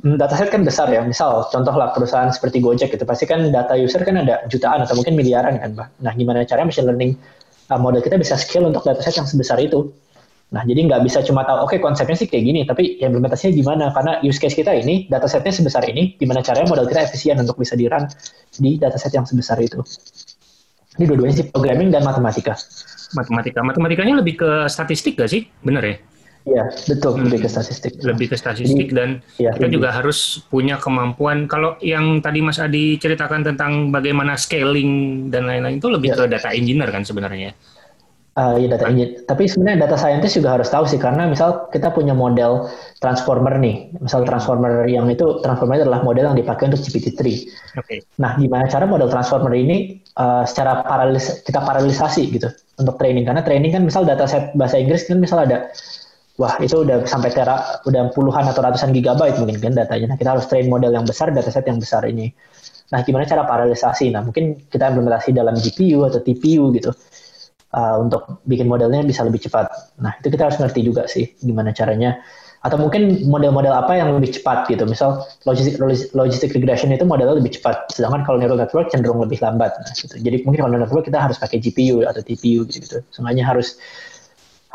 mm, 0.00 0.16
dataset 0.16 0.48
kan 0.48 0.64
besar 0.64 0.88
ya. 0.88 1.04
Misal 1.04 1.44
contohlah 1.52 1.92
perusahaan 1.92 2.32
seperti 2.32 2.64
Gojek 2.64 2.96
itu 2.96 3.04
pasti 3.04 3.28
kan 3.28 3.52
data 3.52 3.76
user 3.76 4.00
kan 4.08 4.24
ada 4.24 4.40
jutaan 4.48 4.80
atau 4.88 4.96
mungkin 4.96 5.20
miliaran 5.20 5.60
kan, 5.60 5.76
Pak. 5.76 5.88
Nah, 6.00 6.12
gimana 6.16 6.48
caranya 6.48 6.72
machine 6.72 6.88
learning 6.88 7.12
uh, 7.68 7.76
model 7.76 8.00
kita 8.00 8.16
bisa 8.16 8.40
scale 8.40 8.72
untuk 8.72 8.88
dataset 8.88 9.20
yang 9.20 9.28
sebesar 9.28 9.60
itu? 9.60 9.92
Nah, 10.56 10.64
jadi 10.64 10.88
nggak 10.88 11.04
bisa 11.04 11.20
cuma 11.20 11.44
tahu, 11.44 11.68
oke 11.68 11.76
okay, 11.76 11.78
konsepnya 11.82 12.16
sih 12.16 12.30
kayak 12.30 12.44
gini, 12.46 12.60
tapi 12.64 12.96
ya 12.96 13.12
implementasinya 13.12 13.52
gimana? 13.52 13.84
Karena 13.92 14.12
use 14.24 14.40
case 14.40 14.56
kita 14.56 14.72
ini, 14.72 15.04
datasetnya 15.12 15.52
sebesar 15.52 15.84
ini, 15.90 16.16
gimana 16.16 16.40
caranya 16.40 16.72
model 16.72 16.88
kita 16.88 17.04
efisien 17.04 17.36
untuk 17.36 17.58
bisa 17.60 17.76
di-run 17.76 18.06
di 18.56 18.78
dataset 18.80 19.12
yang 19.12 19.26
sebesar 19.28 19.60
itu. 19.60 19.82
Ini 20.96 21.04
dua-duanya 21.04 21.34
sih 21.34 21.46
programming 21.50 21.92
dan 21.92 22.06
matematika 22.06 22.56
matematika. 23.16 23.64
Matematikanya 23.64 24.20
lebih 24.20 24.36
ke 24.36 24.50
statistik 24.68 25.16
gak 25.16 25.32
sih? 25.32 25.48
Bener 25.64 25.82
ya? 25.82 25.96
Iya, 26.46 26.64
betul. 26.86 27.18
Hmm. 27.18 27.26
Lebih 27.26 27.38
ke 27.42 27.48
statistik. 27.50 27.92
Lebih 27.98 28.26
ke 28.30 28.36
statistik 28.38 28.88
Jadi, 28.94 28.96
dan 28.96 29.08
ya, 29.42 29.50
kita 29.50 29.66
juga 29.66 29.90
harus 29.90 30.46
punya 30.46 30.78
kemampuan. 30.78 31.50
Kalau 31.50 31.74
yang 31.82 32.22
tadi 32.22 32.38
Mas 32.38 32.62
Adi 32.62 32.94
ceritakan 33.02 33.42
tentang 33.42 33.90
bagaimana 33.90 34.38
scaling 34.38 35.26
dan 35.34 35.50
lain-lain 35.50 35.82
itu 35.82 35.90
lebih 35.90 36.14
ya. 36.14 36.22
ke 36.22 36.24
data 36.30 36.54
engineer 36.54 36.94
kan 36.94 37.02
sebenarnya? 37.02 37.50
Uh, 38.38 38.62
ya 38.62 38.70
data 38.70 38.86
engineer. 38.86 39.26
Tapi 39.26 39.50
sebenarnya 39.50 39.90
data 39.90 39.96
scientist 39.98 40.38
juga 40.38 40.54
harus 40.54 40.70
tahu 40.70 40.86
sih 40.86 41.02
karena 41.02 41.26
misal 41.26 41.66
kita 41.74 41.90
punya 41.90 42.14
model 42.14 42.70
transformer 43.02 43.58
nih, 43.58 43.90
misal 43.98 44.22
transformer 44.22 44.86
yang 44.86 45.10
itu 45.10 45.42
transformer 45.42 45.82
itu 45.82 45.90
adalah 45.90 46.06
model 46.06 46.30
yang 46.30 46.38
dipakai 46.38 46.70
untuk 46.70 46.78
GPT-3. 46.78 47.20
Okay. 47.74 48.06
Nah, 48.22 48.38
gimana 48.38 48.70
cara 48.70 48.86
model 48.86 49.10
transformer 49.10 49.50
ini 49.50 49.98
uh, 50.14 50.46
secara 50.46 50.86
paralis 50.86 51.42
kita 51.42 51.58
paralelisasi 51.58 52.22
gitu 52.30 52.54
untuk 52.76 53.00
training 53.00 53.24
karena 53.24 53.40
training 53.40 53.72
kan 53.72 53.82
misal 53.84 54.04
data 54.04 54.28
set 54.28 54.52
bahasa 54.52 54.76
Inggris 54.76 55.08
kan 55.08 55.16
misal 55.16 55.44
ada 55.44 55.72
wah 56.36 56.54
itu 56.60 56.84
udah 56.84 57.08
sampai 57.08 57.32
tera 57.32 57.80
udah 57.88 58.12
puluhan 58.12 58.44
atau 58.44 58.60
ratusan 58.60 58.92
gigabyte 58.92 59.40
mungkin 59.40 59.56
kan 59.60 59.72
datanya. 59.72 60.14
Nah, 60.14 60.16
kita 60.20 60.36
harus 60.36 60.44
train 60.48 60.68
model 60.68 60.92
yang 60.92 61.08
besar, 61.08 61.32
dataset 61.32 61.64
yang 61.64 61.80
besar 61.80 62.04
ini. 62.04 62.28
Nah, 62.92 63.02
gimana 63.02 63.26
cara 63.26 63.42
paralelisasi? 63.48 64.14
Nah, 64.14 64.22
mungkin 64.22 64.68
kita 64.68 64.92
implementasi 64.94 65.34
dalam 65.34 65.56
GPU 65.58 66.06
atau 66.06 66.20
TPU 66.22 66.70
gitu 66.76 66.92
uh, 67.74 67.96
untuk 67.98 68.44
bikin 68.46 68.70
modelnya 68.70 69.02
bisa 69.02 69.26
lebih 69.26 69.42
cepat. 69.48 69.96
Nah, 69.98 70.14
itu 70.20 70.28
kita 70.30 70.52
harus 70.52 70.58
ngerti 70.60 70.80
juga 70.86 71.08
sih 71.10 71.34
gimana 71.40 71.72
caranya. 71.74 72.20
Atau 72.66 72.82
mungkin 72.82 73.22
model-model 73.30 73.70
apa 73.70 73.94
yang 73.94 74.10
lebih 74.10 74.34
cepat 74.34 74.66
gitu. 74.66 74.82
Misal 74.82 75.22
logistic, 75.46 75.78
logistic 76.18 76.50
regression 76.50 76.90
itu 76.90 77.06
modelnya 77.06 77.38
lebih 77.38 77.54
cepat, 77.54 77.86
sedangkan 77.94 78.26
kalau 78.26 78.42
neural 78.42 78.58
network 78.58 78.90
cenderung 78.90 79.22
lebih 79.22 79.38
lambat. 79.38 79.70
Nah, 79.78 79.94
gitu. 79.94 80.18
Jadi 80.18 80.42
mungkin 80.42 80.66
kalau 80.66 80.74
neural 80.74 80.90
network 80.90 81.06
kita 81.06 81.22
harus 81.22 81.38
pakai 81.38 81.62
GPU 81.62 82.02
atau 82.02 82.18
TPU 82.26 82.66
gitu-gitu. 82.66 83.06
Semuanya 83.14 83.46
harus 83.46 83.78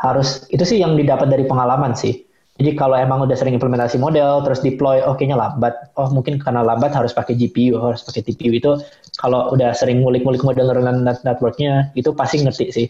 harus 0.00 0.48
itu 0.48 0.64
sih 0.64 0.80
yang 0.80 0.96
didapat 0.96 1.28
dari 1.28 1.44
pengalaman 1.44 1.92
sih. 1.92 2.24
Jadi 2.60 2.76
kalau 2.76 2.94
emang 2.94 3.24
udah 3.24 3.32
sering 3.32 3.56
implementasi 3.56 3.96
model, 3.96 4.44
terus 4.44 4.60
deploy, 4.60 5.00
oh 5.00 5.16
kayaknya 5.16 5.40
lambat. 5.40 5.72
Oh 5.96 6.08
mungkin 6.12 6.36
karena 6.36 6.60
lambat 6.60 6.92
harus 6.92 7.16
pakai 7.16 7.32
GPU, 7.32 7.80
harus 7.80 8.04
pakai 8.04 8.22
TPU 8.24 8.52
itu. 8.52 8.76
Kalau 9.20 9.52
udah 9.56 9.72
sering 9.72 10.04
ngulik-ngulik 10.04 10.44
model 10.44 10.68
neural 10.68 11.16
networknya, 11.24 11.90
itu 11.96 12.12
pasti 12.12 12.44
ngerti 12.44 12.66
sih. 12.68 12.86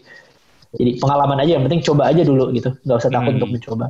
Jadi 0.73 0.99
pengalaman 0.99 1.39
aja, 1.39 1.57
yang 1.57 1.63
penting 1.63 1.85
coba 1.85 2.11
aja 2.11 2.21
dulu 2.25 2.51
gitu. 2.51 2.75
Nggak 2.83 2.97
usah 3.01 3.11
takut 3.13 3.31
hmm. 3.33 3.37
untuk 3.39 3.51
mencoba. 3.55 3.85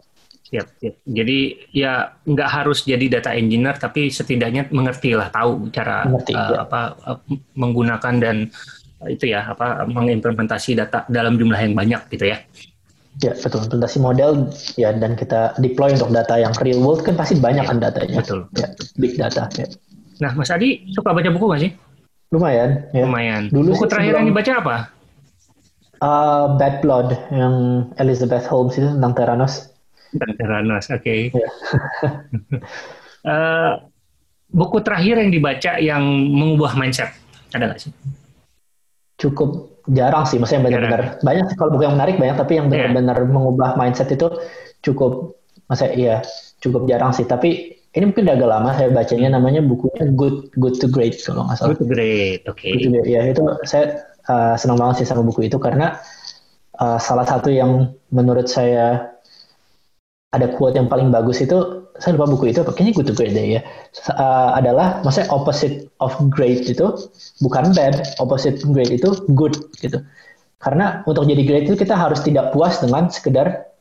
Siap, 0.53 0.67
siap. 0.77 0.95
Jadi 1.09 1.39
ya 1.73 2.13
nggak 2.29 2.49
harus 2.61 2.85
jadi 2.85 3.09
data 3.09 3.33
engineer, 3.33 3.73
tapi 3.73 4.13
setidaknya 4.13 4.69
mengerti 4.69 5.17
lah, 5.17 5.33
tahu 5.33 5.73
cara 5.73 6.05
mengerti, 6.05 6.37
uh, 6.37 6.45
ya. 6.45 6.57
apa 6.61 6.81
uh, 7.09 7.19
menggunakan 7.57 8.13
dan 8.21 8.53
uh, 9.01 9.09
itu 9.09 9.33
ya 9.33 9.49
apa 9.49 9.81
mengimplementasi 9.89 10.77
data 10.77 11.09
dalam 11.09 11.41
jumlah 11.41 11.57
yang 11.57 11.73
banyak 11.73 12.05
gitu 12.13 12.29
ya. 12.29 12.37
Ya 13.21 13.33
betul 13.33 13.65
implementasi 13.65 13.97
model 13.97 14.53
ya 14.77 14.93
dan 14.93 15.17
kita 15.17 15.57
deploy 15.57 15.97
untuk 15.97 16.13
data 16.13 16.37
yang 16.37 16.53
real 16.61 16.85
world 16.85 17.01
kan 17.01 17.17
pasti 17.17 17.33
banyak 17.41 17.65
ya, 17.65 17.69
kan 17.73 17.77
datanya. 17.81 18.21
Betul. 18.21 18.45
Ya, 18.53 18.69
big 19.01 19.17
data. 19.17 19.49
Ya. 19.57 19.65
Nah 20.21 20.37
Mas 20.37 20.53
Adi 20.53 20.85
suka 20.93 21.17
baca 21.17 21.33
buku 21.33 21.45
nggak 21.49 21.61
sih? 21.65 21.71
Lumayan. 22.29 22.89
Ya. 22.93 23.09
Lumayan. 23.09 23.49
Dulu 23.49 23.73
buku 23.73 23.89
terakhir 23.89 24.21
yang 24.21 24.29
dibaca 24.29 24.53
apa? 24.61 24.75
Uh, 25.97 26.57
Bad 26.61 26.85
Blood 26.85 27.09
yang 27.33 27.89
Elizabeth 27.97 28.45
Holmes 28.45 28.77
itu 28.77 28.85
tentang 28.85 29.17
Theranos. 29.17 29.72
Tentang 30.13 30.33
Theranos, 30.37 30.85
oke. 30.93 31.01
Okay. 31.01 31.33
Ya. 31.33 31.49
uh, 33.25 33.71
buku 34.53 34.77
terakhir 34.85 35.17
yang 35.17 35.31
dibaca 35.33 35.71
yang 35.81 36.03
mengubah 36.29 36.77
mindset 36.77 37.09
ada 37.53 37.69
nggak 37.69 37.79
sih? 37.79 37.91
Cukup 39.21 39.81
jarang 39.93 40.25
sih, 40.25 40.41
maksudnya 40.41 40.65
benar-benar 40.65 41.21
banyak 41.21 41.53
sih 41.53 41.57
kalau 41.57 41.77
buku 41.77 41.85
yang 41.85 41.95
menarik 41.95 42.17
banyak, 42.17 42.37
tapi 42.37 42.57
yang 42.57 42.67
iya. 42.67 42.89
benar-benar 42.89 43.17
yeah. 43.21 43.29
mengubah 43.29 43.69
mindset 43.77 44.09
itu 44.09 44.27
cukup, 44.81 45.37
maksudnya 45.69 45.93
iya 45.93 46.15
cukup 46.59 46.89
jarang 46.89 47.13
sih. 47.13 47.25
Tapi 47.29 47.77
ini 47.93 48.03
mungkin 48.09 48.25
udah 48.25 48.35
agak 48.35 48.49
lama 48.49 48.69
saya 48.73 48.89
bacanya, 48.89 49.29
namanya 49.37 49.61
bukunya 49.61 50.09
Good 50.17 50.57
Good 50.57 50.75
to 50.81 50.87
Great 50.89 51.21
kalau 51.21 51.45
nggak 51.45 51.57
salah. 51.61 51.69
Good 51.77 51.81
to 51.85 51.87
Great, 51.87 52.41
oke. 52.49 52.57
Okay. 52.57 52.73
Ya 53.05 53.21
itu 53.29 53.43
saya 53.69 54.01
uh, 54.27 54.57
senang 54.57 54.81
banget 54.81 55.05
sih 55.05 55.07
sama 55.07 55.21
buku 55.21 55.45
itu 55.45 55.61
karena 55.61 56.01
uh, 56.81 56.97
salah 56.97 57.27
satu 57.29 57.53
yang 57.53 57.93
menurut 58.09 58.49
saya 58.49 59.12
ada 60.33 60.49
quote 60.49 60.75
yang 60.75 60.89
paling 60.89 61.13
bagus 61.13 61.45
itu 61.45 61.85
saya 62.01 62.17
lupa 62.17 62.33
buku 62.33 62.49
itu 62.49 62.65
kayaknya 62.65 62.93
good 62.97 63.07
to 63.07 63.13
great 63.13 63.37
deh 63.37 63.57
ya. 63.57 63.61
Uh, 64.17 64.57
adalah 64.57 64.99
maksudnya 65.05 65.29
opposite 65.29 65.85
of 66.01 66.09
great 66.33 66.65
itu 66.65 66.89
bukan 67.45 67.69
bad 67.77 68.01
opposite 68.17 68.57
great 68.73 68.89
itu 68.89 69.13
good 69.37 69.53
gitu. 69.77 70.01
Karena 70.57 71.05
untuk 71.05 71.29
jadi 71.29 71.43
great 71.45 71.65
itu 71.69 71.77
kita 71.77 71.93
harus 71.93 72.25
tidak 72.25 72.49
puas 72.49 72.81
dengan 72.81 73.13
sekedar 73.13 73.72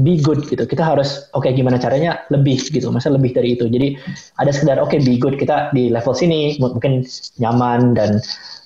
be 0.00 0.18
good 0.20 0.42
gitu. 0.48 0.64
Kita 0.64 0.82
harus 0.82 1.28
oke 1.36 1.44
okay, 1.46 1.52
gimana 1.52 1.76
caranya 1.76 2.24
lebih 2.32 2.60
gitu. 2.60 2.88
Masa 2.90 3.12
lebih 3.12 3.36
dari 3.36 3.54
itu. 3.54 3.68
Jadi 3.68 3.96
ada 4.40 4.50
sekedar 4.50 4.80
oke 4.80 4.96
okay, 4.96 4.98
be 5.00 5.20
good 5.20 5.36
kita 5.36 5.70
di 5.76 5.92
level 5.92 6.16
sini 6.16 6.56
mungkin 6.58 7.04
nyaman 7.38 7.94
dan 7.94 8.18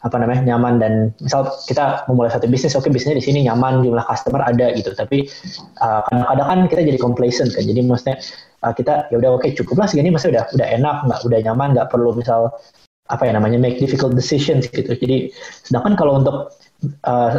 apa 0.05 0.21
namanya 0.21 0.45
nyaman 0.45 0.77
dan 0.79 0.93
misal 1.25 1.49
kita 1.65 2.05
memulai 2.13 2.29
satu 2.29 2.45
bisnis 2.45 2.77
oke 2.77 2.85
okay, 2.87 2.93
bisnisnya 2.93 3.19
di 3.19 3.25
sini 3.25 3.39
nyaman 3.49 3.83
jumlah 3.83 4.05
customer 4.07 4.43
ada 4.45 4.71
gitu. 4.73 4.95
Tapi 4.95 5.27
uh, 5.83 6.01
kadang-kadang 6.09 6.47
kan 6.47 6.59
kita 6.71 6.81
jadi 6.87 6.99
complacent 7.01 7.51
kan. 7.53 7.65
Jadi 7.67 7.81
maksudnya 7.83 8.17
uh, 8.63 8.73
kita 8.73 9.09
ya 9.11 9.17
udah 9.19 9.31
oke 9.37 9.45
okay, 9.45 9.51
cukup 9.53 9.85
lah 9.85 9.89
segini 9.91 10.15
masih 10.15 10.31
udah 10.31 10.45
udah 10.55 10.67
enak 10.71 10.97
nggak 11.11 11.21
udah 11.27 11.39
nyaman 11.45 11.69
nggak 11.75 11.89
perlu 11.91 12.15
misal 12.17 12.53
apa 13.13 13.29
ya 13.29 13.37
namanya 13.37 13.61
make 13.61 13.77
difficult 13.77 14.17
decisions 14.17 14.65
gitu. 14.73 14.93
Jadi 14.97 15.29
sedangkan 15.65 15.93
kalau 15.97 16.21
untuk 16.21 16.53
uh, 17.05 17.33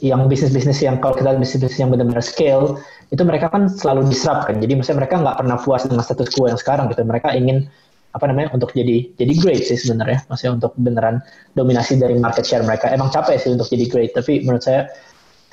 yang 0.00 0.26
bisnis-bisnis 0.26 0.80
yang 0.80 0.96
kalau 0.98 1.16
kita 1.16 1.36
bisnis-bisnis 1.36 1.80
yang 1.80 1.92
benar-benar 1.92 2.24
scale 2.24 2.80
itu 3.12 3.22
mereka 3.24 3.52
kan 3.52 3.68
selalu 3.68 4.08
disrupt 4.08 4.48
kan 4.48 4.56
jadi 4.58 4.72
maksudnya 4.76 5.04
mereka 5.04 5.20
nggak 5.20 5.36
pernah 5.40 5.56
puas 5.60 5.84
dengan 5.84 6.04
status 6.04 6.28
quo 6.32 6.48
yang 6.48 6.60
sekarang 6.60 6.88
gitu 6.88 7.04
mereka 7.04 7.32
ingin 7.36 7.68
apa 8.10 8.26
namanya 8.26 8.50
untuk 8.50 8.74
jadi 8.74 9.06
jadi 9.20 9.32
great 9.38 9.62
sih 9.62 9.78
sebenarnya 9.78 10.26
maksudnya 10.26 10.58
untuk 10.58 10.72
beneran 10.80 11.22
dominasi 11.54 12.00
dari 12.00 12.18
market 12.18 12.42
share 12.42 12.66
mereka 12.66 12.90
emang 12.90 13.12
capek 13.12 13.38
sih 13.38 13.54
untuk 13.54 13.70
jadi 13.70 13.86
great 13.86 14.10
tapi 14.16 14.42
menurut 14.42 14.64
saya 14.66 14.90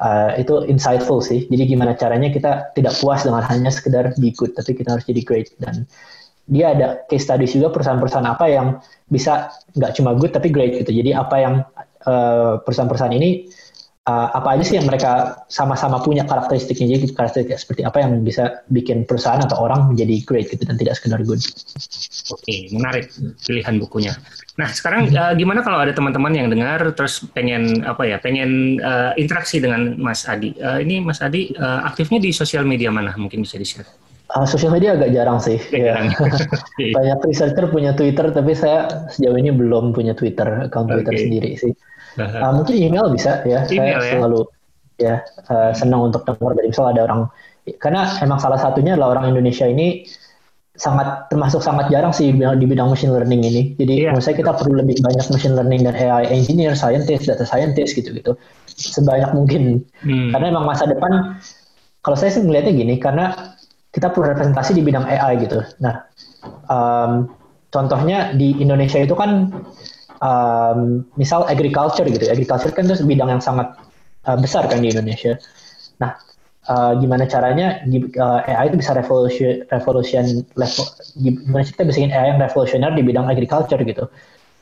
uh, 0.01 0.31
itu 0.38 0.65
insightful 0.65 1.21
sih. 1.21 1.45
Jadi 1.49 1.73
gimana 1.73 1.97
caranya 1.97 2.29
kita 2.29 2.73
tidak 2.77 2.93
puas 2.97 3.25
dengan 3.25 3.41
hanya 3.45 3.71
sekedar 3.73 4.13
be 4.17 4.33
good, 4.33 4.53
tapi 4.53 4.77
kita 4.77 4.97
harus 4.97 5.05
jadi 5.05 5.21
great. 5.25 5.47
Dan 5.57 5.86
dia 6.47 6.71
ada 6.71 7.03
case 7.12 7.27
studies 7.27 7.51
juga 7.51 7.73
perusahaan-perusahaan 7.75 8.27
apa 8.27 8.45
yang 8.47 8.79
bisa 9.12 9.51
nggak 9.75 9.91
cuma 9.99 10.15
good 10.15 10.31
tapi 10.31 10.53
great 10.53 10.77
gitu. 10.86 10.91
Jadi 10.93 11.12
apa 11.13 11.36
yang 11.38 11.53
uh, 12.07 12.62
perusahaan-perusahaan 12.63 13.15
ini 13.15 13.49
uh, 14.08 14.28
apa 14.34 14.56
aja 14.56 14.63
sih 14.63 14.76
yang 14.80 14.88
mereka 14.88 15.43
sama-sama 15.52 16.00
punya 16.00 16.24
karakteristiknya 16.24 16.96
jadi 16.98 17.12
karakteristik 17.12 17.60
seperti 17.60 17.82
apa 17.84 18.02
yang 18.02 18.24
bisa 18.24 18.63
bikin 18.72 19.04
perusahaan 19.04 19.43
atau 19.43 19.60
orang 19.60 19.91
menjadi 19.91 20.24
great 20.24 20.48
gitu 20.48 20.63
dan 20.63 20.80
tidak 20.80 20.96
sekedar 20.96 21.20
good. 21.28 21.43
Oke, 22.32 22.72
menarik 22.72 23.12
pilihan 23.43 23.76
bukunya. 23.78 24.15
Nah, 24.58 24.72
sekarang 24.74 25.12
uh, 25.13 25.36
gimana 25.38 25.62
kalau 25.62 25.84
ada 25.84 25.93
teman-teman 25.93 26.34
yang 26.34 26.48
dengar 26.50 26.82
terus 26.96 27.22
pengen 27.36 27.86
apa 27.86 28.08
ya, 28.08 28.17
pengen 28.17 28.82
uh, 28.82 29.13
interaksi 29.20 29.62
dengan 29.62 30.00
Mas 30.00 30.26
Adi. 30.26 30.56
Uh, 30.58 30.82
ini 30.82 31.04
Mas 31.04 31.22
Adi 31.22 31.54
uh, 31.60 31.86
aktifnya 31.86 32.17
di 32.17 32.34
sosial 32.34 32.65
media 32.65 32.89
mana? 32.89 33.13
Mungkin 33.13 33.43
bisa 33.43 33.60
di-share. 33.60 33.86
Uh, 34.28 34.43
sosial 34.43 34.76
media 34.76 34.98
agak 34.98 35.13
jarang 35.13 35.39
sih. 35.39 35.56
Ya. 35.72 36.04
Banyak 36.98 37.20
researcher 37.24 37.70
punya 37.72 37.96
Twitter, 37.96 38.28
tapi 38.34 38.52
saya 38.58 39.08
sejauh 39.13 39.38
ini 39.39 39.54
belum 39.56 39.96
punya 39.96 40.17
Twitter, 40.17 40.67
account 40.67 40.91
Twitter 40.91 41.15
okay. 41.15 41.24
sendiri 41.28 41.52
sih. 41.56 41.72
Uh, 42.17 42.51
mungkin 42.58 42.75
email 42.75 43.08
bisa 43.13 43.45
ya. 43.45 43.63
Email, 43.69 44.01
saya 44.01 44.03
ya? 44.03 44.12
selalu 44.17 44.41
ya 44.97 45.15
uh, 45.53 45.71
senang 45.77 46.10
untuk 46.10 46.25
dengar 46.25 46.58
dari 46.58 46.73
misal 46.73 46.89
ada 46.89 47.06
orang 47.06 47.30
karena 47.77 48.10
emang 48.23 48.41
salah 48.41 48.58
satunya 48.58 48.97
adalah 48.97 49.19
orang 49.19 49.36
Indonesia 49.36 49.69
ini 49.69 50.08
sangat 50.77 51.25
termasuk 51.34 51.60
sangat 51.65 51.89
jarang 51.89 52.13
sih 52.13 52.30
di 52.32 52.65
bidang 52.69 52.93
machine 52.93 53.10
learning 53.10 53.41
ini. 53.41 53.62
Jadi 53.82 53.93
yeah. 53.97 54.13
menurut 54.13 54.23
saya 54.23 54.38
kita 54.38 54.53
perlu 54.53 54.77
lebih 54.77 55.01
banyak 55.01 55.25
machine 55.34 55.58
learning 55.58 55.82
dan 55.89 55.97
AI 55.97 56.30
engineer, 56.30 56.77
scientist, 56.77 57.25
data 57.25 57.43
scientist 57.43 57.97
gitu-gitu 57.97 58.38
sebanyak 58.77 59.34
mungkin. 59.34 59.82
Hmm. 60.06 60.30
Karena 60.32 60.53
emang 60.53 60.69
masa 60.69 60.86
depan 60.86 61.41
kalau 62.06 62.15
saya 62.15 62.30
sih 62.30 62.45
melihatnya 62.45 62.77
gini 62.77 62.95
karena 63.01 63.58
kita 63.89 64.13
perlu 64.13 64.38
representasi 64.38 64.77
di 64.77 64.86
bidang 64.86 65.10
AI 65.10 65.41
gitu. 65.41 65.65
Nah, 65.82 66.06
um, 66.69 67.25
contohnya 67.73 68.38
di 68.38 68.62
Indonesia 68.62 69.01
itu 69.01 69.17
kan 69.17 69.49
um, 70.21 71.03
misal 71.17 71.45
agriculture 71.45 72.06
gitu. 72.08 72.25
Agriculture 72.30 72.71
kan 72.73 72.89
itu 72.89 73.06
bidang 73.06 73.30
yang 73.38 73.43
sangat 73.43 73.77
uh, 74.25 74.38
besar 74.38 74.65
kan 74.69 74.82
di 74.82 74.89
Indonesia. 74.93 75.38
Nah, 76.01 76.17
uh, 76.69 76.93
gimana 76.99 77.25
caranya 77.25 77.82
uh, 78.19 78.39
AI 78.45 78.69
itu 78.69 78.77
bisa 78.77 78.93
revolution, 78.93 79.63
revolution 79.69 80.45
level, 80.60 80.86
gimana 81.17 81.63
kita 81.65 81.82
bisa 81.88 81.97
bikin 82.03 82.13
AI 82.13 82.36
yang 82.36 82.39
revolusioner 82.41 82.91
di 82.93 83.03
bidang 83.03 83.25
agriculture 83.30 83.82
gitu. 83.82 84.06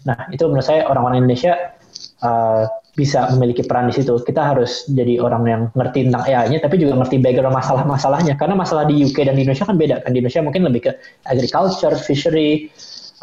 Nah, 0.05 0.29
itu 0.29 0.45
menurut 0.45 0.65
saya 0.65 0.85
orang-orang 0.85 1.25
Indonesia 1.25 1.75
uh, 2.21 2.69
bisa 2.95 3.27
memiliki 3.35 3.65
peran 3.67 3.91
di 3.91 3.95
situ. 3.99 4.15
Kita 4.23 4.55
harus 4.55 4.88
jadi 4.88 5.19
orang 5.19 5.43
yang 5.43 5.61
ngerti 5.75 6.07
tentang 6.07 6.23
AI-nya, 6.23 6.63
tapi 6.63 6.80
juga 6.80 6.95
ngerti 6.95 7.19
background 7.19 7.51
masalah-masalahnya. 7.51 8.39
Karena 8.39 8.55
masalah 8.55 8.88
di 8.88 9.03
UK 9.03 9.27
dan 9.27 9.36
di 9.36 9.43
Indonesia 9.43 9.67
kan 9.67 9.75
beda 9.75 9.95
kan. 9.99 10.15
Di 10.15 10.23
Indonesia 10.23 10.41
mungkin 10.45 10.63
lebih 10.63 10.82
ke 10.88 10.91
agriculture, 11.27 11.91
fishery, 11.99 12.71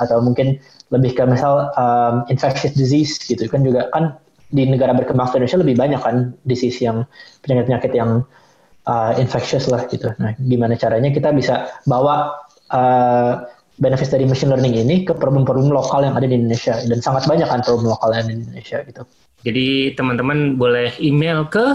atau 0.00 0.24
mungkin 0.24 0.56
lebih 0.92 1.16
ke 1.16 1.24
misal 1.24 1.72
um, 1.76 2.24
infectious 2.28 2.76
disease 2.76 3.16
gitu 3.24 3.48
kan 3.48 3.64
juga 3.64 3.88
kan 3.92 4.16
di 4.52 4.68
negara 4.68 4.92
berkembang 4.92 5.32
Indonesia 5.32 5.60
lebih 5.60 5.76
banyak 5.80 6.00
kan 6.00 6.36
disease 6.44 6.84
yang 6.84 7.08
penyakit-penyakit 7.40 7.92
yang 7.96 8.20
uh, 8.84 9.12
infectious 9.16 9.64
lah 9.72 9.88
gitu. 9.88 10.12
Nah, 10.20 10.36
gimana 10.36 10.76
caranya 10.76 11.08
kita 11.08 11.32
bisa 11.32 11.72
bawa 11.88 12.36
uh, 12.68 13.48
benefit 13.80 14.12
dari 14.12 14.28
machine 14.28 14.52
learning 14.52 14.76
ini 14.76 15.08
ke 15.08 15.16
problem-problem 15.16 15.72
lokal 15.72 16.04
yang 16.04 16.12
ada 16.12 16.28
di 16.28 16.36
Indonesia 16.36 16.76
dan 16.84 17.00
sangat 17.00 17.24
banyak 17.24 17.48
kan 17.48 17.64
problem 17.64 17.88
lokal 17.88 18.12
yang 18.12 18.28
ada 18.28 18.32
di 18.36 18.44
Indonesia 18.44 18.78
gitu. 18.84 19.02
Jadi 19.42 19.96
teman-teman 19.96 20.60
boleh 20.60 20.92
email 21.00 21.48
ke 21.48 21.72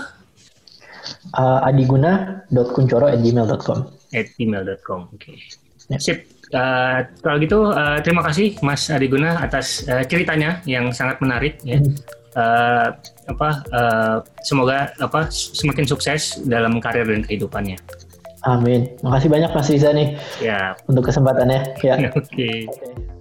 Uh, 1.36 1.59
adiguna.kuncoro@gmail.com. 1.68 3.80
At 4.15 4.32
gmail.com. 4.39 5.11
Oke. 5.11 5.20
Okay. 5.20 5.36
Ya. 5.91 5.99
Sip. 5.99 6.24
Uh, 6.55 7.03
kalau 7.19 7.37
gitu 7.43 7.59
uh, 7.75 7.99
terima 7.99 8.23
kasih 8.23 8.55
Mas 8.63 8.87
Adiguna 8.87 9.35
atas 9.35 9.83
uh, 9.91 9.99
ceritanya 10.07 10.63
yang 10.63 10.95
sangat 10.95 11.19
menarik 11.19 11.59
ya. 11.67 11.79
Hmm. 11.79 11.95
Uh, 12.37 12.87
apa 13.27 13.49
uh, 13.73 14.17
semoga 14.45 14.93
apa 15.01 15.27
semakin 15.33 15.89
sukses 15.89 16.37
dalam 16.45 16.79
karir 16.79 17.09
dan 17.09 17.25
kehidupannya. 17.25 17.75
Amin. 18.47 18.87
Makasih 19.03 19.27
banyak 19.27 19.51
Mas 19.51 19.67
Riza 19.67 19.91
nih. 19.91 20.15
Ya. 20.39 20.77
Untuk 20.87 21.09
kesempatannya. 21.11 21.75
Ya. 21.83 21.95
Oke. 22.15 22.23
Okay. 22.31 22.57
Okay. 22.69 23.16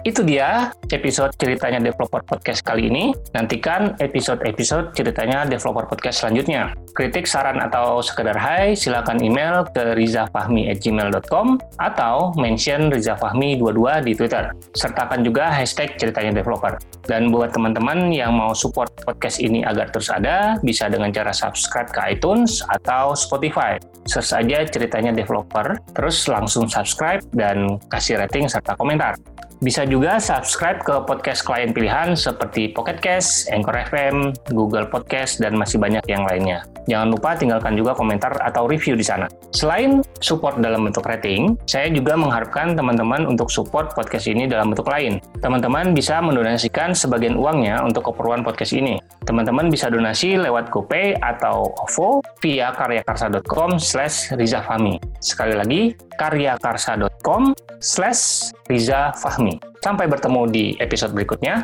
Itu 0.00 0.24
dia 0.24 0.72
episode 0.88 1.28
ceritanya 1.36 1.76
Developer 1.76 2.24
Podcast 2.24 2.64
kali 2.64 2.88
ini. 2.88 3.12
Nantikan 3.36 4.00
episode-episode 4.00 4.96
ceritanya 4.96 5.44
Developer 5.44 5.84
Podcast 5.92 6.24
selanjutnya. 6.24 6.72
Kritik, 6.96 7.28
saran, 7.28 7.60
atau 7.60 8.00
sekedar 8.00 8.32
hai, 8.40 8.72
silakan 8.72 9.20
email 9.20 9.68
ke 9.68 9.92
rizafahmi@gmail.com 9.92 11.60
atau 11.76 12.32
mention 12.40 12.88
rizafahmi22 12.88 14.00
di 14.08 14.12
Twitter. 14.16 14.48
Sertakan 14.72 15.20
juga 15.20 15.52
hashtag 15.52 15.92
ceritanya 16.00 16.40
developer. 16.40 16.80
Dan 17.04 17.28
buat 17.28 17.52
teman-teman 17.52 18.08
yang 18.08 18.32
mau 18.32 18.56
support 18.56 18.88
podcast 19.04 19.36
ini 19.36 19.60
agar 19.68 19.92
terus 19.92 20.08
ada, 20.08 20.56
bisa 20.64 20.88
dengan 20.88 21.12
cara 21.12 21.36
subscribe 21.36 21.92
ke 21.92 22.00
iTunes 22.16 22.64
atau 22.72 23.12
Spotify. 23.12 23.76
Search 24.08 24.32
aja 24.32 24.64
ceritanya 24.64 25.12
developer, 25.12 25.76
terus 25.92 26.24
langsung 26.24 26.64
subscribe 26.72 27.20
dan 27.36 27.76
kasih 27.92 28.16
rating 28.16 28.48
serta 28.48 28.72
komentar. 28.80 29.12
Bisa 29.60 29.84
juga 29.84 30.16
subscribe 30.16 30.80
ke 30.80 31.04
podcast 31.04 31.44
klien 31.44 31.68
pilihan 31.68 32.16
seperti 32.16 32.72
Pocket 32.72 32.96
Cast, 32.96 33.44
Anchor 33.52 33.76
FM, 33.92 34.32
Google 34.56 34.88
Podcast, 34.88 35.36
dan 35.36 35.52
masih 35.52 35.76
banyak 35.76 36.00
yang 36.08 36.24
lainnya. 36.24 36.64
Jangan 36.88 37.12
lupa 37.12 37.36
tinggalkan 37.36 37.76
juga 37.76 37.92
komentar 37.92 38.32
atau 38.40 38.64
review 38.64 38.96
di 38.96 39.04
sana. 39.04 39.28
Selain 39.52 40.00
support 40.24 40.64
dalam 40.64 40.88
bentuk 40.88 41.04
rating, 41.04 41.60
saya 41.68 41.92
juga 41.92 42.16
mengharapkan 42.16 42.72
teman-teman 42.72 43.28
untuk 43.28 43.52
support 43.52 43.92
podcast 43.92 44.32
ini 44.32 44.48
dalam 44.48 44.72
bentuk 44.72 44.88
lain. 44.88 45.20
Teman-teman 45.44 45.92
bisa 45.92 46.24
mendonasikan 46.24 46.96
sebagian 46.96 47.36
uangnya 47.36 47.84
untuk 47.84 48.08
keperluan 48.08 48.40
podcast 48.40 48.72
ini. 48.72 48.96
Teman-teman 49.30 49.70
bisa 49.70 49.86
donasi 49.86 50.34
lewat 50.34 50.74
GoPay 50.74 51.14
atau 51.22 51.70
OVO 51.86 52.18
via 52.42 52.74
karyakarsa.com 52.74 53.78
slash 53.78 54.34
rizafahmi. 54.34 54.98
Sekali 55.22 55.54
lagi, 55.54 55.94
karyakarsa.com 56.18 57.54
slash 57.78 58.50
rizafahmi. 58.66 59.62
Sampai 59.86 60.10
bertemu 60.10 60.50
di 60.50 60.64
episode 60.82 61.14
berikutnya. 61.14 61.62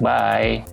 Bye. 0.00 0.64